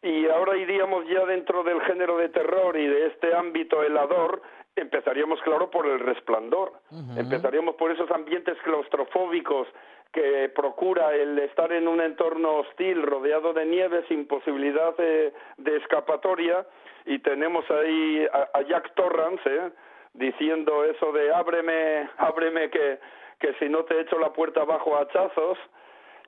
Y 0.01 0.27
ahora 0.27 0.55
iríamos 0.55 1.05
ya 1.08 1.25
dentro 1.25 1.63
del 1.63 1.82
género 1.82 2.17
de 2.17 2.29
terror 2.29 2.77
y 2.77 2.88
de 2.88 3.08
este 3.08 3.36
ámbito 3.36 3.84
helador, 3.84 4.41
empezaríamos 4.75 5.41
claro 5.41 5.69
por 5.69 5.86
el 5.88 5.99
resplandor, 5.99 6.71
empezaríamos 7.17 7.75
por 7.75 7.91
esos 7.91 8.10
ambientes 8.12 8.58
claustrofóbicos 8.63 9.67
que 10.13 10.49
procura 10.55 11.13
el 11.13 11.38
estar 11.39 11.71
en 11.73 11.88
un 11.88 11.99
entorno 11.99 12.60
hostil, 12.60 13.03
rodeado 13.03 13.51
de 13.51 13.65
nieve, 13.65 14.05
sin 14.08 14.25
posibilidad 14.25 14.95
de, 14.95 15.34
de 15.58 15.77
escapatoria, 15.77 16.65
y 17.05 17.19
tenemos 17.19 17.69
ahí 17.69 18.25
a, 18.32 18.58
a 18.58 18.62
Jack 18.62 18.93
Torrance 18.95 19.41
¿eh? 19.45 19.71
diciendo 20.13 20.86
eso 20.86 21.12
de 21.12 21.34
ábreme, 21.34 22.10
ábreme 22.17 22.69
que, 22.69 22.99
que 23.39 23.54
si 23.56 23.69
no 23.69 23.84
te 23.84 23.99
echo 23.99 24.19
la 24.19 24.34
puerta 24.34 24.62
abajo 24.62 24.97
a 24.97 25.02
hachazos, 25.02 25.58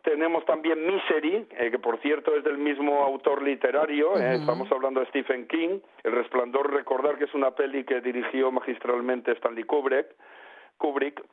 tenemos 0.04 0.44
también 0.46 0.86
Misery, 0.86 1.48
eh, 1.52 1.70
que 1.70 1.80
por 1.80 2.00
cierto 2.00 2.36
es 2.36 2.44
del 2.44 2.58
mismo 2.58 3.04
autor 3.04 3.42
literario, 3.44 4.18
eh, 4.18 4.36
estamos 4.36 4.72
hablando 4.72 5.00
de 5.00 5.06
Stephen 5.08 5.48
King, 5.48 5.80
El 6.04 6.14
Resplandor, 6.14 6.74
recordar 6.74 7.18
que 7.18 7.26
es 7.26 7.34
una 7.34 7.52
peli 7.52 7.84
que 7.84 8.02
dirigió 8.02 8.52
magistralmente 8.52 9.32
Stanley 9.34 9.64
Kubrick, 9.64 10.08
Kubrick. 10.78 11.24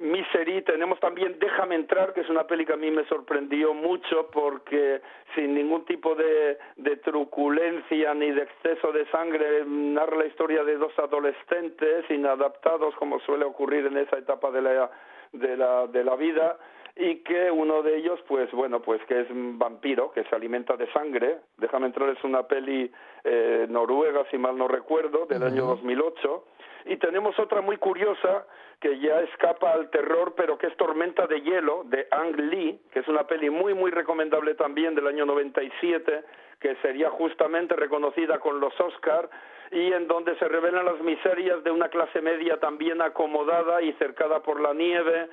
Misery, 0.00 0.62
tenemos 0.62 1.00
también 1.00 1.38
Déjame 1.40 1.74
entrar, 1.74 2.12
que 2.14 2.20
es 2.20 2.28
una 2.28 2.46
peli 2.46 2.64
que 2.64 2.74
a 2.74 2.76
mí 2.76 2.88
me 2.88 3.04
sorprendió 3.06 3.74
mucho 3.74 4.30
porque 4.30 5.00
sin 5.34 5.54
ningún 5.54 5.84
tipo 5.86 6.14
de, 6.14 6.56
de 6.76 6.96
truculencia 6.98 8.14
ni 8.14 8.30
de 8.30 8.42
exceso 8.42 8.92
de 8.92 9.06
sangre 9.06 9.64
narra 9.66 10.18
la 10.18 10.26
historia 10.26 10.62
de 10.62 10.76
dos 10.76 10.96
adolescentes 11.00 12.08
inadaptados 12.10 12.94
como 12.94 13.18
suele 13.20 13.44
ocurrir 13.44 13.86
en 13.86 13.96
esa 13.96 14.18
etapa 14.18 14.52
de 14.52 14.62
la, 14.62 14.88
de 15.32 15.56
la, 15.56 15.86
de 15.86 16.04
la 16.04 16.16
vida 16.16 16.58
y 17.00 17.16
que 17.22 17.48
uno 17.48 17.82
de 17.82 17.96
ellos, 17.96 18.18
pues 18.26 18.50
bueno, 18.50 18.82
pues 18.82 19.00
que 19.06 19.20
es 19.20 19.30
un 19.30 19.56
vampiro, 19.56 20.10
que 20.10 20.24
se 20.24 20.34
alimenta 20.34 20.76
de 20.76 20.90
sangre. 20.92 21.38
Déjame 21.56 21.86
entrar, 21.86 22.08
es 22.08 22.22
una 22.24 22.42
peli 22.42 22.90
eh, 23.22 23.66
noruega, 23.68 24.24
si 24.32 24.36
mal 24.36 24.58
no 24.58 24.66
recuerdo, 24.66 25.24
del 25.26 25.44
año 25.44 25.64
2008. 25.66 26.44
Y 26.86 26.96
tenemos 26.96 27.38
otra 27.38 27.60
muy 27.60 27.76
curiosa 27.76 28.46
que 28.80 28.98
ya 28.98 29.20
escapa 29.20 29.72
al 29.72 29.90
terror, 29.90 30.34
pero 30.36 30.58
que 30.58 30.66
es 30.66 30.76
Tormenta 30.76 31.28
de 31.28 31.40
Hielo, 31.40 31.84
de 31.84 32.08
Ang 32.10 32.36
Lee, 32.36 32.80
que 32.90 33.00
es 33.00 33.08
una 33.08 33.28
peli 33.28 33.48
muy, 33.48 33.74
muy 33.74 33.92
recomendable 33.92 34.54
también 34.54 34.96
del 34.96 35.06
año 35.06 35.24
97, 35.24 36.24
que 36.60 36.74
sería 36.76 37.10
justamente 37.10 37.76
reconocida 37.76 38.38
con 38.38 38.60
los 38.60 38.78
Oscar 38.80 39.28
y 39.70 39.92
en 39.92 40.08
donde 40.08 40.36
se 40.36 40.48
revelan 40.48 40.84
las 40.84 41.00
miserias 41.00 41.62
de 41.62 41.70
una 41.70 41.88
clase 41.88 42.20
media 42.20 42.58
también 42.58 43.00
acomodada 43.02 43.82
y 43.82 43.92
cercada 43.94 44.40
por 44.40 44.60
la 44.60 44.72
nieve, 44.74 45.28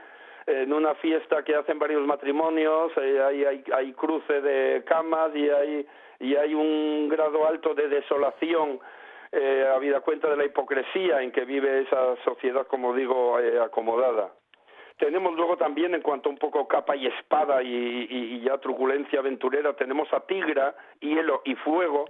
en 0.48 0.72
una 0.74 0.94
fiesta 0.96 1.44
que 1.44 1.56
hacen 1.56 1.80
varios 1.80 2.06
matrimonios, 2.06 2.92
eh, 2.98 3.22
hay, 3.22 3.46
hay, 3.46 3.64
hay 3.74 3.94
cruce 3.94 4.42
de 4.42 4.84
camas 4.86 5.36
y 5.36 5.50
hay, 5.50 5.88
y 6.20 6.36
hay 6.36 6.54
un 6.54 7.10
grado 7.10 7.48
alto 7.48 7.74
de 7.74 7.88
desolación 7.88 8.80
eh, 9.32 9.68
habida 9.76 10.02
cuenta 10.02 10.30
de 10.30 10.38
la 10.38 10.46
hipocresía 10.46 11.22
en 11.22 11.32
que 11.32 11.46
vive 11.46 11.82
esa 11.82 12.16
sociedad, 12.24 12.68
como 12.68 12.94
digo, 12.94 13.40
eh, 13.40 13.60
acomodada. 13.60 14.32
Tenemos 14.98 15.36
luego 15.36 15.58
también, 15.58 15.94
en 15.94 16.02
cuanto 16.02 16.30
a 16.30 16.32
un 16.32 16.38
poco 16.38 16.68
capa 16.68 16.96
y 16.96 17.08
espada 17.08 17.62
y, 17.62 17.68
y, 17.68 18.36
y 18.36 18.40
ya 18.42 18.58
truculencia 18.60 19.20
aventurera, 19.20 19.74
tenemos 19.74 20.12
a 20.14 20.22
Tigra, 20.22 20.74
Hielo 21.02 21.42
y 21.44 21.56
Fuego. 21.56 22.06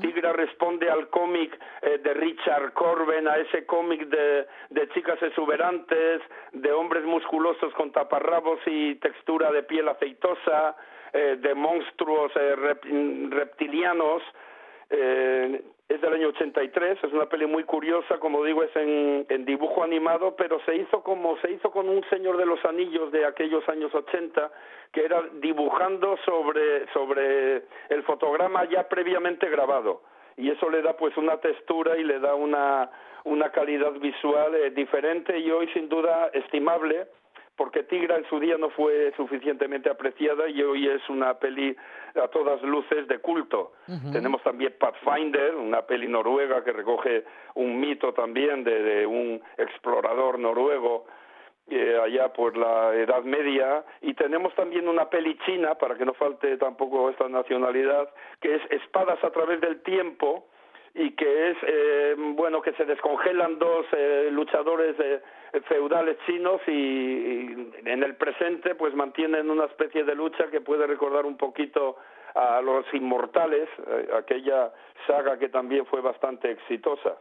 Tigra 0.00 0.32
responde 0.32 0.88
al 0.90 1.08
cómic 1.10 1.58
eh, 1.82 1.98
de 1.98 2.14
Richard 2.14 2.72
Corben, 2.72 3.28
a 3.28 3.36
ese 3.36 3.66
cómic 3.66 4.08
de, 4.08 4.46
de 4.70 4.88
chicas 4.90 5.22
exuberantes, 5.22 6.22
de 6.52 6.72
hombres 6.72 7.04
musculosos 7.04 7.74
con 7.74 7.92
taparrabos 7.92 8.60
y 8.64 8.94
textura 8.96 9.52
de 9.52 9.62
piel 9.64 9.86
aceitosa, 9.88 10.76
eh, 11.12 11.36
de 11.38 11.54
monstruos 11.54 12.32
eh, 12.36 12.56
rep, 12.56 12.84
reptilianos. 13.30 14.22
Eh, 14.88 15.62
83, 16.30 17.04
es 17.04 17.12
una 17.12 17.26
peli 17.26 17.46
muy 17.46 17.64
curiosa, 17.64 18.18
como 18.18 18.44
digo, 18.44 18.62
es 18.62 18.74
en, 18.76 19.44
dibujo 19.44 19.82
animado, 19.82 20.34
pero 20.36 20.60
se 20.64 20.76
hizo 20.76 21.02
como 21.02 21.36
se 21.38 21.50
hizo 21.52 21.70
con 21.70 21.88
un 21.88 22.02
Señor 22.10 22.36
de 22.36 22.46
los 22.46 22.64
Anillos 22.64 23.12
de 23.12 23.26
aquellos 23.26 23.68
años 23.68 23.94
80, 23.94 24.50
que 24.92 25.04
era 25.04 25.22
dibujando 25.40 26.16
sobre, 26.24 26.86
sobre 26.92 27.62
el 27.88 28.02
fotograma 28.04 28.64
ya 28.64 28.88
previamente 28.88 29.48
grabado. 29.48 30.02
Y 30.36 30.50
eso 30.50 30.70
le 30.70 30.82
da 30.82 30.96
pues 30.96 31.16
una 31.16 31.36
textura 31.38 31.98
y 31.98 32.04
le 32.04 32.18
da 32.18 32.34
una, 32.34 32.90
una 33.24 33.50
calidad 33.50 33.92
visual 33.92 34.54
eh, 34.54 34.70
diferente 34.70 35.38
y 35.38 35.50
hoy 35.50 35.68
sin 35.74 35.88
duda 35.88 36.30
estimable 36.32 37.06
porque 37.60 37.82
Tigra 37.82 38.16
en 38.16 38.26
su 38.30 38.40
día 38.40 38.56
no 38.56 38.70
fue 38.70 39.12
suficientemente 39.18 39.90
apreciada 39.90 40.48
y 40.48 40.62
hoy 40.62 40.88
es 40.88 41.06
una 41.10 41.34
peli 41.34 41.76
a 42.14 42.26
todas 42.28 42.62
luces 42.62 43.06
de 43.06 43.18
culto. 43.18 43.72
Uh 43.86 43.92
-huh. 43.92 44.12
Tenemos 44.12 44.42
también 44.42 44.72
Pathfinder, 44.78 45.54
una 45.56 45.82
peli 45.82 46.08
noruega 46.08 46.64
que 46.64 46.72
recoge 46.72 47.24
un 47.56 47.78
mito 47.78 48.14
también 48.14 48.64
de, 48.64 48.82
de 48.82 49.06
un 49.06 49.42
explorador 49.58 50.38
noruego 50.38 51.04
eh, 51.68 52.00
allá 52.02 52.32
por 52.32 52.56
la 52.56 52.94
Edad 52.94 53.24
Media 53.24 53.84
y 54.00 54.14
tenemos 54.14 54.54
también 54.54 54.88
una 54.88 55.10
peli 55.10 55.36
china, 55.44 55.74
para 55.74 55.96
que 55.96 56.06
no 56.06 56.14
falte 56.14 56.56
tampoco 56.56 57.10
esta 57.10 57.28
nacionalidad, 57.28 58.08
que 58.40 58.54
es 58.54 58.62
Espadas 58.70 59.22
a 59.22 59.30
través 59.32 59.60
del 59.60 59.82
tiempo, 59.82 60.48
y 60.94 61.12
que 61.12 61.50
es 61.50 61.56
eh, 61.62 62.14
bueno 62.16 62.60
que 62.62 62.72
se 62.72 62.84
descongelan 62.84 63.58
dos 63.58 63.86
eh, 63.92 64.28
luchadores 64.32 64.96
eh, 64.98 65.20
feudales 65.68 66.16
chinos 66.26 66.60
y, 66.66 66.70
y, 66.70 67.70
en 67.84 68.02
el 68.02 68.16
presente 68.16 68.74
pues 68.74 68.94
mantienen 68.94 69.50
una 69.50 69.66
especie 69.66 70.04
de 70.04 70.14
lucha 70.14 70.50
que 70.50 70.60
puede 70.60 70.86
recordar 70.86 71.26
un 71.26 71.36
poquito 71.36 71.96
a 72.34 72.60
los 72.60 72.84
inmortales 72.92 73.68
eh, 73.86 74.08
aquella 74.16 74.72
saga 75.06 75.38
que 75.38 75.48
también 75.48 75.86
fue 75.86 76.00
bastante 76.00 76.50
exitosa. 76.50 77.16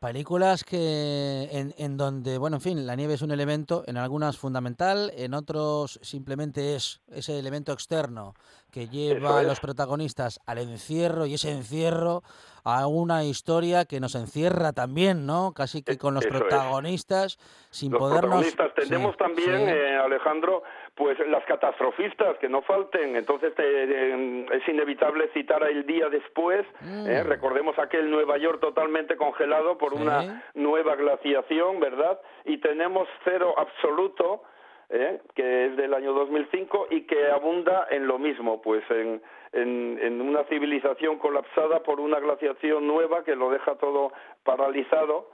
Películas 0.00 0.64
que 0.64 1.48
en, 1.52 1.74
en, 1.76 1.98
donde, 1.98 2.38
bueno, 2.38 2.56
en 2.56 2.62
fin, 2.62 2.86
la 2.86 2.96
nieve 2.96 3.14
es 3.14 3.22
un 3.22 3.32
elemento, 3.32 3.84
en 3.86 3.98
algunas 3.98 4.38
fundamental, 4.38 5.12
en 5.14 5.34
otros 5.34 6.00
simplemente 6.02 6.74
es 6.74 7.02
ese 7.08 7.38
elemento 7.38 7.72
externo 7.72 8.32
que 8.72 8.88
lleva 8.88 9.40
a 9.40 9.42
los 9.42 9.60
protagonistas 9.60 10.40
al 10.46 10.56
encierro 10.56 11.26
y 11.26 11.34
ese 11.34 11.50
encierro 11.50 12.22
a 12.64 12.86
una 12.86 13.24
historia 13.24 13.84
que 13.84 14.00
nos 14.00 14.14
encierra 14.14 14.72
también, 14.72 15.26
¿no? 15.26 15.52
Casi 15.54 15.82
que 15.82 15.98
con 15.98 16.14
los 16.14 16.24
Eso 16.24 16.38
protagonistas 16.38 17.38
es. 17.38 17.68
sin 17.70 17.92
los 17.92 18.00
podernos... 18.00 18.42
Protagonistas. 18.42 18.74
Tenemos 18.74 19.12
sí, 19.12 19.18
también, 19.18 19.58
sí. 19.66 19.72
Eh, 19.72 19.96
Alejandro, 19.96 20.62
pues 20.94 21.18
las 21.28 21.44
catastrofistas 21.44 22.38
que 22.38 22.48
no 22.48 22.62
falten. 22.62 23.16
Entonces 23.16 23.54
te, 23.54 23.62
eh, 23.64 24.46
es 24.52 24.68
inevitable 24.68 25.30
citar 25.32 25.62
el 25.64 25.86
día 25.86 26.08
después. 26.08 26.66
Mm. 26.80 27.06
Eh, 27.06 27.22
recordemos 27.24 27.78
aquel 27.78 28.10
Nueva 28.10 28.38
York 28.38 28.60
totalmente 28.60 29.16
congelado 29.16 29.78
por 29.78 29.94
sí. 29.94 30.02
una 30.02 30.42
nueva 30.54 30.96
glaciación, 30.96 31.80
¿verdad? 31.80 32.20
Y 32.44 32.58
tenemos 32.58 33.08
cero 33.24 33.54
absoluto 33.56 34.42
¿eh? 34.90 35.20
que 35.34 35.66
es 35.66 35.76
del 35.76 35.94
año 35.94 36.12
2005 36.12 36.88
y 36.90 37.02
que 37.02 37.30
abunda 37.30 37.86
en 37.90 38.06
lo 38.06 38.18
mismo, 38.18 38.60
pues 38.60 38.82
en, 38.90 39.22
en, 39.52 40.20
una 40.20 40.44
civilización 40.44 41.18
colapsada 41.18 41.82
por 41.82 42.00
una 42.00 42.20
glaciación 42.20 42.86
nueva 42.86 43.24
que 43.24 43.34
lo 43.34 43.50
deja 43.50 43.74
todo 43.76 44.12
paralizado. 44.44 45.30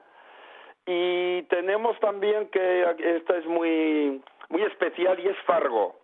Y 0.87 1.43
tenemos 1.45 1.99
también 2.01 2.49
que 2.49 2.87
esta 3.17 3.37
es 3.37 3.47
muy, 3.47 4.23
muy 4.49 4.63
especial 4.63 5.19
y 5.21 5.29
es 5.29 5.37
Fargo. 5.47 5.97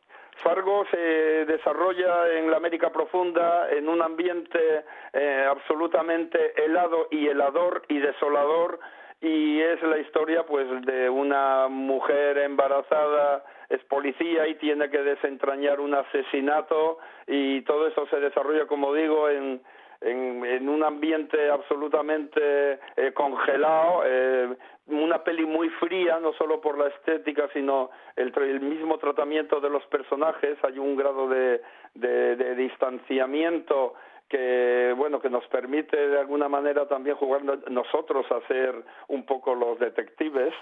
Fargo 0.42 0.84
se 0.90 1.44
desarrolla 1.46 2.32
en 2.36 2.50
la 2.50 2.56
América 2.56 2.90
Profunda 2.90 3.70
en 3.70 3.88
un 3.88 4.02
ambiente 4.02 4.84
eh, 5.12 5.46
absolutamente 5.48 6.64
helado 6.64 7.08
y 7.10 7.28
helador 7.28 7.82
y 7.88 7.98
desolador 7.98 8.80
y 9.22 9.60
es 9.60 9.80
la 9.82 9.98
historia 9.98 10.44
pues 10.44 10.66
de 10.84 11.08
una 11.08 11.68
mujer 11.68 12.38
embarazada 12.38 13.44
es 13.68 13.82
policía 13.84 14.48
y 14.48 14.56
tiene 14.56 14.90
que 14.90 14.98
desentrañar 14.98 15.80
un 15.80 15.94
asesinato 15.94 16.98
y 17.26 17.62
todo 17.62 17.86
eso 17.86 18.06
se 18.08 18.18
desarrolla 18.20 18.66
como 18.66 18.92
digo 18.92 19.30
en 19.30 19.62
en, 20.04 20.68
un 20.68 20.82
ambiente 20.82 21.50
absolutamente 21.50 22.80
eh, 22.96 23.12
congelado, 23.14 24.02
eh, 24.04 24.56
una 24.86 25.22
peli 25.22 25.46
muy 25.46 25.68
fría, 25.70 26.18
no 26.18 26.32
solo 26.32 26.60
por 26.60 26.76
la 26.76 26.88
estética, 26.88 27.48
sino 27.52 27.90
el, 28.16 28.32
el 28.36 28.60
mismo 28.60 28.98
tratamiento 28.98 29.60
de 29.60 29.70
los 29.70 29.84
personajes, 29.86 30.58
hay 30.64 30.78
un 30.78 30.96
grado 30.96 31.28
de, 31.28 31.62
de, 31.94 32.36
de 32.36 32.54
distanciamiento 32.56 33.94
que 34.32 34.94
bueno 34.96 35.20
que 35.20 35.28
nos 35.28 35.46
permite 35.48 35.94
de 36.08 36.18
alguna 36.18 36.48
manera 36.48 36.88
también 36.88 37.16
jugar 37.16 37.42
nosotros 37.44 38.24
a 38.32 38.40
ser 38.48 38.74
un 39.08 39.26
poco 39.26 39.54
los 39.54 39.78
detectives. 39.78 40.54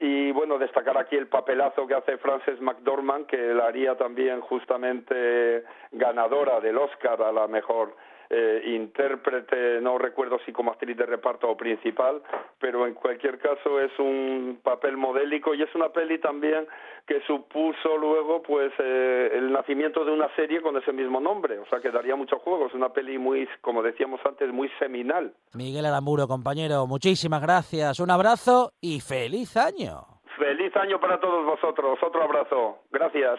Y 0.00 0.32
bueno 0.32 0.58
destacar 0.58 0.98
aquí 0.98 1.14
el 1.14 1.28
papelazo 1.28 1.86
que 1.86 1.94
hace 1.94 2.18
Frances 2.18 2.60
McDormand 2.60 3.26
que 3.26 3.36
la 3.36 3.66
haría 3.66 3.96
también 3.96 4.40
justamente 4.40 5.62
ganadora 5.92 6.60
del 6.60 6.76
Oscar 6.76 7.22
a 7.22 7.30
la 7.30 7.46
mejor 7.46 7.94
eh, 8.30 8.62
intérprete, 8.66 9.80
no 9.80 9.98
recuerdo 9.98 10.38
si 10.44 10.52
como 10.52 10.70
actriz 10.70 10.96
de 10.96 11.06
reparto 11.06 11.48
o 11.48 11.56
principal, 11.56 12.22
pero 12.58 12.86
en 12.86 12.94
cualquier 12.94 13.38
caso 13.38 13.80
es 13.80 13.90
un 13.98 14.60
papel 14.62 14.96
modélico 14.96 15.54
y 15.54 15.62
es 15.62 15.74
una 15.74 15.90
peli 15.90 16.18
también 16.18 16.66
que 17.06 17.20
supuso 17.26 17.96
luego 17.98 18.42
pues 18.42 18.72
eh, 18.78 19.30
el 19.34 19.52
nacimiento 19.52 20.04
de 20.04 20.12
una 20.12 20.34
serie 20.36 20.62
con 20.62 20.76
ese 20.76 20.92
mismo 20.92 21.20
nombre, 21.20 21.58
o 21.58 21.66
sea 21.66 21.80
que 21.80 21.90
daría 21.90 22.16
mucho 22.16 22.38
juego, 22.38 22.66
es 22.66 22.74
una 22.74 22.90
peli 22.90 23.18
muy, 23.18 23.46
como 23.60 23.82
decíamos 23.82 24.20
antes, 24.24 24.50
muy 24.52 24.70
seminal. 24.78 25.34
Miguel 25.54 25.84
Aramburo, 25.86 26.26
compañero, 26.26 26.86
muchísimas 26.86 27.42
gracias, 27.42 28.00
un 28.00 28.10
abrazo 28.10 28.72
y 28.80 29.00
feliz 29.00 29.56
año. 29.56 30.06
Feliz 30.38 30.74
año 30.76 30.98
para 30.98 31.20
todos 31.20 31.44
vosotros, 31.44 31.98
otro 32.02 32.22
abrazo, 32.22 32.78
gracias. 32.90 33.38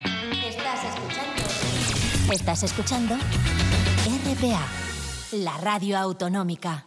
Estás 0.00 0.84
escuchando. 0.84 2.32
Estás 2.32 2.62
escuchando 2.62 3.14
La 5.32 5.56
radio 5.56 5.96
autonómica. 5.96 6.84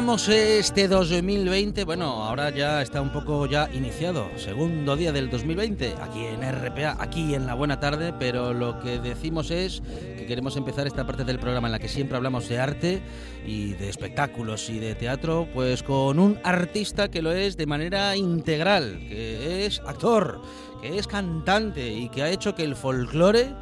Empezamos 0.00 0.28
este 0.30 0.88
2020, 0.88 1.84
bueno, 1.84 2.24
ahora 2.24 2.48
ya 2.48 2.80
está 2.80 3.02
un 3.02 3.12
poco 3.12 3.44
ya 3.44 3.68
iniciado, 3.70 4.30
segundo 4.38 4.96
día 4.96 5.12
del 5.12 5.28
2020, 5.28 5.96
aquí 6.00 6.24
en 6.24 6.40
RPA, 6.40 6.96
aquí 6.98 7.34
en 7.34 7.46
la 7.46 7.52
buena 7.52 7.80
tarde, 7.80 8.14
pero 8.18 8.54
lo 8.54 8.80
que 8.80 8.98
decimos 8.98 9.50
es 9.50 9.82
que 10.16 10.24
queremos 10.24 10.56
empezar 10.56 10.86
esta 10.86 11.06
parte 11.06 11.24
del 11.24 11.38
programa 11.38 11.68
en 11.68 11.72
la 11.72 11.78
que 11.78 11.88
siempre 11.88 12.16
hablamos 12.16 12.48
de 12.48 12.58
arte 12.58 13.02
y 13.46 13.74
de 13.74 13.90
espectáculos 13.90 14.70
y 14.70 14.78
de 14.78 14.94
teatro, 14.94 15.46
pues 15.52 15.82
con 15.82 16.18
un 16.18 16.38
artista 16.44 17.10
que 17.10 17.20
lo 17.20 17.32
es 17.32 17.58
de 17.58 17.66
manera 17.66 18.16
integral, 18.16 19.00
que 19.06 19.66
es 19.66 19.80
actor, 19.80 20.40
que 20.80 20.96
es 20.96 21.06
cantante 21.06 21.92
y 21.92 22.08
que 22.08 22.22
ha 22.22 22.30
hecho 22.30 22.54
que 22.54 22.64
el 22.64 22.74
folclore 22.74 23.54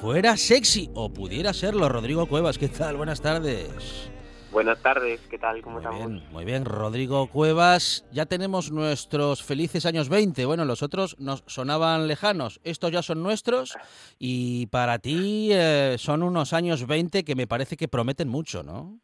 fuera 0.00 0.36
sexy 0.36 0.88
o 0.94 1.12
pudiera 1.12 1.52
serlo. 1.52 1.88
Rodrigo 1.88 2.26
Cuevas, 2.26 2.58
¿qué 2.58 2.68
tal? 2.68 2.96
Buenas 2.96 3.20
tardes. 3.20 4.13
Buenas 4.54 4.78
tardes, 4.78 5.20
¿qué 5.28 5.36
tal? 5.36 5.62
¿Cómo 5.62 5.80
muy 5.80 5.84
estamos? 5.84 6.06
Bien, 6.06 6.22
muy 6.30 6.44
bien, 6.44 6.64
Rodrigo 6.64 7.26
Cuevas. 7.26 8.04
Ya 8.12 8.24
tenemos 8.26 8.70
nuestros 8.70 9.42
felices 9.42 9.84
años 9.84 10.08
20. 10.08 10.46
Bueno, 10.46 10.64
los 10.64 10.84
otros 10.84 11.16
nos 11.18 11.42
sonaban 11.48 12.06
lejanos. 12.06 12.60
Estos 12.62 12.92
ya 12.92 13.02
son 13.02 13.20
nuestros 13.20 13.76
y 14.16 14.66
para 14.66 15.00
ti 15.00 15.48
eh, 15.50 15.96
son 15.98 16.22
unos 16.22 16.52
años 16.52 16.86
20 16.86 17.24
que 17.24 17.34
me 17.34 17.48
parece 17.48 17.76
que 17.76 17.88
prometen 17.88 18.28
mucho, 18.28 18.62
¿no? 18.62 19.00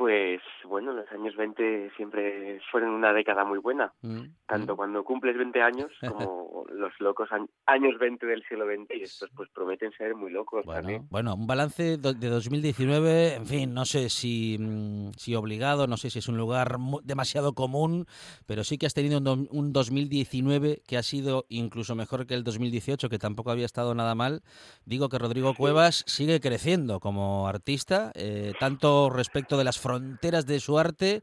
Pues 0.00 0.40
bueno, 0.64 0.94
los 0.94 1.12
años 1.12 1.36
20 1.36 1.90
siempre 1.94 2.58
fueron 2.72 2.88
una 2.94 3.12
década 3.12 3.44
muy 3.44 3.58
buena, 3.58 3.92
mm, 4.00 4.20
tanto 4.46 4.72
mm. 4.72 4.76
cuando 4.76 5.04
cumples 5.04 5.36
20 5.36 5.60
años 5.60 5.92
como 6.08 6.64
los 6.72 6.98
locos 7.00 7.28
años 7.66 7.98
20 7.98 8.24
del 8.24 8.42
siglo 8.48 8.64
XX 8.64 8.96
y 8.98 9.02
estos 9.02 9.28
pues 9.36 9.50
prometen 9.50 9.92
ser 9.92 10.14
muy 10.14 10.30
locos 10.30 10.64
bueno, 10.64 10.80
también. 10.80 11.06
Bueno, 11.10 11.34
un 11.34 11.46
balance 11.46 11.98
de 11.98 12.28
2019, 12.30 13.34
en 13.34 13.46
fin, 13.46 13.74
no 13.74 13.84
sé 13.84 14.08
si, 14.08 14.56
mm, 14.58 15.10
si 15.18 15.34
obligado, 15.34 15.86
no 15.86 15.98
sé 15.98 16.08
si 16.08 16.20
es 16.20 16.28
un 16.28 16.38
lugar 16.38 16.78
demasiado 17.04 17.52
común, 17.52 18.06
pero 18.46 18.64
sí 18.64 18.78
que 18.78 18.86
has 18.86 18.94
tenido 18.94 19.18
un, 19.18 19.72
2019 19.74 20.80
que 20.86 20.96
ha 20.96 21.02
sido 21.02 21.44
incluso 21.50 21.94
mejor 21.94 22.26
que 22.26 22.32
el 22.32 22.42
2018, 22.42 23.10
que 23.10 23.18
tampoco 23.18 23.50
había 23.50 23.66
estado 23.66 23.94
nada 23.94 24.14
mal. 24.14 24.40
Digo 24.86 25.10
que 25.10 25.18
Rodrigo 25.18 25.52
Cuevas 25.54 26.04
sigue 26.06 26.40
creciendo 26.40 27.00
como 27.00 27.48
artista, 27.48 28.12
eh, 28.14 28.54
tanto 28.58 29.10
respecto 29.10 29.58
de 29.58 29.64
las 29.64 29.78
fronteras 29.90 30.46
de 30.46 30.60
su 30.60 30.78
arte 30.78 31.22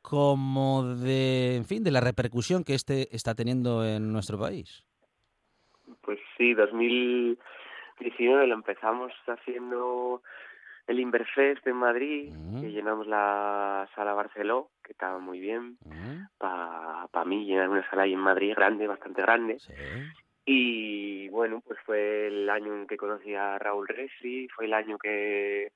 como 0.00 0.84
de, 0.94 1.56
en 1.56 1.64
fin, 1.64 1.82
de 1.84 1.90
la 1.90 2.00
repercusión 2.00 2.64
que 2.64 2.74
este 2.74 3.14
está 3.14 3.34
teniendo 3.34 3.84
en 3.84 4.12
nuestro 4.12 4.38
país. 4.38 4.84
Pues 6.02 6.18
sí, 6.38 6.54
2019 6.54 8.46
lo 8.46 8.54
empezamos 8.54 9.12
haciendo 9.26 10.22
el 10.86 11.00
Inverfest 11.00 11.66
en 11.66 11.76
Madrid, 11.76 12.32
que 12.60 12.70
llenamos 12.70 13.08
la 13.08 13.88
sala 13.96 14.14
Barceló, 14.14 14.70
que 14.84 14.92
estaba 14.92 15.18
muy 15.18 15.40
bien. 15.40 15.76
Para 16.38 17.24
mí, 17.24 17.44
llenar 17.44 17.68
una 17.68 17.90
sala 17.90 18.02
ahí 18.02 18.12
en 18.12 18.20
Madrid 18.20 18.54
grande, 18.54 18.86
bastante 18.86 19.22
grande. 19.22 19.58
Y 20.44 21.28
bueno, 21.30 21.60
pues 21.66 21.78
fue 21.84 22.28
el 22.28 22.48
año 22.48 22.72
en 22.72 22.86
que 22.86 22.96
conocí 22.96 23.34
a 23.34 23.58
Raúl 23.58 23.88
Resi, 23.88 24.46
fue 24.54 24.66
el 24.66 24.74
año 24.74 24.96
que 24.96 25.72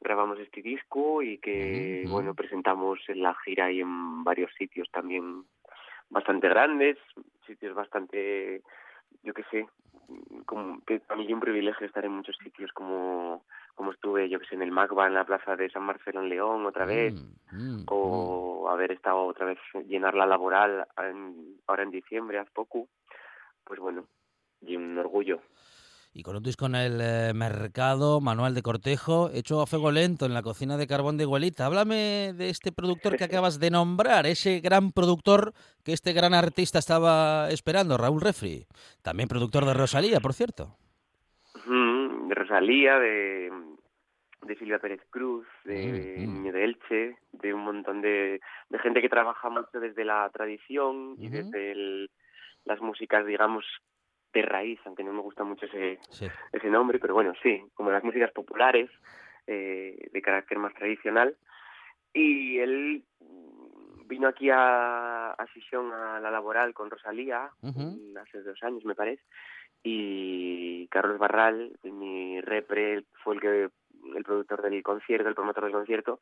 grabamos 0.00 0.38
este 0.38 0.62
disco 0.62 1.22
y 1.22 1.38
que, 1.38 2.06
bueno, 2.10 2.34
presentamos 2.34 2.98
en 3.08 3.22
la 3.22 3.34
gira 3.44 3.70
y 3.72 3.80
en 3.80 4.22
varios 4.24 4.52
sitios 4.58 4.90
también 4.90 5.44
bastante 6.10 6.48
grandes, 6.48 6.98
sitios 7.46 7.74
bastante 7.74 8.62
yo 9.22 9.32
qué 9.32 9.44
sé, 9.50 9.66
como, 10.44 10.80
que 10.84 11.00
para 11.00 11.18
mí 11.18 11.26
es 11.26 11.32
un 11.32 11.40
privilegio 11.40 11.86
estar 11.86 12.04
en 12.04 12.12
muchos 12.12 12.36
sitios 12.42 12.72
como 12.72 13.44
como 13.74 13.90
estuve 13.92 14.28
yo 14.28 14.38
que 14.38 14.46
sé 14.46 14.54
en 14.54 14.62
el 14.62 14.70
MACBA 14.70 15.06
en 15.06 15.14
la 15.14 15.24
plaza 15.24 15.56
de 15.56 15.70
San 15.70 15.82
Marcelo 15.82 16.20
en 16.20 16.28
León 16.28 16.66
otra 16.66 16.84
vez 16.84 17.14
Mm, 17.14 17.80
mm, 17.80 17.84
o 17.88 18.68
haber 18.68 18.92
estado 18.92 19.24
otra 19.24 19.46
vez 19.46 19.58
llenar 19.86 20.14
la 20.14 20.26
laboral 20.26 20.86
en- 20.98 21.56
ahora 21.66 21.82
en 21.84 21.90
diciembre 21.90 22.38
hace 22.38 22.50
poco 22.52 22.88
pues 23.64 23.80
bueno 23.80 24.06
y 24.60 24.76
un 24.76 24.96
orgullo 24.98 25.40
Y 26.16 26.22
con 26.22 26.36
un 26.36 26.44
disco 26.44 26.66
en 26.66 26.76
el 26.76 27.00
eh, 27.00 27.32
mercado, 27.34 28.20
Manual 28.20 28.54
de 28.54 28.62
Cortejo, 28.62 29.30
hecho 29.34 29.60
a 29.60 29.66
fuego 29.66 29.90
lento 29.90 30.26
en 30.26 30.32
la 30.34 30.42
cocina 30.42 30.76
de 30.76 30.86
carbón 30.86 31.16
de 31.16 31.24
Igualita. 31.24 31.66
Háblame 31.66 32.32
de 32.34 32.50
este 32.50 32.70
productor 32.70 33.16
que 33.16 33.24
acabas 33.24 33.58
de 33.58 33.70
nombrar, 33.70 34.24
ese 34.26 34.60
gran 34.60 34.92
productor 34.92 35.52
que 35.82 35.92
este 35.92 36.12
gran 36.12 36.32
artista 36.32 36.78
estaba 36.78 37.50
esperando, 37.50 37.96
Raúl 37.96 38.20
Refri. 38.20 38.64
También 39.02 39.28
productor 39.28 39.64
de 39.64 39.74
Rosalía, 39.74 40.20
por 40.20 40.34
cierto. 40.34 40.76
De 41.66 42.34
Rosalía 42.34 42.98
de 42.98 43.50
de 44.42 44.56
Silvia 44.56 44.78
Pérez 44.78 45.00
Cruz 45.08 45.46
de 45.64 46.18
Mm, 46.18 46.30
mm. 46.30 46.34
Niño 46.42 46.52
de 46.52 46.64
Elche 46.64 47.16
de 47.32 47.54
un 47.54 47.62
montón 47.64 48.02
de, 48.02 48.40
de 48.68 48.78
gente 48.80 49.00
que 49.00 49.08
trabaja 49.08 49.48
mucho 49.48 49.80
desde 49.80 50.04
la 50.04 50.28
tradición 50.34 51.14
y 51.18 51.28
desde 51.28 51.72
el- 51.72 52.10
las 52.66 52.78
músicas 52.82 53.24
digamos 53.26 53.64
de 54.34 54.42
raíz 54.42 54.80
aunque 54.84 55.04
no 55.04 55.12
me 55.12 55.20
gusta 55.22 55.44
mucho 55.44 55.66
ese 55.66 55.98
Sí. 56.10 56.26
ese 56.52 56.68
nombre, 56.68 56.98
pero 56.98 57.14
bueno, 57.14 57.32
sí, 57.42 57.62
como 57.74 57.90
las 57.90 58.04
músicas 58.04 58.32
populares 58.32 58.90
eh, 59.46 60.08
de 60.12 60.22
carácter 60.22 60.58
más 60.58 60.74
tradicional. 60.74 61.36
Y 62.12 62.58
él 62.58 63.04
vino 64.06 64.28
aquí 64.28 64.50
a, 64.50 65.30
a 65.32 65.46
Sisión 65.54 65.92
a 65.92 66.20
la 66.20 66.30
laboral 66.30 66.74
con 66.74 66.90
Rosalía 66.90 67.50
hace 68.20 68.42
dos 68.42 68.62
años, 68.62 68.84
me 68.84 68.94
parece. 68.94 69.22
Y 69.82 70.86
Carlos 70.88 71.18
Barral, 71.18 71.72
mi 71.82 72.40
repre, 72.40 73.04
fue 73.22 73.34
el 73.34 73.40
que 73.40 73.68
el 74.16 74.22
productor 74.24 74.62
del 74.62 74.82
concierto, 74.82 75.28
el 75.28 75.34
promotor 75.34 75.64
del 75.64 75.72
concierto. 75.72 76.20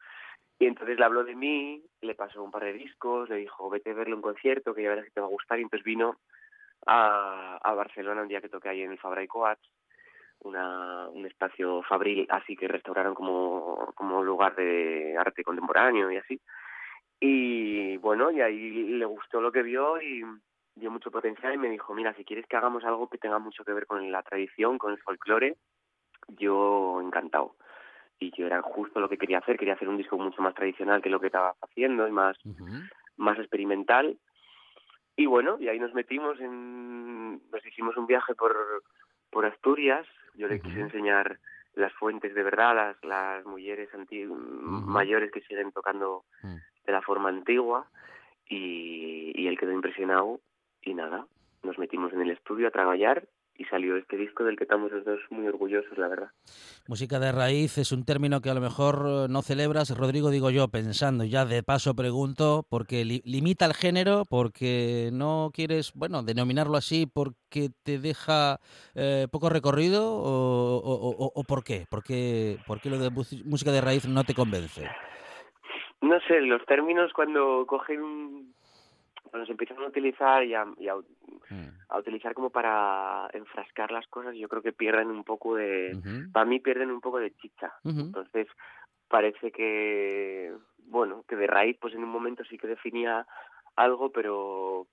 Y 0.59 0.67
entonces 0.67 0.99
le 0.99 1.05
habló 1.05 1.25
de 1.25 1.35
mí, 1.35 1.83
le 2.01 2.15
pasó 2.15 2.43
un 2.43 2.51
par 2.51 2.65
de 2.65 2.73
discos, 2.73 3.29
le 3.29 3.37
dijo, 3.37 3.69
vete 3.71 3.91
a 3.91 3.95
verlo 3.95 4.17
en 4.17 4.23
concierto, 4.23 4.75
que 4.75 4.83
ya 4.83 4.89
verás 4.91 5.05
que 5.05 5.11
te 5.11 5.21
va 5.21 5.27
a 5.27 5.31
gustar. 5.31 5.59
Y 5.59 5.63
entonces 5.63 5.85
vino 5.85 6.19
a, 6.87 7.59
a 7.63 7.75
Barcelona 7.75 8.23
un 8.23 8.29
día 8.29 8.41
que 8.41 8.49
toqué 8.49 8.71
ahí 8.71 8.83
en 8.83 8.93
el 8.93 8.99
Fabra 8.99 9.23
y 9.23 9.29
Coats, 9.29 9.69
una, 10.41 11.09
un 11.09 11.25
espacio 11.27 11.83
fabril 11.83 12.27
así 12.31 12.57
que 12.57 12.69
restauraron 12.69 13.15
como, 13.15 13.93
como 13.95 14.23
lugar 14.23 14.57
de 14.57 15.17
arte 15.17 15.45
contemporáneo 15.45 16.11
y 16.11 16.17
así. 16.17 16.41
Y 17.21 17.97
bueno, 17.99 18.31
y 18.33 18.41
ahí 18.41 18.99
le 18.99 19.05
gustó 19.05 19.41
lo 19.41 19.53
que 19.53 19.63
vio 19.63 20.01
y 20.03 20.25
dio 20.75 20.91
mucho 20.91 21.11
potencial 21.11 21.55
y 21.55 21.59
me 21.59 21.71
dijo, 21.71 21.95
mira, 21.95 22.15
si 22.15 22.25
quieres 22.25 22.47
que 22.47 22.57
hagamos 22.57 22.85
algo 22.85 23.09
que 23.09 23.19
tenga 23.19 23.39
mucho 23.39 23.65
que 23.65 23.73
ver 23.73 23.87
con 23.87 24.11
la 24.11 24.23
tradición, 24.23 24.79
con 24.79 24.93
el 24.93 24.99
folclore, 24.99 25.57
yo 26.29 27.01
encantado. 27.01 27.57
Y 28.19 28.33
yo 28.37 28.47
era 28.47 28.63
justo 28.63 29.01
lo 29.01 29.09
que 29.09 29.19
quería 29.19 29.39
hacer, 29.39 29.57
quería 29.57 29.75
hacer 29.75 29.89
un 29.89 29.97
disco 29.97 30.17
mucho 30.17 30.43
más 30.43 30.55
tradicional 30.55 31.03
que 31.03 31.11
lo 31.11 31.21
que 31.21 31.27
estaba 31.27 31.55
haciendo 31.61 32.07
y 32.09 32.13
más, 32.13 32.37
más 33.17 33.39
experimental. 33.39 34.17
Y 35.17 35.27
bueno, 35.27 35.57
y 35.61 35.69
ahí 35.69 35.79
nos 35.79 35.93
metimos 35.95 36.41
en, 36.41 37.35
nos 37.51 37.67
hicimos 37.67 37.97
un 37.97 38.07
viaje 38.07 38.35
por, 38.35 38.57
por 39.31 39.45
Asturias. 39.47 40.07
Yo 40.35 40.49
le 40.49 40.61
quise 40.61 40.81
enseñar 40.81 41.39
las 41.75 41.93
fuentes 41.95 42.35
de 42.35 42.43
verdad, 42.43 42.75
las, 42.75 43.05
las 43.05 43.45
mujeres 43.45 43.93
anti- 43.95 44.25
mayores 44.27 45.31
que 45.31 45.41
siguen 45.43 45.73
tocando 45.73 46.25
Mm. 46.43 46.57
de 46.87 46.93
la 46.93 47.03
forma 47.03 47.29
antigua. 47.29 47.87
Y, 48.49 49.33
y 49.35 49.47
él 49.47 49.59
quedó 49.59 49.73
impresionado. 49.73 50.41
Y 50.83 50.95
nada, 50.95 51.27
nos 51.63 51.79
metimos 51.79 52.13
en 52.13 52.23
el 52.23 52.31
estudio 52.31 52.69
a 52.69 52.71
trabajar 52.73 53.25
y 53.57 53.65
salió 53.67 53.97
este 53.97 54.17
disco 54.17 54.45
del 54.45 54.57
que 54.57 54.65
estamos 54.65 54.91
los 54.91 55.05
dos 55.05 55.21
muy 55.31 55.47
orgullosos, 55.47 55.97
la 55.99 56.09
verdad. 56.09 56.31
Música 56.89 57.19
de 57.19 57.31
raíz 57.33 57.79
es 57.79 57.93
un 57.93 58.05
término 58.05 58.41
que 58.41 58.51
a 58.51 58.55
lo 58.55 58.61
mejor 58.61 59.05
eh, 59.07 59.27
no 59.29 59.43
celebras, 59.43 59.97
Rodrigo, 59.97 60.31
digo 60.31 60.51
yo, 60.51 60.69
pensando, 60.69 61.25
ya 61.25 61.45
de 61.45 61.63
paso 61.63 61.95
pregunto, 61.95 62.67
porque 62.69 63.05
li- 63.05 63.23
limita 63.25 63.67
el 63.67 63.75
género, 63.75 64.25
porque 64.29 65.11
no 65.13 65.51
quieres, 65.55 65.93
bueno, 65.95 66.23
denominarlo 66.23 66.77
así, 66.77 67.07
porque 67.07 67.71
te 67.85 67.99
deja 67.99 68.59
eh, 68.95 69.29
poco 69.31 69.49
recorrido, 69.49 70.13
o, 70.13 70.77
o- 70.79 71.11
o- 71.27 71.33
o 71.35 71.45
por 71.45 71.63
qué? 71.63 71.85
¿Por 71.89 72.03
qué, 72.03 72.59
por 72.67 72.81
qué 72.81 72.91
lo 72.91 72.99
de 72.99 73.11
música 73.11 73.71
de 73.71 73.81
raíz 73.81 74.09
no 74.09 74.25
te 74.25 74.35
convence? 74.35 74.89
No 76.01 76.19
sé, 76.27 76.41
los 76.41 76.65
términos 76.67 77.13
cuando 77.15 77.65
cogen 77.67 78.53
cuando 79.33 79.47
se 79.47 79.53
empiezan 79.53 79.79
a 79.79 79.89
utilizar 79.89 80.45
y 80.45 80.55
a, 80.55 80.67
y 80.79 80.89
a- 80.89 80.95
Mm. 81.51 81.69
a 81.89 81.99
utilizar 81.99 82.35
como 82.35 82.51
para 82.51 83.29
enfrascar 83.33 83.91
las 83.91 84.07
cosas, 84.09 84.35
yo 84.37 84.49
creo 84.49 84.63
que 84.63 84.73
pierden 84.73 85.09
un 85.11 85.25
poco 85.25 85.57
de, 85.57 85.99
para 86.33 86.47
mí 86.47 86.61
pierden 86.61 86.91
un 86.91 87.01
poco 87.01 87.19
de 87.19 87.35
chicha. 87.37 87.73
Entonces, 87.85 88.47
parece 89.09 89.51
que, 89.53 90.55
bueno, 90.87 91.25
que 91.29 91.37
de 91.37 91.47
raíz, 91.47 91.77
pues 91.81 91.95
en 91.95 92.05
un 92.05 92.11
momento 92.11 92.45
sí 92.45 92.57
que 92.59 92.67
definía 92.69 93.27
algo, 93.77 94.11
pero, 94.13 94.87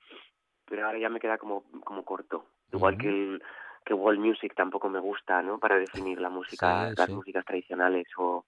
pero 0.66 0.86
ahora 0.86 1.00
ya 1.00 1.10
me 1.10 1.20
queda 1.20 1.38
como, 1.38 1.64
como 1.86 2.04
corto. 2.04 2.46
Igual 2.74 2.98
que 2.98 3.10
el 3.10 3.44
que 3.86 3.94
world 3.94 4.20
music 4.20 4.54
tampoco 4.56 4.90
me 4.90 5.00
gusta, 5.00 5.42
¿no? 5.42 5.60
Para 5.60 5.78
definir 5.78 6.20
la 6.20 6.30
música, 6.30 6.90
Sí, 6.90 6.96
las 6.98 7.08
sí. 7.10 7.14
músicas 7.16 7.46
tradicionales 7.46 8.08
o 8.18 8.46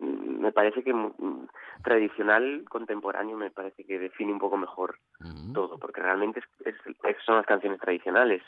me 0.00 0.52
parece 0.52 0.82
que 0.82 0.92
mm, 0.92 1.48
tradicional 1.82 2.64
contemporáneo 2.68 3.36
me 3.36 3.50
parece 3.50 3.84
que 3.84 3.98
define 3.98 4.32
un 4.32 4.38
poco 4.38 4.56
mejor 4.56 4.98
todo, 5.52 5.78
porque 5.78 6.00
realmente 6.02 6.40
es, 6.64 6.74
es- 7.04 7.16
son 7.24 7.36
las 7.36 7.46
canciones 7.46 7.80
tradicionales. 7.80 8.42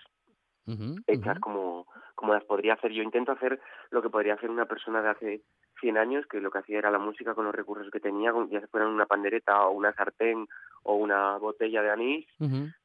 Hechas 1.07 1.39
como, 1.41 1.87
como 2.17 2.35
las 2.35 2.45
podría 2.45 2.75
hacer. 2.75 2.91
Yo 2.93 3.03
intento 3.03 3.33
hacer 3.33 3.61
lo 3.91 4.03
que 4.03 4.11
podría 4.11 4.35
hacer 4.35 4.51
una 4.51 4.67
persona 4.67 5.01
de 5.01 5.09
hace 5.09 5.43
100 5.81 5.97
años, 5.97 6.27
que 6.27 6.41
lo 6.41 6.51
que 6.51 6.59
hacía 6.59 6.79
era 6.79 6.91
la 6.91 6.99
música 6.99 7.35
con 7.35 7.45
los 7.45 7.55
recursos 7.55 7.91
que 7.93 8.01
tenía, 8.01 8.33
ya 8.51 8.61
fueran 8.69 8.89
una 8.91 9.07
pandereta 9.07 9.67
o 9.67 9.71
una 9.73 9.93
sartén 9.95 10.49
o 10.83 10.95
una 10.97 11.37
botella 11.39 11.83
de 11.83 11.91
anís, 11.91 12.27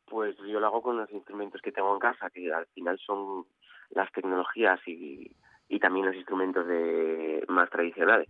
pues 0.06 0.38
yo 0.38 0.60
lo 0.60 0.68
hago 0.68 0.82
con 0.82 0.98
los 0.98 1.10
instrumentos 1.12 1.62
que 1.62 1.72
tengo 1.72 1.94
en 1.94 2.00
casa, 2.00 2.30
que 2.30 2.54
al 2.54 2.66
final 2.68 3.00
son 3.00 3.46
las 3.90 4.12
tecnologías 4.12 4.80
y, 4.88 5.32
y 5.72 5.80
también 5.80 6.06
los 6.06 6.16
instrumentos 6.16 6.68
de 6.68 7.46
más 7.48 7.70
tradicionales. 7.70 8.28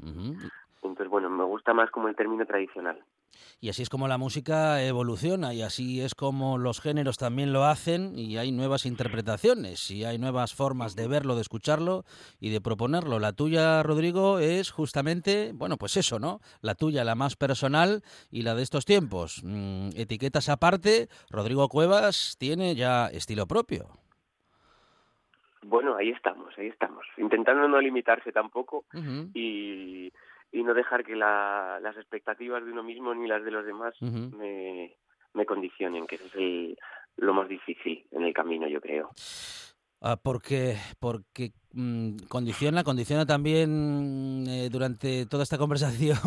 Entonces, 0.84 1.08
bueno, 1.10 1.30
me 1.30 1.44
gusta 1.44 1.74
más 1.74 1.90
como 1.90 2.08
el 2.08 2.16
término 2.16 2.46
tradicional. 2.46 3.04
Y 3.60 3.70
así 3.70 3.82
es 3.82 3.90
como 3.90 4.08
la 4.08 4.18
música 4.18 4.84
evoluciona 4.84 5.54
y 5.54 5.62
así 5.62 6.02
es 6.02 6.16
como 6.16 6.58
los 6.58 6.82
géneros 6.82 7.18
también 7.18 7.54
lo 7.54 7.64
hacen 7.64 8.18
y 8.18 8.38
hay 8.38 8.52
nuevas 8.52 8.86
interpretaciones 8.86 9.90
y 9.90 10.04
hay 10.04 10.18
nuevas 10.20 10.54
formas 10.54 10.96
de 10.96 11.08
verlo, 11.08 11.36
de 11.36 11.42
escucharlo 11.42 12.04
y 12.40 12.50
de 12.50 12.62
proponerlo. 12.62 13.20
La 13.20 13.34
tuya, 13.34 13.82
Rodrigo, 13.84 14.40
es 14.40 14.72
justamente, 14.72 15.52
bueno, 15.54 15.78
pues 15.78 15.98
eso, 15.98 16.20
¿no? 16.20 16.42
La 16.62 16.76
tuya, 16.76 17.04
la 17.04 17.16
más 17.16 17.36
personal 17.36 18.04
y 18.30 18.42
la 18.42 18.54
de 18.54 18.64
estos 18.64 18.86
tiempos. 18.86 19.42
Mm, 19.44 19.90
etiquetas 19.96 20.50
aparte, 20.50 21.08
Rodrigo 21.30 21.70
Cuevas 21.70 22.36
tiene 22.38 22.76
ya 22.76 23.08
estilo 23.08 23.48
propio. 23.48 24.02
Bueno, 25.64 25.96
ahí 25.96 26.10
estamos, 26.10 26.58
ahí 26.58 26.68
estamos. 26.68 27.06
Intentando 27.18 27.68
no 27.68 27.80
limitarse 27.80 28.32
tampoco 28.32 28.86
y, 29.34 30.12
y 30.52 30.64
no 30.64 30.74
dejar 30.74 31.04
que 31.04 31.16
la- 31.16 31.80
las 31.82 31.96
expectativas 31.98 32.64
de 32.66 32.72
uno 32.72 32.84
mismo 32.84 33.14
ni 33.14 33.28
las 33.28 33.44
de 33.44 33.52
los 33.52 33.66
demás 33.66 33.94
me, 34.36 34.96
me 35.34 35.46
condicionen, 35.46 36.08
que 36.08 36.16
eso 36.16 36.26
es 36.26 36.36
el- 36.36 36.78
lo 37.18 37.34
más 37.34 37.48
difícil 37.48 38.06
en 38.12 38.24
el 38.24 38.34
camino, 38.34 38.68
yo 38.68 38.82
creo. 38.82 39.12
Ah, 40.02 40.18
porque 40.22 40.78
porque 41.00 41.52
condiciona, 42.28 42.84
condiciona 42.84 43.26
también 43.26 44.46
eh, 44.48 44.70
durante 44.70 45.26
toda 45.26 45.44
esta 45.44 45.58
conversación 45.58 46.18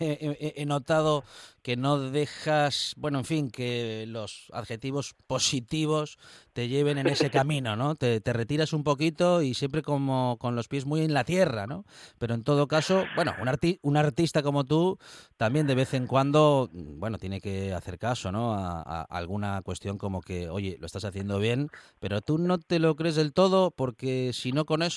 he, 0.00 0.18
he- 0.40 0.54
he 0.62 0.66
notado 0.66 1.24
que 1.62 1.76
no 1.76 1.98
dejas, 1.98 2.92
bueno, 2.96 3.18
en 3.18 3.24
fin, 3.24 3.50
que 3.50 4.04
los 4.06 4.48
adjetivos 4.52 5.14
positivos 5.26 6.18
te 6.52 6.68
lleven 6.68 6.98
en 6.98 7.08
ese 7.08 7.30
camino, 7.30 7.74
¿no? 7.76 7.94
Te, 7.96 8.20
te 8.20 8.32
retiras 8.32 8.72
un 8.72 8.84
poquito 8.84 9.40
y 9.42 9.54
siempre 9.54 9.82
como 9.82 10.36
con 10.38 10.56
los 10.56 10.68
pies 10.68 10.84
muy 10.84 11.00
en 11.00 11.14
la 11.14 11.24
tierra, 11.24 11.66
¿no? 11.66 11.84
Pero 12.18 12.34
en 12.34 12.44
todo 12.44 12.68
caso, 12.68 13.08
bueno, 13.12 13.34
un 13.82 13.96
artista 13.96 14.42
como 14.42 14.64
tú 14.64 14.98
también 15.36 15.66
de 15.66 15.74
vez 15.74 15.94
en 15.94 16.06
cuando, 16.06 16.68
mm, 16.72 16.98
bueno, 17.00 17.18
tiene 17.18 17.40
que 17.40 17.72
hacer 17.72 17.98
caso, 17.98 18.30
¿no? 18.30 18.54
A, 18.54 18.82
a 18.82 19.02
alguna 19.04 19.62
cuestión 19.62 19.98
como 19.98 20.20
que, 20.20 20.48
oye, 20.50 20.76
lo 20.80 20.86
estás 20.86 21.04
haciendo 21.04 21.38
bien, 21.38 21.70
pero 21.98 22.20
tú 22.20 22.38
no 22.38 22.58
te 22.58 22.78
lo 22.78 22.94
crees 22.96 23.16
del 23.16 23.32
todo 23.32 23.70
porque 23.70 24.30
si 24.32 24.52
no 24.52 24.64
con 24.66 24.82
eso, 24.82 24.93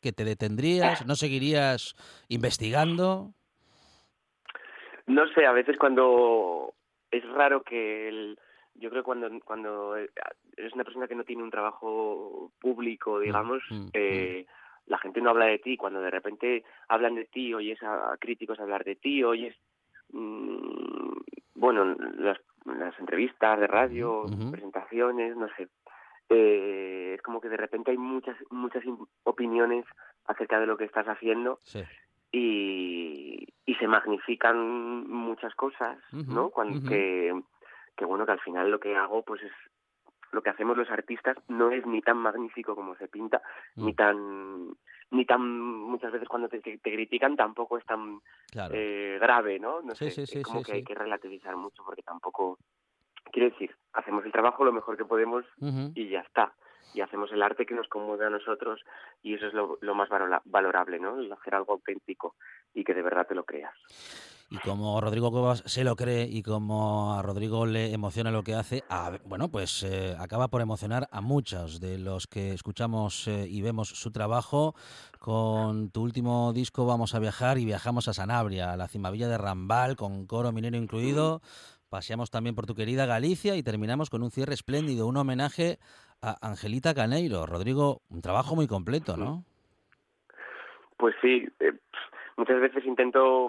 que 0.00 0.12
te 0.12 0.24
detendrías, 0.24 1.06
no 1.06 1.14
seguirías 1.14 1.94
investigando. 2.28 3.32
No 5.06 5.26
sé, 5.34 5.46
a 5.46 5.52
veces 5.52 5.76
cuando 5.78 6.74
es 7.10 7.24
raro 7.30 7.62
que 7.62 8.08
el, 8.08 8.38
yo 8.74 8.90
creo 8.90 9.04
cuando 9.04 9.28
cuando 9.44 9.96
eres 9.96 10.72
una 10.72 10.84
persona 10.84 11.06
que 11.06 11.14
no 11.14 11.24
tiene 11.24 11.42
un 11.42 11.50
trabajo 11.50 12.52
público, 12.60 13.20
digamos, 13.20 13.62
mm, 13.70 13.86
eh, 13.92 14.46
la 14.86 14.98
gente 14.98 15.20
no 15.20 15.30
habla 15.30 15.46
de 15.46 15.58
ti. 15.58 15.76
Cuando 15.76 16.00
de 16.00 16.10
repente 16.10 16.64
hablan 16.88 17.14
de 17.14 17.24
ti, 17.26 17.54
oyes 17.54 17.82
a, 17.82 18.16
críticos 18.18 18.60
hablar 18.60 18.84
de 18.84 18.96
ti, 18.96 19.22
oyes, 19.22 19.56
mm, 20.10 21.12
bueno, 21.54 21.94
las, 22.18 22.38
las 22.64 22.98
entrevistas 22.98 23.60
de 23.60 23.66
radio, 23.66 24.24
presentaciones, 24.50 25.36
no 25.36 25.48
sé. 25.56 25.68
Eh, 26.28 27.12
es 27.14 27.22
como 27.22 27.40
que 27.40 27.48
de 27.48 27.56
repente 27.56 27.90
hay 27.90 27.98
muchas 27.98 28.36
muchas 28.50 28.82
opiniones 29.24 29.84
acerca 30.26 30.58
de 30.60 30.66
lo 30.66 30.76
que 30.76 30.84
estás 30.84 31.06
haciendo 31.06 31.60
y, 32.32 33.46
y 33.66 33.74
se 33.74 33.86
magnifican 33.86 35.08
muchas 35.08 35.54
cosas, 35.54 35.98
¿no? 36.12 36.50
Cuando, 36.50 36.88
que, 36.88 37.32
que 37.96 38.04
bueno, 38.04 38.26
que 38.26 38.32
al 38.32 38.40
final 38.40 38.70
lo 38.70 38.80
que 38.80 38.96
hago 38.96 39.22
pues 39.22 39.42
es 39.42 39.52
lo 40.32 40.42
que 40.42 40.50
hacemos 40.50 40.76
los 40.76 40.90
artistas 40.90 41.36
no 41.48 41.70
es 41.70 41.86
ni 41.86 42.02
tan 42.02 42.18
magnífico 42.18 42.74
como 42.74 42.96
se 42.96 43.06
pinta, 43.06 43.40
ni 43.76 43.92
mm. 43.92 43.94
tan 43.94 44.76
ni 45.10 45.24
tan 45.24 45.60
muchas 45.60 46.10
veces 46.10 46.28
cuando 46.28 46.48
te, 46.48 46.60
critican 46.60 47.36
tampoco 47.36 47.78
es 47.78 47.84
tan 47.86 48.20
eh, 48.72 49.16
grave, 49.20 49.60
¿no? 49.60 49.80
No 49.80 49.94
sé, 49.94 50.08
es 50.08 50.42
como 50.42 50.62
que 50.62 50.72
hay 50.72 50.82
que 50.82 50.94
relativizar 50.94 51.54
mucho 51.56 51.84
porque 51.84 52.02
tampoco 52.02 52.58
quiero 53.32 53.50
decir, 53.50 53.74
hacemos 53.92 54.24
el 54.24 54.32
trabajo 54.32 54.64
lo 54.64 54.72
mejor 54.72 54.96
que 54.96 55.04
podemos 55.04 55.44
y 55.94 56.08
ya 56.08 56.20
está. 56.20 56.54
Y 56.92 57.00
hacemos 57.00 57.32
el 57.32 57.42
arte 57.42 57.66
que 57.66 57.74
nos 57.74 57.88
conmueve 57.88 58.26
a 58.26 58.30
nosotros 58.30 58.80
y 59.22 59.34
eso 59.34 59.46
es 59.46 59.54
lo, 59.54 59.78
lo 59.80 59.94
más 59.94 60.08
valorable, 60.44 61.00
¿no? 61.00 61.18
El 61.18 61.32
hacer 61.32 61.54
algo 61.54 61.72
auténtico 61.72 62.36
y 62.72 62.84
que 62.84 62.94
de 62.94 63.02
verdad 63.02 63.26
te 63.26 63.34
lo 63.34 63.44
creas. 63.44 63.74
Y 64.50 64.58
como 64.58 65.00
Rodrigo 65.00 65.30
Cuevas 65.30 65.62
se 65.66 65.84
lo 65.84 65.96
cree 65.96 66.28
y 66.30 66.42
como 66.42 67.14
a 67.14 67.22
Rodrigo 67.22 67.66
le 67.66 67.92
emociona 67.92 68.30
lo 68.30 68.42
que 68.42 68.54
hace, 68.54 68.84
bueno, 69.24 69.48
pues 69.48 69.82
eh, 69.82 70.14
acaba 70.18 70.48
por 70.48 70.60
emocionar 70.60 71.08
a 71.10 71.20
muchos 71.20 71.80
de 71.80 71.98
los 71.98 72.26
que 72.26 72.52
escuchamos 72.52 73.26
eh, 73.26 73.46
y 73.48 73.62
vemos 73.62 73.88
su 73.88 74.12
trabajo. 74.12 74.74
Con 75.18 75.90
tu 75.90 76.02
último 76.02 76.52
disco 76.52 76.84
vamos 76.84 77.14
a 77.14 77.18
viajar 77.18 77.58
y 77.58 77.64
viajamos 77.64 78.06
a 78.06 78.12
Sanabria, 78.14 78.72
a 78.72 78.76
la 78.76 78.86
cimavilla 78.86 79.28
de 79.28 79.38
Rambal, 79.38 79.96
con 79.96 80.26
coro 80.26 80.52
minero 80.52 80.76
incluido. 80.76 81.40
Paseamos 81.94 82.28
también 82.28 82.56
por 82.56 82.66
tu 82.66 82.74
querida 82.74 83.06
Galicia 83.06 83.54
y 83.54 83.62
terminamos 83.62 84.10
con 84.10 84.24
un 84.24 84.32
cierre 84.32 84.52
espléndido, 84.52 85.06
un 85.06 85.16
homenaje 85.16 85.78
a 86.20 86.34
Angelita 86.42 86.92
Caneiro. 86.92 87.46
Rodrigo, 87.46 88.00
un 88.10 88.20
trabajo 88.20 88.56
muy 88.56 88.66
completo, 88.66 89.16
¿no? 89.16 89.44
Pues 90.96 91.14
sí, 91.22 91.46
eh, 91.60 91.72
muchas 92.36 92.60
veces 92.60 92.84
intento 92.84 93.46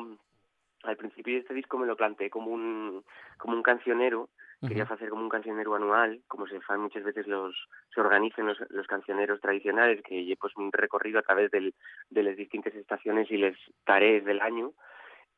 al 0.84 0.96
principio 0.96 1.34
de 1.34 1.40
este 1.40 1.56
disco 1.56 1.80
me 1.80 1.88
lo 1.88 1.96
planteé 1.96 2.30
como 2.30 2.52
un 2.52 3.04
como 3.40 3.56
un 3.56 3.64
cancionero 3.64 4.30
quería 4.62 4.84
hacer 4.84 5.10
como 5.10 5.24
un 5.24 5.30
cancionero 5.30 5.74
anual 5.74 6.22
como 6.28 6.46
se 6.46 6.62
fan 6.62 6.82
muchas 6.82 7.04
veces 7.04 7.26
los 7.26 7.56
se 7.96 8.00
organizan 8.00 8.46
los, 8.46 8.60
los 8.70 8.86
cancioneros 8.86 9.42
tradicionales 9.42 10.04
que 10.04 10.38
pues 10.40 10.56
un 10.56 10.72
recorrido 10.72 11.18
a 11.18 11.24
través 11.24 11.50
del, 11.50 11.74
de 12.12 12.22
las 12.22 12.38
distintas 12.38 12.76
estaciones 12.76 13.32
y 13.32 13.38
las 13.38 13.58
tareas 13.86 14.24
del 14.24 14.42
año 14.42 14.74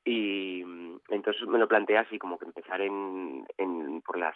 y 0.07 0.63
mm, 0.65 0.99
entonces 1.09 1.47
me 1.47 1.59
lo 1.59 1.67
planteé 1.67 1.97
así 1.97 2.17
como 2.17 2.39
que 2.39 2.45
empezar 2.45 2.81
en, 2.81 3.45
en 3.57 4.01
por 4.01 4.17
las 4.17 4.35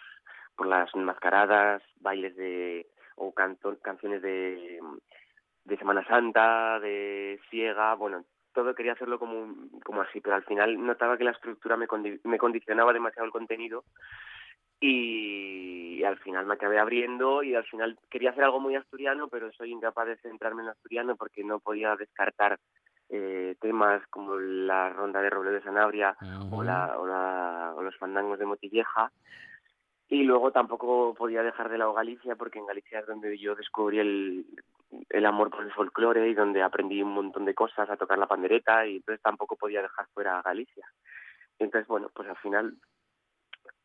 por 0.55 0.67
las 0.67 0.93
mascaradas 0.95 1.81
bailes 2.01 2.35
de 2.35 2.87
o 3.15 3.33
canto, 3.33 3.77
canciones 3.81 4.21
de 4.21 4.79
de 5.63 5.77
Semana 5.77 6.05
Santa, 6.05 6.79
de 6.79 7.39
Ciega, 7.49 7.93
bueno, 7.95 8.25
todo 8.53 8.75
quería 8.75 8.93
hacerlo 8.93 9.19
como, 9.19 9.55
como 9.85 10.01
así, 10.01 10.19
pero 10.19 10.35
al 10.35 10.43
final 10.43 10.83
notaba 10.83 11.17
que 11.17 11.23
la 11.23 11.31
estructura 11.31 11.77
me, 11.77 11.87
me 12.23 12.37
condicionaba 12.37 12.93
demasiado 12.93 13.25
el 13.25 13.31
contenido 13.31 13.83
y, 14.79 16.03
al 16.03 16.17
final 16.17 16.47
me 16.47 16.55
acabé 16.55 16.79
abriendo 16.79 17.43
y 17.43 17.53
al 17.53 17.63
final 17.65 17.97
quería 18.09 18.31
hacer 18.31 18.43
algo 18.43 18.59
muy 18.59 18.75
asturiano, 18.75 19.27
pero 19.27 19.51
soy 19.53 19.71
incapaz 19.71 20.07
de 20.07 20.17
centrarme 20.17 20.63
en 20.63 20.69
asturiano 20.69 21.15
porque 21.15 21.43
no 21.43 21.59
podía 21.59 21.95
descartar 21.95 22.57
eh, 23.13 23.55
temas 23.59 24.01
como 24.07 24.37
la 24.37 24.89
ronda 24.89 25.21
de 25.21 25.29
Roble 25.29 25.51
de 25.51 25.61
Sanabria 25.61 26.15
o, 26.49 26.63
la, 26.63 26.97
o, 26.97 27.05
la, 27.05 27.73
o 27.75 27.81
los 27.81 27.97
fandangos 27.97 28.39
de 28.39 28.45
Motilleja 28.45 29.11
y 30.07 30.23
luego 30.23 30.51
tampoco 30.51 31.13
podía 31.13 31.43
dejar 31.43 31.69
de 31.69 31.77
lado 31.77 31.93
Galicia 31.93 32.35
porque 32.35 32.59
en 32.59 32.65
Galicia 32.65 32.99
es 32.99 33.07
donde 33.07 33.37
yo 33.37 33.55
descubrí 33.55 33.99
el, 33.99 34.45
el 35.09 35.25
amor 35.25 35.49
por 35.49 35.63
el 35.63 35.73
folclore 35.73 36.29
y 36.29 36.33
donde 36.33 36.61
aprendí 36.61 37.01
un 37.01 37.13
montón 37.13 37.45
de 37.45 37.53
cosas 37.53 37.89
a 37.89 37.97
tocar 37.97 38.17
la 38.17 38.27
pandereta 38.27 38.85
y 38.85 38.97
entonces 38.97 39.21
tampoco 39.21 39.55
podía 39.55 39.81
dejar 39.81 40.07
fuera 40.13 40.39
a 40.39 40.41
Galicia. 40.41 40.85
Entonces, 41.59 41.87
bueno, 41.87 42.09
pues 42.13 42.29
al 42.29 42.37
final 42.37 42.75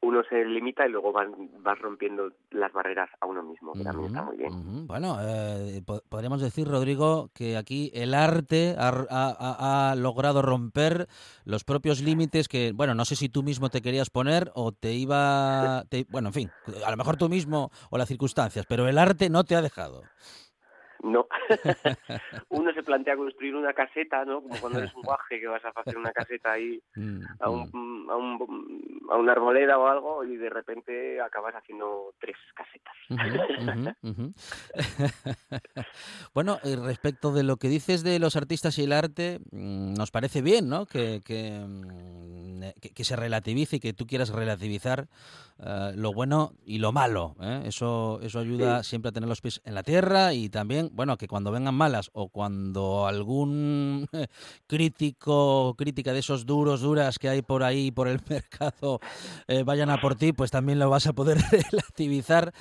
uno 0.02 0.22
se 0.28 0.44
limita 0.44 0.86
y 0.86 0.90
luego 0.90 1.12
van, 1.12 1.32
vas 1.60 1.78
rompiendo 1.78 2.30
las 2.50 2.72
barreras 2.72 3.08
a 3.20 3.26
uno 3.26 3.42
mismo, 3.42 3.72
que 3.72 3.82
también 3.82 4.08
está 4.08 4.22
muy 4.22 4.36
bien. 4.36 4.86
Bueno, 4.86 5.18
eh, 5.20 5.82
podríamos 6.08 6.40
decir, 6.40 6.68
Rodrigo, 6.68 7.30
que 7.34 7.56
aquí 7.56 7.90
el 7.94 8.14
arte 8.14 8.76
ha, 8.78 9.94
logrado 9.96 10.42
romper 10.42 11.08
los 11.44 11.64
propios 11.64 12.00
límites 12.02 12.48
que, 12.48 12.72
bueno, 12.72 12.94
no 12.94 13.04
sé 13.04 13.16
si 13.16 13.28
tú 13.28 13.42
mismo 13.42 13.68
te 13.68 13.82
querías 13.82 14.10
poner 14.10 14.50
o 14.54 14.72
te 14.72 14.92
iba... 14.92 15.84
bueno, 16.10 16.28
en 16.28 16.34
fin, 16.34 16.50
a 16.84 16.90
lo 16.90 16.96
mejor 16.96 17.16
tú 17.16 17.28
mismo 17.28 17.70
o 17.90 17.98
las 17.98 18.08
circunstancias, 18.08 18.66
pero 18.68 18.88
el 18.88 18.98
arte 18.98 19.30
no 19.30 19.44
te 19.44 19.56
ha 19.56 19.62
dejado. 19.62 20.02
No. 21.06 21.26
Uno 22.48 22.72
se 22.72 22.82
plantea 22.82 23.16
construir 23.16 23.54
una 23.54 23.72
caseta, 23.72 24.24
¿no? 24.24 24.42
Como 24.42 24.56
cuando 24.60 24.80
eres 24.80 24.94
un 24.94 25.02
guaje 25.02 25.40
que 25.40 25.46
vas 25.46 25.64
a 25.64 25.68
hacer 25.68 25.96
una 25.96 26.10
caseta 26.12 26.52
ahí 26.52 26.82
mm, 26.96 27.20
a, 27.40 27.50
un, 27.50 27.70
mm. 27.72 28.10
a, 28.10 28.16
un, 28.16 29.06
a 29.10 29.16
una 29.16 29.32
arboleda 29.32 29.78
o 29.78 29.86
algo 29.86 30.24
y 30.24 30.36
de 30.36 30.50
repente 30.50 31.20
acabas 31.20 31.54
haciendo 31.54 32.12
tres 32.18 32.36
casetas. 32.54 32.94
bueno, 36.34 36.58
respecto 36.84 37.32
de 37.32 37.44
lo 37.44 37.56
que 37.56 37.68
dices 37.68 38.02
de 38.02 38.18
los 38.18 38.36
artistas 38.36 38.78
y 38.78 38.84
el 38.84 38.92
arte, 38.92 39.38
mm, 39.52 39.94
nos 39.94 40.10
parece 40.10 40.42
bien, 40.42 40.68
¿no? 40.68 40.86
Que, 40.86 41.22
que, 41.24 41.62
que, 42.94 43.04
se 43.04 43.16
relativice 43.16 43.76
y 43.76 43.80
que 43.80 43.92
tú 43.92 44.06
quieras 44.06 44.30
relativizar 44.30 45.06
eh, 45.58 45.92
lo 45.94 46.12
bueno 46.12 46.52
y 46.64 46.78
lo 46.78 46.92
malo. 46.92 47.34
¿eh? 47.40 47.62
Eso, 47.66 48.20
eso 48.22 48.38
ayuda 48.38 48.82
siempre 48.82 49.08
a 49.08 49.12
tener 49.12 49.28
los 49.28 49.40
pies 49.40 49.62
en 49.64 49.74
la 49.74 49.82
tierra 49.82 50.34
y 50.34 50.48
también 50.48 50.90
bueno, 50.96 51.18
que 51.18 51.28
cuando 51.28 51.52
vengan 51.52 51.74
malas 51.74 52.10
o 52.14 52.28
cuando 52.30 53.06
algún 53.06 54.08
crítico, 54.66 55.74
crítica 55.76 56.12
de 56.12 56.20
esos 56.20 56.46
duros, 56.46 56.80
duras 56.80 57.18
que 57.18 57.28
hay 57.28 57.42
por 57.42 57.62
ahí, 57.62 57.90
por 57.90 58.08
el 58.08 58.20
mercado, 58.28 59.00
eh, 59.46 59.62
vayan 59.62 59.90
a 59.90 60.00
por 60.00 60.16
ti, 60.16 60.32
pues 60.32 60.50
también 60.50 60.78
lo 60.78 60.90
vas 60.90 61.06
a 61.06 61.12
poder 61.12 61.38
relativizar. 61.70 62.52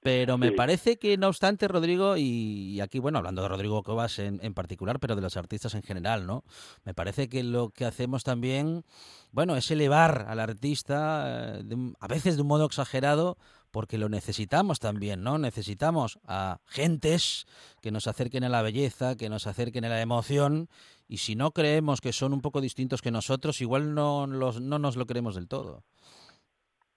Pero 0.00 0.38
me 0.38 0.52
parece 0.52 0.96
que, 0.96 1.16
no 1.18 1.26
obstante, 1.26 1.66
Rodrigo, 1.66 2.16
y, 2.16 2.80
aquí, 2.80 3.00
bueno, 3.00 3.18
hablando 3.18 3.42
de 3.42 3.48
Rodrigo 3.48 3.82
Cobas 3.82 4.20
en, 4.20 4.38
en, 4.42 4.54
particular, 4.54 5.00
pero 5.00 5.16
de 5.16 5.22
los 5.22 5.36
artistas 5.36 5.74
en 5.74 5.82
general, 5.82 6.24
¿no? 6.24 6.44
Me 6.84 6.94
parece 6.94 7.28
que 7.28 7.42
lo 7.42 7.70
que 7.70 7.84
hacemos 7.84 8.22
también, 8.22 8.84
bueno, 9.32 9.56
es 9.56 9.68
elevar 9.72 10.26
al 10.28 10.38
artista, 10.38 11.58
eh, 11.58 11.64
a 11.98 12.06
veces 12.06 12.36
de 12.36 12.42
un 12.42 12.48
modo 12.48 12.64
exagerado, 12.64 13.38
porque 13.70 13.98
lo 13.98 14.08
necesitamos 14.08 14.80
también, 14.80 15.22
¿no? 15.22 15.38
Necesitamos 15.38 16.18
a 16.26 16.58
gentes 16.66 17.46
que 17.82 17.90
nos 17.90 18.06
acerquen 18.06 18.44
a 18.44 18.48
la 18.48 18.62
belleza, 18.62 19.16
que 19.16 19.28
nos 19.28 19.46
acerquen 19.46 19.84
a 19.84 19.88
la 19.88 20.00
emoción, 20.00 20.68
y 21.06 21.18
si 21.18 21.36
no 21.36 21.52
creemos 21.52 22.00
que 22.00 22.12
son 22.12 22.32
un 22.32 22.40
poco 22.40 22.60
distintos 22.60 23.02
que 23.02 23.10
nosotros, 23.10 23.60
igual 23.60 23.94
no, 23.94 24.26
los, 24.26 24.60
no 24.60 24.78
nos 24.78 24.96
lo 24.96 25.06
creemos 25.06 25.34
del 25.34 25.48
todo. 25.48 25.82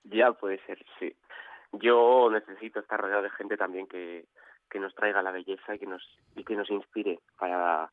Ya 0.03 0.31
puede 0.33 0.59
ser, 0.65 0.83
sí. 0.99 1.13
Yo 1.73 2.29
necesito 2.29 2.79
estar 2.79 2.99
rodeado 2.99 3.23
de 3.23 3.29
gente 3.29 3.55
también 3.55 3.87
que, 3.87 4.25
que 4.69 4.79
nos 4.79 4.93
traiga 4.95 5.21
la 5.21 5.31
belleza 5.31 5.75
y 5.75 5.79
que 5.79 5.85
nos, 5.85 6.03
y 6.35 6.43
que 6.43 6.55
nos 6.55 6.69
inspire 6.69 7.19
para, 7.37 7.91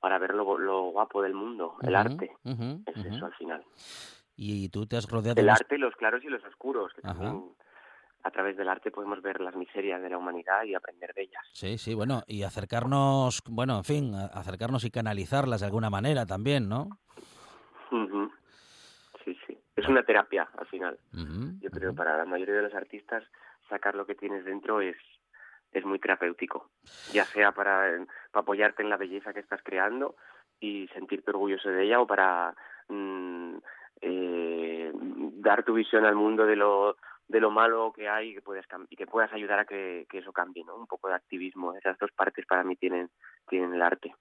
para 0.00 0.18
ver 0.18 0.34
lo, 0.34 0.58
lo 0.58 0.90
guapo 0.90 1.22
del 1.22 1.34
mundo, 1.34 1.76
el 1.82 1.96
arte. 1.96 2.32
es 2.44 3.04
eso 3.04 3.26
al 3.26 3.34
final. 3.34 3.64
Y 4.36 4.68
tú 4.68 4.86
te 4.86 4.96
has 4.96 5.08
rodeado... 5.08 5.40
El 5.40 5.48
arte, 5.48 5.78
los 5.78 5.96
claros 5.96 6.22
y 6.22 6.28
los 6.28 6.44
oscuros, 6.44 6.92
que 6.92 7.00
a 8.26 8.30
través 8.32 8.56
del 8.56 8.68
arte 8.68 8.90
podemos 8.90 9.22
ver 9.22 9.40
las 9.40 9.54
miserias 9.54 10.02
de 10.02 10.10
la 10.10 10.18
humanidad 10.18 10.64
y 10.64 10.74
aprender 10.74 11.14
de 11.14 11.22
ellas. 11.22 11.42
Sí, 11.52 11.78
sí, 11.78 11.94
bueno, 11.94 12.22
y 12.26 12.42
acercarnos, 12.42 13.40
bueno, 13.48 13.78
en 13.78 13.84
fin, 13.84 14.14
acercarnos 14.14 14.84
y 14.84 14.90
canalizarlas 14.90 15.60
de 15.60 15.66
alguna 15.66 15.90
manera 15.90 16.26
también, 16.26 16.68
¿no? 16.68 16.88
Sí, 19.24 19.36
sí. 19.46 19.56
Es 19.76 19.86
una 19.86 20.02
terapia 20.02 20.48
al 20.58 20.66
final. 20.66 20.98
Yo 21.60 21.70
creo 21.70 21.90
que 21.90 21.96
para 21.96 22.16
la 22.16 22.24
mayoría 22.24 22.56
de 22.56 22.62
los 22.62 22.74
artistas 22.74 23.22
sacar 23.68 23.94
lo 23.94 24.06
que 24.06 24.14
tienes 24.14 24.44
dentro 24.44 24.80
es 24.80 24.96
es 25.72 25.84
muy 25.84 25.98
terapéutico, 25.98 26.70
ya 27.12 27.24
sea 27.24 27.52
para, 27.52 27.82
para 28.30 28.42
apoyarte 28.42 28.82
en 28.82 28.88
la 28.88 28.96
belleza 28.96 29.34
que 29.34 29.40
estás 29.40 29.60
creando 29.62 30.16
y 30.58 30.88
sentirte 30.94 31.30
orgulloso 31.30 31.68
de 31.68 31.84
ella 31.84 32.00
o 32.00 32.06
para 32.06 32.54
mm, 32.88 33.56
eh, 34.00 34.90
dar 34.94 35.64
tu 35.64 35.74
visión 35.74 36.06
al 36.06 36.14
mundo 36.14 36.46
de 36.46 36.56
lo 36.56 36.96
de 37.28 37.40
lo 37.40 37.50
malo 37.50 37.92
que 37.94 38.08
hay 38.08 38.30
y 38.30 38.34
que, 38.34 38.42
puedes, 38.42 38.64
y 38.88 38.96
que 38.96 39.06
puedas 39.06 39.32
ayudar 39.32 39.58
a 39.58 39.64
que, 39.64 40.06
eso 40.12 40.32
cambie, 40.32 40.64
¿no? 40.64 40.76
Un 40.76 40.86
poco 40.86 41.08
de 41.08 41.14
activismo. 41.14 41.74
Esas 41.74 41.98
dos 41.98 42.10
partes 42.12 42.46
para 42.46 42.64
mí 42.64 42.76
tienen, 42.76 43.10
tienen 43.48 43.74
el 43.74 43.82
arte. 43.82 44.14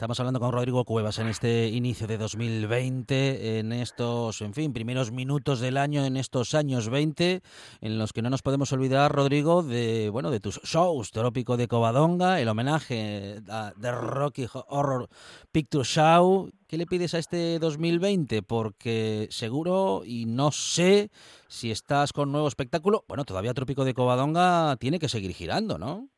Estamos 0.00 0.18
hablando 0.18 0.40
con 0.40 0.52
Rodrigo 0.52 0.86
Cuevas 0.86 1.18
en 1.18 1.26
este 1.26 1.68
inicio 1.68 2.06
de 2.06 2.16
2020, 2.16 3.58
en 3.58 3.70
estos, 3.70 4.40
en 4.40 4.54
fin, 4.54 4.72
primeros 4.72 5.12
minutos 5.12 5.60
del 5.60 5.76
año, 5.76 6.06
en 6.06 6.16
estos 6.16 6.54
años 6.54 6.88
20, 6.88 7.42
en 7.82 7.98
los 7.98 8.14
que 8.14 8.22
no 8.22 8.30
nos 8.30 8.40
podemos 8.40 8.72
olvidar, 8.72 9.12
Rodrigo, 9.12 9.62
de 9.62 10.08
bueno, 10.08 10.30
de 10.30 10.40
tus 10.40 10.58
shows, 10.62 11.10
Trópico 11.10 11.58
de 11.58 11.68
Covadonga, 11.68 12.40
el 12.40 12.48
homenaje 12.48 13.42
a 13.50 13.74
The 13.78 13.90
Rocky 13.92 14.46
Horror 14.68 15.06
Picture 15.52 15.84
Show. 15.84 16.50
¿Qué 16.66 16.78
le 16.78 16.86
pides 16.86 17.12
a 17.12 17.18
este 17.18 17.58
2020? 17.58 18.42
Porque 18.42 19.28
seguro 19.30 20.00
y 20.06 20.24
no 20.24 20.50
sé 20.50 21.10
si 21.46 21.70
estás 21.70 22.14
con 22.14 22.32
nuevo 22.32 22.48
espectáculo. 22.48 23.04
Bueno, 23.06 23.26
todavía 23.26 23.52
Trópico 23.52 23.84
de 23.84 23.92
Covadonga 23.92 24.76
tiene 24.76 24.98
que 24.98 25.10
seguir 25.10 25.34
girando, 25.34 25.76
¿no? 25.76 26.08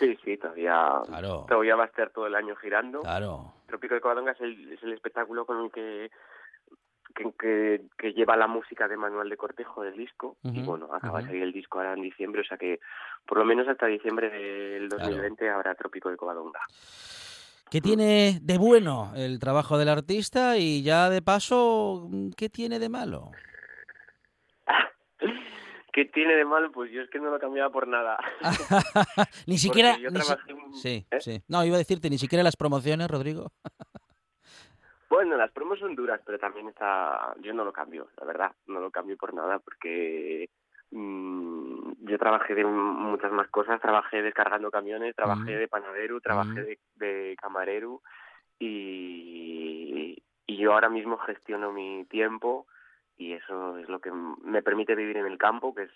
Sí, 0.00 0.18
sí, 0.24 0.36
todavía, 0.38 1.02
todavía 1.46 1.76
va 1.76 1.84
a 1.84 1.88
estar 1.88 2.08
todo 2.10 2.26
el 2.26 2.34
año 2.34 2.56
girando. 2.56 3.00
Claro. 3.00 3.52
Trópico 3.66 3.94
de 3.94 4.00
Covadonga 4.00 4.32
es 4.32 4.40
el, 4.40 4.72
es 4.72 4.82
el 4.82 4.94
espectáculo 4.94 5.44
con 5.44 5.62
el 5.62 5.70
que 5.70 6.10
que, 7.38 7.82
que, 7.98 8.12
lleva 8.12 8.36
la 8.36 8.46
música 8.46 8.88
de 8.88 8.96
Manuel 8.96 9.28
de 9.28 9.36
Cortejo 9.36 9.82
del 9.82 9.96
disco 9.96 10.36
y 10.44 10.62
bueno, 10.62 10.88
acaba 10.94 11.20
de 11.20 11.26
salir 11.26 11.42
el 11.42 11.52
disco 11.52 11.78
ahora 11.78 11.92
en 11.94 12.02
diciembre, 12.02 12.40
o 12.40 12.44
sea 12.44 12.56
que 12.56 12.80
por 13.26 13.36
lo 13.36 13.44
menos 13.44 13.68
hasta 13.68 13.86
diciembre 13.86 14.30
del 14.30 14.88
2020 14.88 15.50
habrá 15.50 15.74
Trópico 15.74 16.08
de 16.08 16.16
Covadonga. 16.16 16.60
¿Qué 17.70 17.80
tiene 17.80 18.38
de 18.42 18.58
bueno 18.58 19.12
el 19.16 19.38
trabajo 19.38 19.76
del 19.76 19.88
artista 19.88 20.56
y 20.56 20.82
ya 20.82 21.10
de 21.10 21.20
paso, 21.20 22.08
qué 22.36 22.48
tiene 22.48 22.78
de 22.78 22.88
malo? 22.88 23.32
¿Qué 25.92 26.04
tiene 26.06 26.34
de 26.34 26.44
malo? 26.44 26.70
Pues 26.72 26.90
yo 26.90 27.02
es 27.02 27.10
que 27.10 27.18
no 27.18 27.30
lo 27.30 27.38
cambiaba 27.38 27.70
por 27.70 27.88
nada. 27.88 28.18
ni 29.46 29.58
siquiera... 29.58 29.96
Sí, 30.74 31.06
¿eh? 31.10 31.20
sí. 31.20 31.42
No, 31.48 31.64
iba 31.64 31.76
a 31.76 31.78
decirte, 31.78 32.10
ni 32.10 32.18
siquiera 32.18 32.44
las 32.44 32.56
promociones, 32.56 33.10
Rodrigo. 33.10 33.52
bueno, 35.10 35.36
las 35.36 35.50
promos 35.52 35.78
son 35.78 35.94
duras, 35.94 36.20
pero 36.24 36.38
también 36.38 36.68
está... 36.68 37.34
Yo 37.40 37.52
no 37.52 37.64
lo 37.64 37.72
cambio, 37.72 38.08
la 38.18 38.26
verdad. 38.26 38.52
No 38.66 38.80
lo 38.80 38.90
cambio 38.90 39.16
por 39.16 39.34
nada 39.34 39.58
porque 39.58 40.48
mm, 40.90 41.92
yo 42.00 42.18
trabajé 42.18 42.54
de 42.54 42.64
muchas 42.64 43.32
más 43.32 43.48
cosas. 43.48 43.80
Trabajé 43.80 44.22
descargando 44.22 44.70
camiones, 44.70 45.16
trabajé 45.16 45.56
de 45.56 45.68
panadero, 45.68 46.20
trabajé 46.20 46.62
de, 46.62 46.78
de 46.94 47.36
camarero 47.40 48.02
y, 48.58 50.22
y 50.46 50.56
yo 50.56 50.74
ahora 50.74 50.88
mismo 50.88 51.16
gestiono 51.18 51.72
mi 51.72 52.04
tiempo 52.04 52.66
y 53.20 53.34
eso 53.34 53.76
es 53.76 53.86
lo 53.90 54.00
que 54.00 54.10
me 54.10 54.62
permite 54.62 54.94
vivir 54.94 55.18
en 55.18 55.26
el 55.26 55.36
campo, 55.36 55.74
que 55.74 55.82
es 55.82 55.90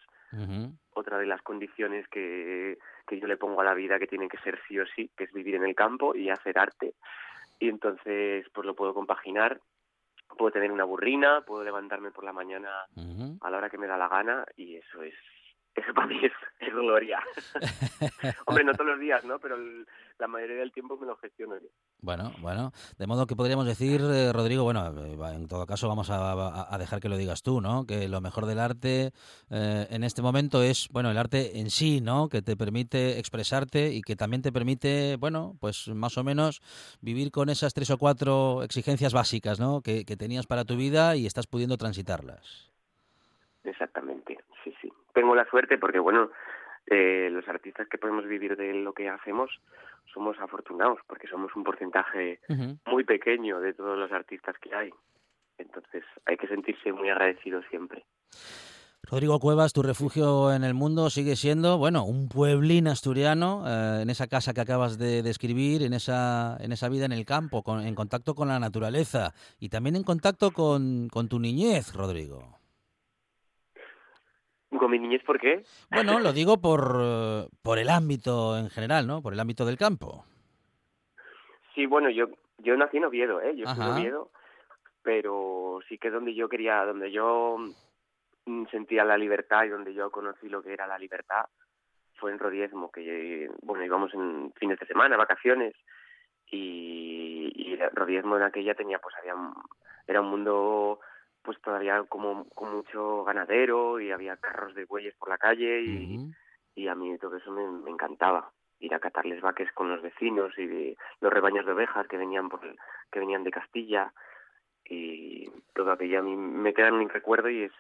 otra 0.93 1.17
de 1.17 1.27
las 1.27 1.41
condiciones 1.41 2.07
que, 2.09 2.77
que 3.07 3.19
yo 3.19 3.27
le 3.27 3.39
pongo 3.39 3.63
a 3.63 3.65
la 3.65 3.73
vida 3.73 3.99
que 3.99 4.07
tiene 4.07 4.29
que 4.29 4.37
ser 4.39 4.61
sí 4.69 4.79
o 4.79 4.85
sí, 4.95 5.11
que 5.17 5.25
es 5.25 5.33
vivir 5.33 5.55
en 5.55 5.65
el 5.65 5.75
campo 5.75 6.15
y 6.15 6.29
hacer 6.29 6.59
arte. 6.59 6.95
Y 7.59 7.71
entonces 7.71 8.47
pues 8.53 8.67
lo 8.67 8.75
puedo 8.75 8.93
compaginar, 8.93 9.59
puedo 10.37 10.51
tener 10.51 10.71
una 10.71 10.85
burrina, 10.85 11.41
puedo 11.47 11.65
levantarme 11.65 12.11
por 12.11 12.25
la 12.25 12.35
mañana 12.35 12.69
a 13.41 13.51
la 13.51 13.57
hora 13.57 13.71
que 13.71 13.79
me 13.79 13.87
da 13.87 13.97
la 13.97 14.09
gana 14.09 14.45
y 14.57 14.77
eso 14.77 15.03
es 15.03 15.15
eso 15.75 15.93
para 15.93 16.07
mí 16.07 16.21
es, 16.23 16.33
gloria. 16.73 17.21
Hombre, 18.47 18.65
no 18.65 18.73
todos 18.73 18.91
los 18.91 19.01
días, 19.01 19.25
¿no? 19.25 19.39
Pero 19.39 19.57
la 20.19 20.27
mayoría 20.27 20.57
del 20.57 20.73
tiempo 20.73 20.97
me 20.97 21.07
lo 21.07 21.17
gestiono 21.17 21.57
yo. 21.57 21.69
Bueno, 22.01 22.33
bueno, 22.41 22.73
de 22.99 23.07
modo 23.07 23.27
que 23.27 23.37
podríamos 23.37 23.67
decir, 23.67 24.01
eh, 24.01 24.33
Rodrigo, 24.33 24.65
bueno, 24.65 24.87
eh, 25.05 25.17
en 25.35 25.49
todo 25.49 25.67
caso 25.67 25.89
vamos 25.89 26.11
a, 26.11 26.77
dejar 26.79 27.01
que 27.01 27.09
lo 27.09 27.17
digas 27.17 27.43
tú, 27.43 27.61
¿no? 27.61 27.87
Que 27.87 28.09
lo 28.09 28.21
mejor 28.21 28.47
del 28.47 28.59
arte 28.59 29.13
eh, 29.51 29.87
en 29.91 30.05
este 30.05 30.23
momento 30.23 30.63
es, 30.63 30.89
bueno, 30.91 31.11
el 31.11 31.19
arte 31.19 31.59
en 31.59 31.71
sí, 31.71 32.01
¿no? 32.01 32.29
Que 32.29 32.43
te 32.43 32.57
permite 32.57 33.19
expresarte 33.19 33.93
y 33.93 34.03
que 34.03 34.17
también 34.17 34.43
te 34.43 34.53
permite, 34.53 35.17
bueno, 35.17 35.57
pues 35.61 35.89
más 35.89 36.19
o 36.19 36.25
menos 36.25 36.61
vivir 37.01 37.31
con 37.31 37.49
esas 37.49 37.75
tres 37.75 37.91
o 37.91 37.99
cuatro 37.99 38.63
exigencias 38.63 39.13
básicas, 39.13 39.61
¿no? 39.61 39.81
Que, 39.81 40.05
que 40.05 40.17
tenías 40.17 40.47
para 40.47 40.65
tu 40.65 40.77
vida 40.77 41.17
y 41.17 41.27
estás 41.27 41.47
pudiendo 41.47 41.77
transitarlas. 41.77 42.73
Exactamente 43.65 44.45
tengo 45.15 45.35
la 45.35 45.47
suerte 45.47 45.79
porque, 45.79 45.99
bueno, 45.99 46.31
eh, 46.87 47.29
los 47.31 47.49
artistas 47.49 47.89
que 47.89 47.99
podemos 47.99 48.27
vivir 48.27 48.57
de 48.57 48.75
lo 48.75 48.93
que 48.93 49.09
hacemos 49.09 49.51
somos 50.13 50.39
afortunados 50.39 50.99
porque 51.07 51.27
somos 51.27 51.55
un 51.57 51.65
porcentaje 51.65 52.41
muy 52.87 53.05
pequeño 53.05 53.61
de 53.61 53.73
todos 53.73 53.99
los 53.99 54.13
artistas 54.13 54.57
que 54.59 54.75
hay. 54.75 54.91
Entonces 55.57 56.05
hay 56.27 56.37
que 56.37 56.47
sentirse 56.47 56.93
muy 56.93 57.09
agradecido 57.09 57.63
siempre. 57.71 58.05
Rodrigo 59.11 59.39
Cuevas, 59.39 59.73
tu 59.73 59.83
refugio 59.83 60.53
en 60.53 60.65
el 60.65 60.73
mundo 60.73 61.11
sigue 61.11 61.37
siendo, 61.37 61.77
bueno, 61.77 62.05
un 62.05 62.29
pueblín 62.29 62.89
asturiano, 62.89 63.63
eh, 63.67 64.01
en 64.03 64.09
esa 64.11 64.29
casa 64.29 64.55
que 64.55 64.63
acabas 64.63 64.99
de 64.99 65.23
describir, 65.23 65.83
en 65.83 65.93
esa, 65.93 66.57
en 66.61 66.73
esa 66.73 66.89
vida 66.89 67.05
en 67.05 67.13
el 67.13 67.27
campo, 67.27 67.63
en 67.81 67.95
contacto 67.95 68.35
con 68.35 68.49
la 68.49 68.59
naturaleza 68.59 69.35
y 69.61 69.69
también 69.69 69.97
en 69.97 70.05
contacto 70.05 70.53
con, 70.53 71.09
con 71.09 71.29
tu 71.29 71.39
niñez, 71.39 71.93
Rodrigo. 71.95 72.64
¿Con 74.79 74.91
mi 74.91 74.99
niñez 74.99 75.23
por 75.25 75.39
qué? 75.39 75.63
Bueno, 75.91 76.19
lo 76.21 76.33
digo 76.33 76.61
por, 76.61 76.97
eh, 77.01 77.47
por 77.63 77.79
el 77.79 77.89
ámbito 77.89 78.57
en 78.57 78.71
general, 78.71 79.07
¿no? 79.07 79.23
Por 79.23 79.33
el 79.33 79.41
ámbito 79.41 79.65
del 79.65 79.77
campo. 79.77 80.25
Sí, 81.75 81.87
bueno, 81.87 82.11
yo 82.11 82.29
yo 82.59 82.77
nací 82.77 82.97
en 82.97 83.05
Oviedo, 83.05 83.41
¿eh? 83.41 83.55
Yo 83.57 83.67
soy 83.67 83.85
en 83.85 83.93
Oviedo, 83.93 84.31
pero 85.03 85.81
sí 85.89 85.99
que 85.99 86.11
donde 86.11 86.35
yo 86.35 86.49
quería, 86.49 86.85
donde 86.85 87.11
yo 87.11 87.57
mm, 88.47 88.67
sentía 88.71 89.05
la 89.05 89.19
libertad 89.19 89.65
y 89.65 89.69
donde 89.69 89.93
yo 89.93 90.11
conocí 90.11 90.49
lo 90.49 90.63
que 90.63 90.73
era 90.73 90.87
la 90.87 90.99
libertad 90.99 91.47
fue 92.17 92.31
en 92.31 92.39
Rodiezmo, 92.39 92.91
que, 92.91 93.51
bueno, 93.63 93.85
íbamos 93.85 94.15
en 94.15 94.53
fines 94.57 94.79
de 94.79 94.87
semana, 94.87 95.17
vacaciones, 95.17 95.75
y, 96.47 97.53
y 97.55 97.77
Rodiezmo 97.93 98.37
en 98.37 98.45
aquella 98.45 98.75
tenía, 98.75 98.99
pues 98.99 99.15
había, 99.17 99.35
era 100.07 100.21
un 100.21 100.31
mundo 100.31 101.01
pues 101.45 101.61
todavía 101.61 102.03
como 102.09 102.49
con 102.51 102.75
mucho 102.75 103.23
ganadero 103.23 104.01
y 104.01 104.11
había 104.11 104.39
carros 104.39 104.75
de 104.75 104.87
bueyes 104.87 105.15
por 105.17 105.29
la 105.29 105.39
calle 105.39 105.83
y, 105.83 106.31
y 106.75 106.89
a 106.89 106.95
mí 106.95 107.17
todo 107.19 107.37
eso 107.37 107.53
me, 107.53 107.91
encantaba. 107.91 108.51
Ir 108.81 108.95
a 108.95 108.99
catarles 108.99 109.41
vaques 109.41 109.71
con 109.73 109.89
los 109.89 110.03
vecinos 110.03 110.59
y 110.59 110.97
los 111.21 111.33
rebaños 111.33 111.65
de 111.65 111.73
ovejas 111.73 112.09
que 112.09 112.17
venían 112.17 112.49
por 112.49 112.61
que 113.13 113.21
venían 113.21 113.45
de 113.45 113.51
Castilla. 113.51 114.13
Y 114.87 115.49
todo 115.75 115.93
aquello 115.93 116.19
a 116.19 116.23
mí 116.23 116.35
me 116.37 116.75
queda 116.75 116.89
en 116.89 116.99
mi 116.99 117.07
recuerdo 117.07 117.49
y 117.49 117.65
es 117.65 117.73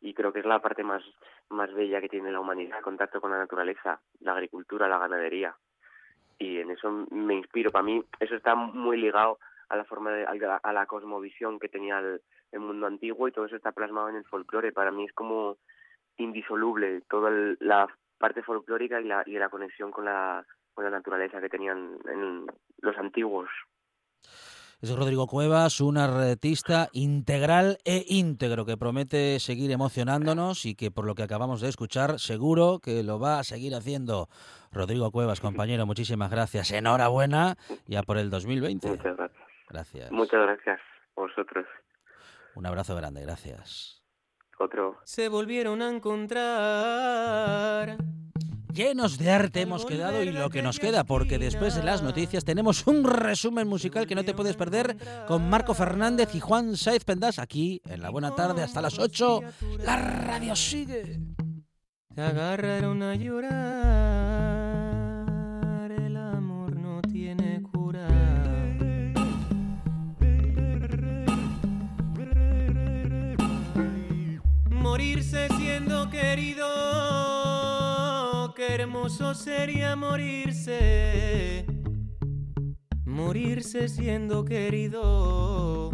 y 0.00 0.14
creo 0.14 0.32
que 0.32 0.40
es 0.40 0.46
la 0.46 0.60
parte 0.60 0.82
más 0.82 1.02
más 1.50 1.72
bella 1.74 2.00
que 2.00 2.08
tiene 2.08 2.32
la 2.32 2.40
humanidad 2.40 2.78
el 2.78 2.84
contacto 2.84 3.20
con 3.20 3.32
la 3.32 3.38
naturaleza 3.38 4.00
la 4.20 4.32
agricultura 4.32 4.88
la 4.88 4.98
ganadería. 4.98 5.56
Y 6.38 6.58
en 6.58 6.70
eso 6.70 7.06
me 7.10 7.34
inspiro. 7.34 7.70
Para 7.70 7.84
mí 7.84 8.02
eso 8.20 8.34
está 8.36 8.54
muy 8.54 8.96
ligado 8.96 9.38
a 9.68 9.76
la 9.76 9.84
forma 9.84 10.10
de, 10.10 10.24
a 10.24 10.72
la 10.72 10.86
cosmovisión 10.86 11.58
que 11.58 11.68
tenía 11.68 11.98
el, 11.98 12.22
el 12.52 12.60
mundo 12.60 12.86
antiguo 12.86 13.28
y 13.28 13.32
todo 13.32 13.46
eso 13.46 13.56
está 13.56 13.72
plasmado 13.72 14.08
en 14.08 14.16
el 14.16 14.24
folclore. 14.24 14.72
Para 14.72 14.90
mí 14.90 15.04
es 15.04 15.12
como 15.12 15.56
indisoluble 16.16 17.02
toda 17.08 17.30
la 17.60 17.86
parte 18.18 18.42
folclórica 18.42 19.00
y 19.00 19.04
la, 19.04 19.22
y 19.26 19.32
la 19.38 19.48
conexión 19.48 19.90
con 19.90 20.04
la, 20.04 20.44
con 20.74 20.84
la 20.84 20.90
naturaleza 20.90 21.40
que 21.40 21.48
tenían 21.48 21.98
en 22.06 22.46
los 22.80 22.96
antiguos. 22.98 23.48
Es 24.82 24.96
Rodrigo 24.96 25.26
Cuevas, 25.26 25.82
un 25.82 25.98
artista 25.98 26.88
integral 26.94 27.76
e 27.84 28.02
íntegro 28.08 28.64
que 28.64 28.78
promete 28.78 29.38
seguir 29.38 29.70
emocionándonos 29.72 30.64
y 30.64 30.74
que 30.74 30.90
por 30.90 31.04
lo 31.04 31.14
que 31.14 31.22
acabamos 31.22 31.60
de 31.60 31.68
escuchar 31.68 32.18
seguro 32.18 32.78
que 32.82 33.02
lo 33.02 33.20
va 33.20 33.38
a 33.38 33.44
seguir 33.44 33.74
haciendo. 33.74 34.28
Rodrigo 34.72 35.10
Cuevas, 35.10 35.42
compañero, 35.42 35.84
muchísimas 35.84 36.30
gracias. 36.30 36.72
Enhorabuena 36.72 37.56
ya 37.86 38.02
por 38.02 38.16
el 38.16 38.30
2020. 38.30 38.88
Muchas 38.88 39.16
gracias. 39.18 39.46
Gracias. 39.68 40.12
Muchas 40.12 40.40
gracias 40.40 40.80
a 41.14 41.20
vosotros. 41.20 41.66
Un 42.54 42.66
abrazo 42.66 42.94
grande, 42.96 43.22
gracias. 43.22 44.02
Otro. 44.58 44.98
Se 45.04 45.28
volvieron 45.28 45.80
a 45.82 45.90
encontrar. 45.90 46.38
Llenos 48.72 49.18
de 49.18 49.30
arte 49.30 49.62
hemos 49.62 49.84
quedado 49.84 50.22
y 50.22 50.30
lo 50.30 50.48
que 50.48 50.62
nos 50.62 50.78
queda, 50.78 51.02
porque 51.04 51.38
después 51.38 51.74
de 51.74 51.82
las 51.82 52.02
noticias 52.02 52.44
tenemos 52.44 52.86
un 52.86 53.02
resumen 53.04 53.66
musical 53.66 54.06
que 54.06 54.14
no 54.14 54.24
te 54.24 54.34
puedes 54.34 54.54
perder 54.56 54.96
con 55.26 55.48
Marco 55.48 55.74
Fernández 55.74 56.34
y 56.34 56.40
Juan 56.40 56.76
Saiz 56.76 57.04
Pendas 57.04 57.38
aquí 57.38 57.82
en 57.86 58.00
la 58.00 58.10
buena 58.10 58.34
tarde 58.34 58.62
hasta 58.62 58.80
las 58.80 58.98
8. 58.98 59.40
La 59.80 59.96
radio 59.96 60.54
sigue. 60.54 61.18
Se 62.14 62.20
agarraron 62.20 63.02
a 63.02 63.14
llorar. 63.16 64.49
Morirse 75.00 75.48
siendo 75.56 76.10
querido, 76.10 76.66
qué 78.54 78.74
hermoso 78.74 79.32
sería 79.34 79.96
morirse, 79.96 81.64
morirse 83.06 83.88
siendo 83.88 84.44
querido, 84.44 85.90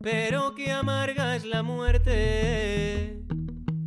pero 0.00 0.56
qué 0.56 0.72
amarga 0.72 1.36
es 1.36 1.44
la 1.44 1.62
muerte. 1.62 3.22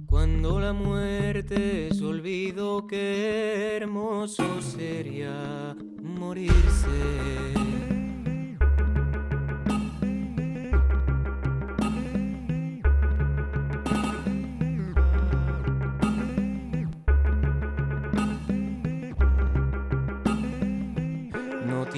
Cuando 0.06 0.62
la 0.62 0.72
muerte 0.72 1.90
es 1.90 2.02
olvido, 2.02 2.88
qué 2.88 3.76
hermoso 3.76 4.62
sería 4.62 5.76
morirse. 6.02 7.95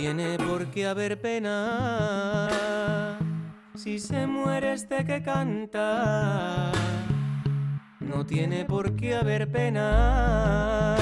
Tiene 0.07 0.37
por 0.37 0.67
qué 0.67 0.87
haber 0.87 1.19
pena 1.19 2.47
si 3.75 3.99
se 3.99 4.25
muere 4.25 4.71
este 4.71 5.03
que 5.03 5.21
canta. 5.21 6.71
No 7.99 8.25
tiene 8.25 8.63
por 8.63 8.95
qué 8.95 9.15
haber 9.15 9.51
pena. 9.51 10.95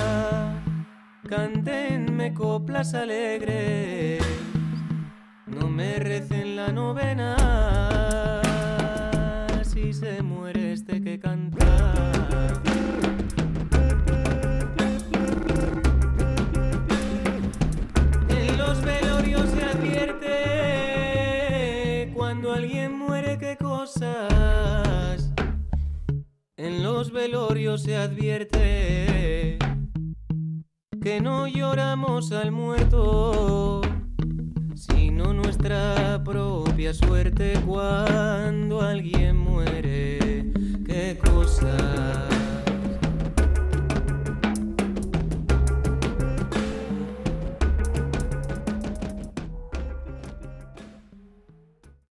Cantenme 1.30 2.34
coplas 2.34 2.96
alegres, 2.96 4.24
no 5.46 5.70
me 5.70 6.00
recen 6.00 6.56
la 6.56 6.72
novena 6.72 8.42
si 9.62 9.94
se 9.94 10.24
muere 10.24 10.74
este 10.74 11.00
que 11.04 11.20
canta. 11.20 11.85
Los 26.98 27.12
velorios 27.12 27.84
se 27.84 27.98
advierte 27.98 29.58
que 31.04 31.20
no 31.20 31.46
lloramos 31.46 32.32
al 32.32 32.54
muerto, 32.54 33.82
sino 34.76 35.34
nuestra 35.34 36.22
propia 36.24 36.94
suerte 36.94 37.60
cuando 37.66 38.82
alguien 38.82 39.36
muere. 39.36 40.54
Qué 40.86 41.20
cosa. 41.22 42.35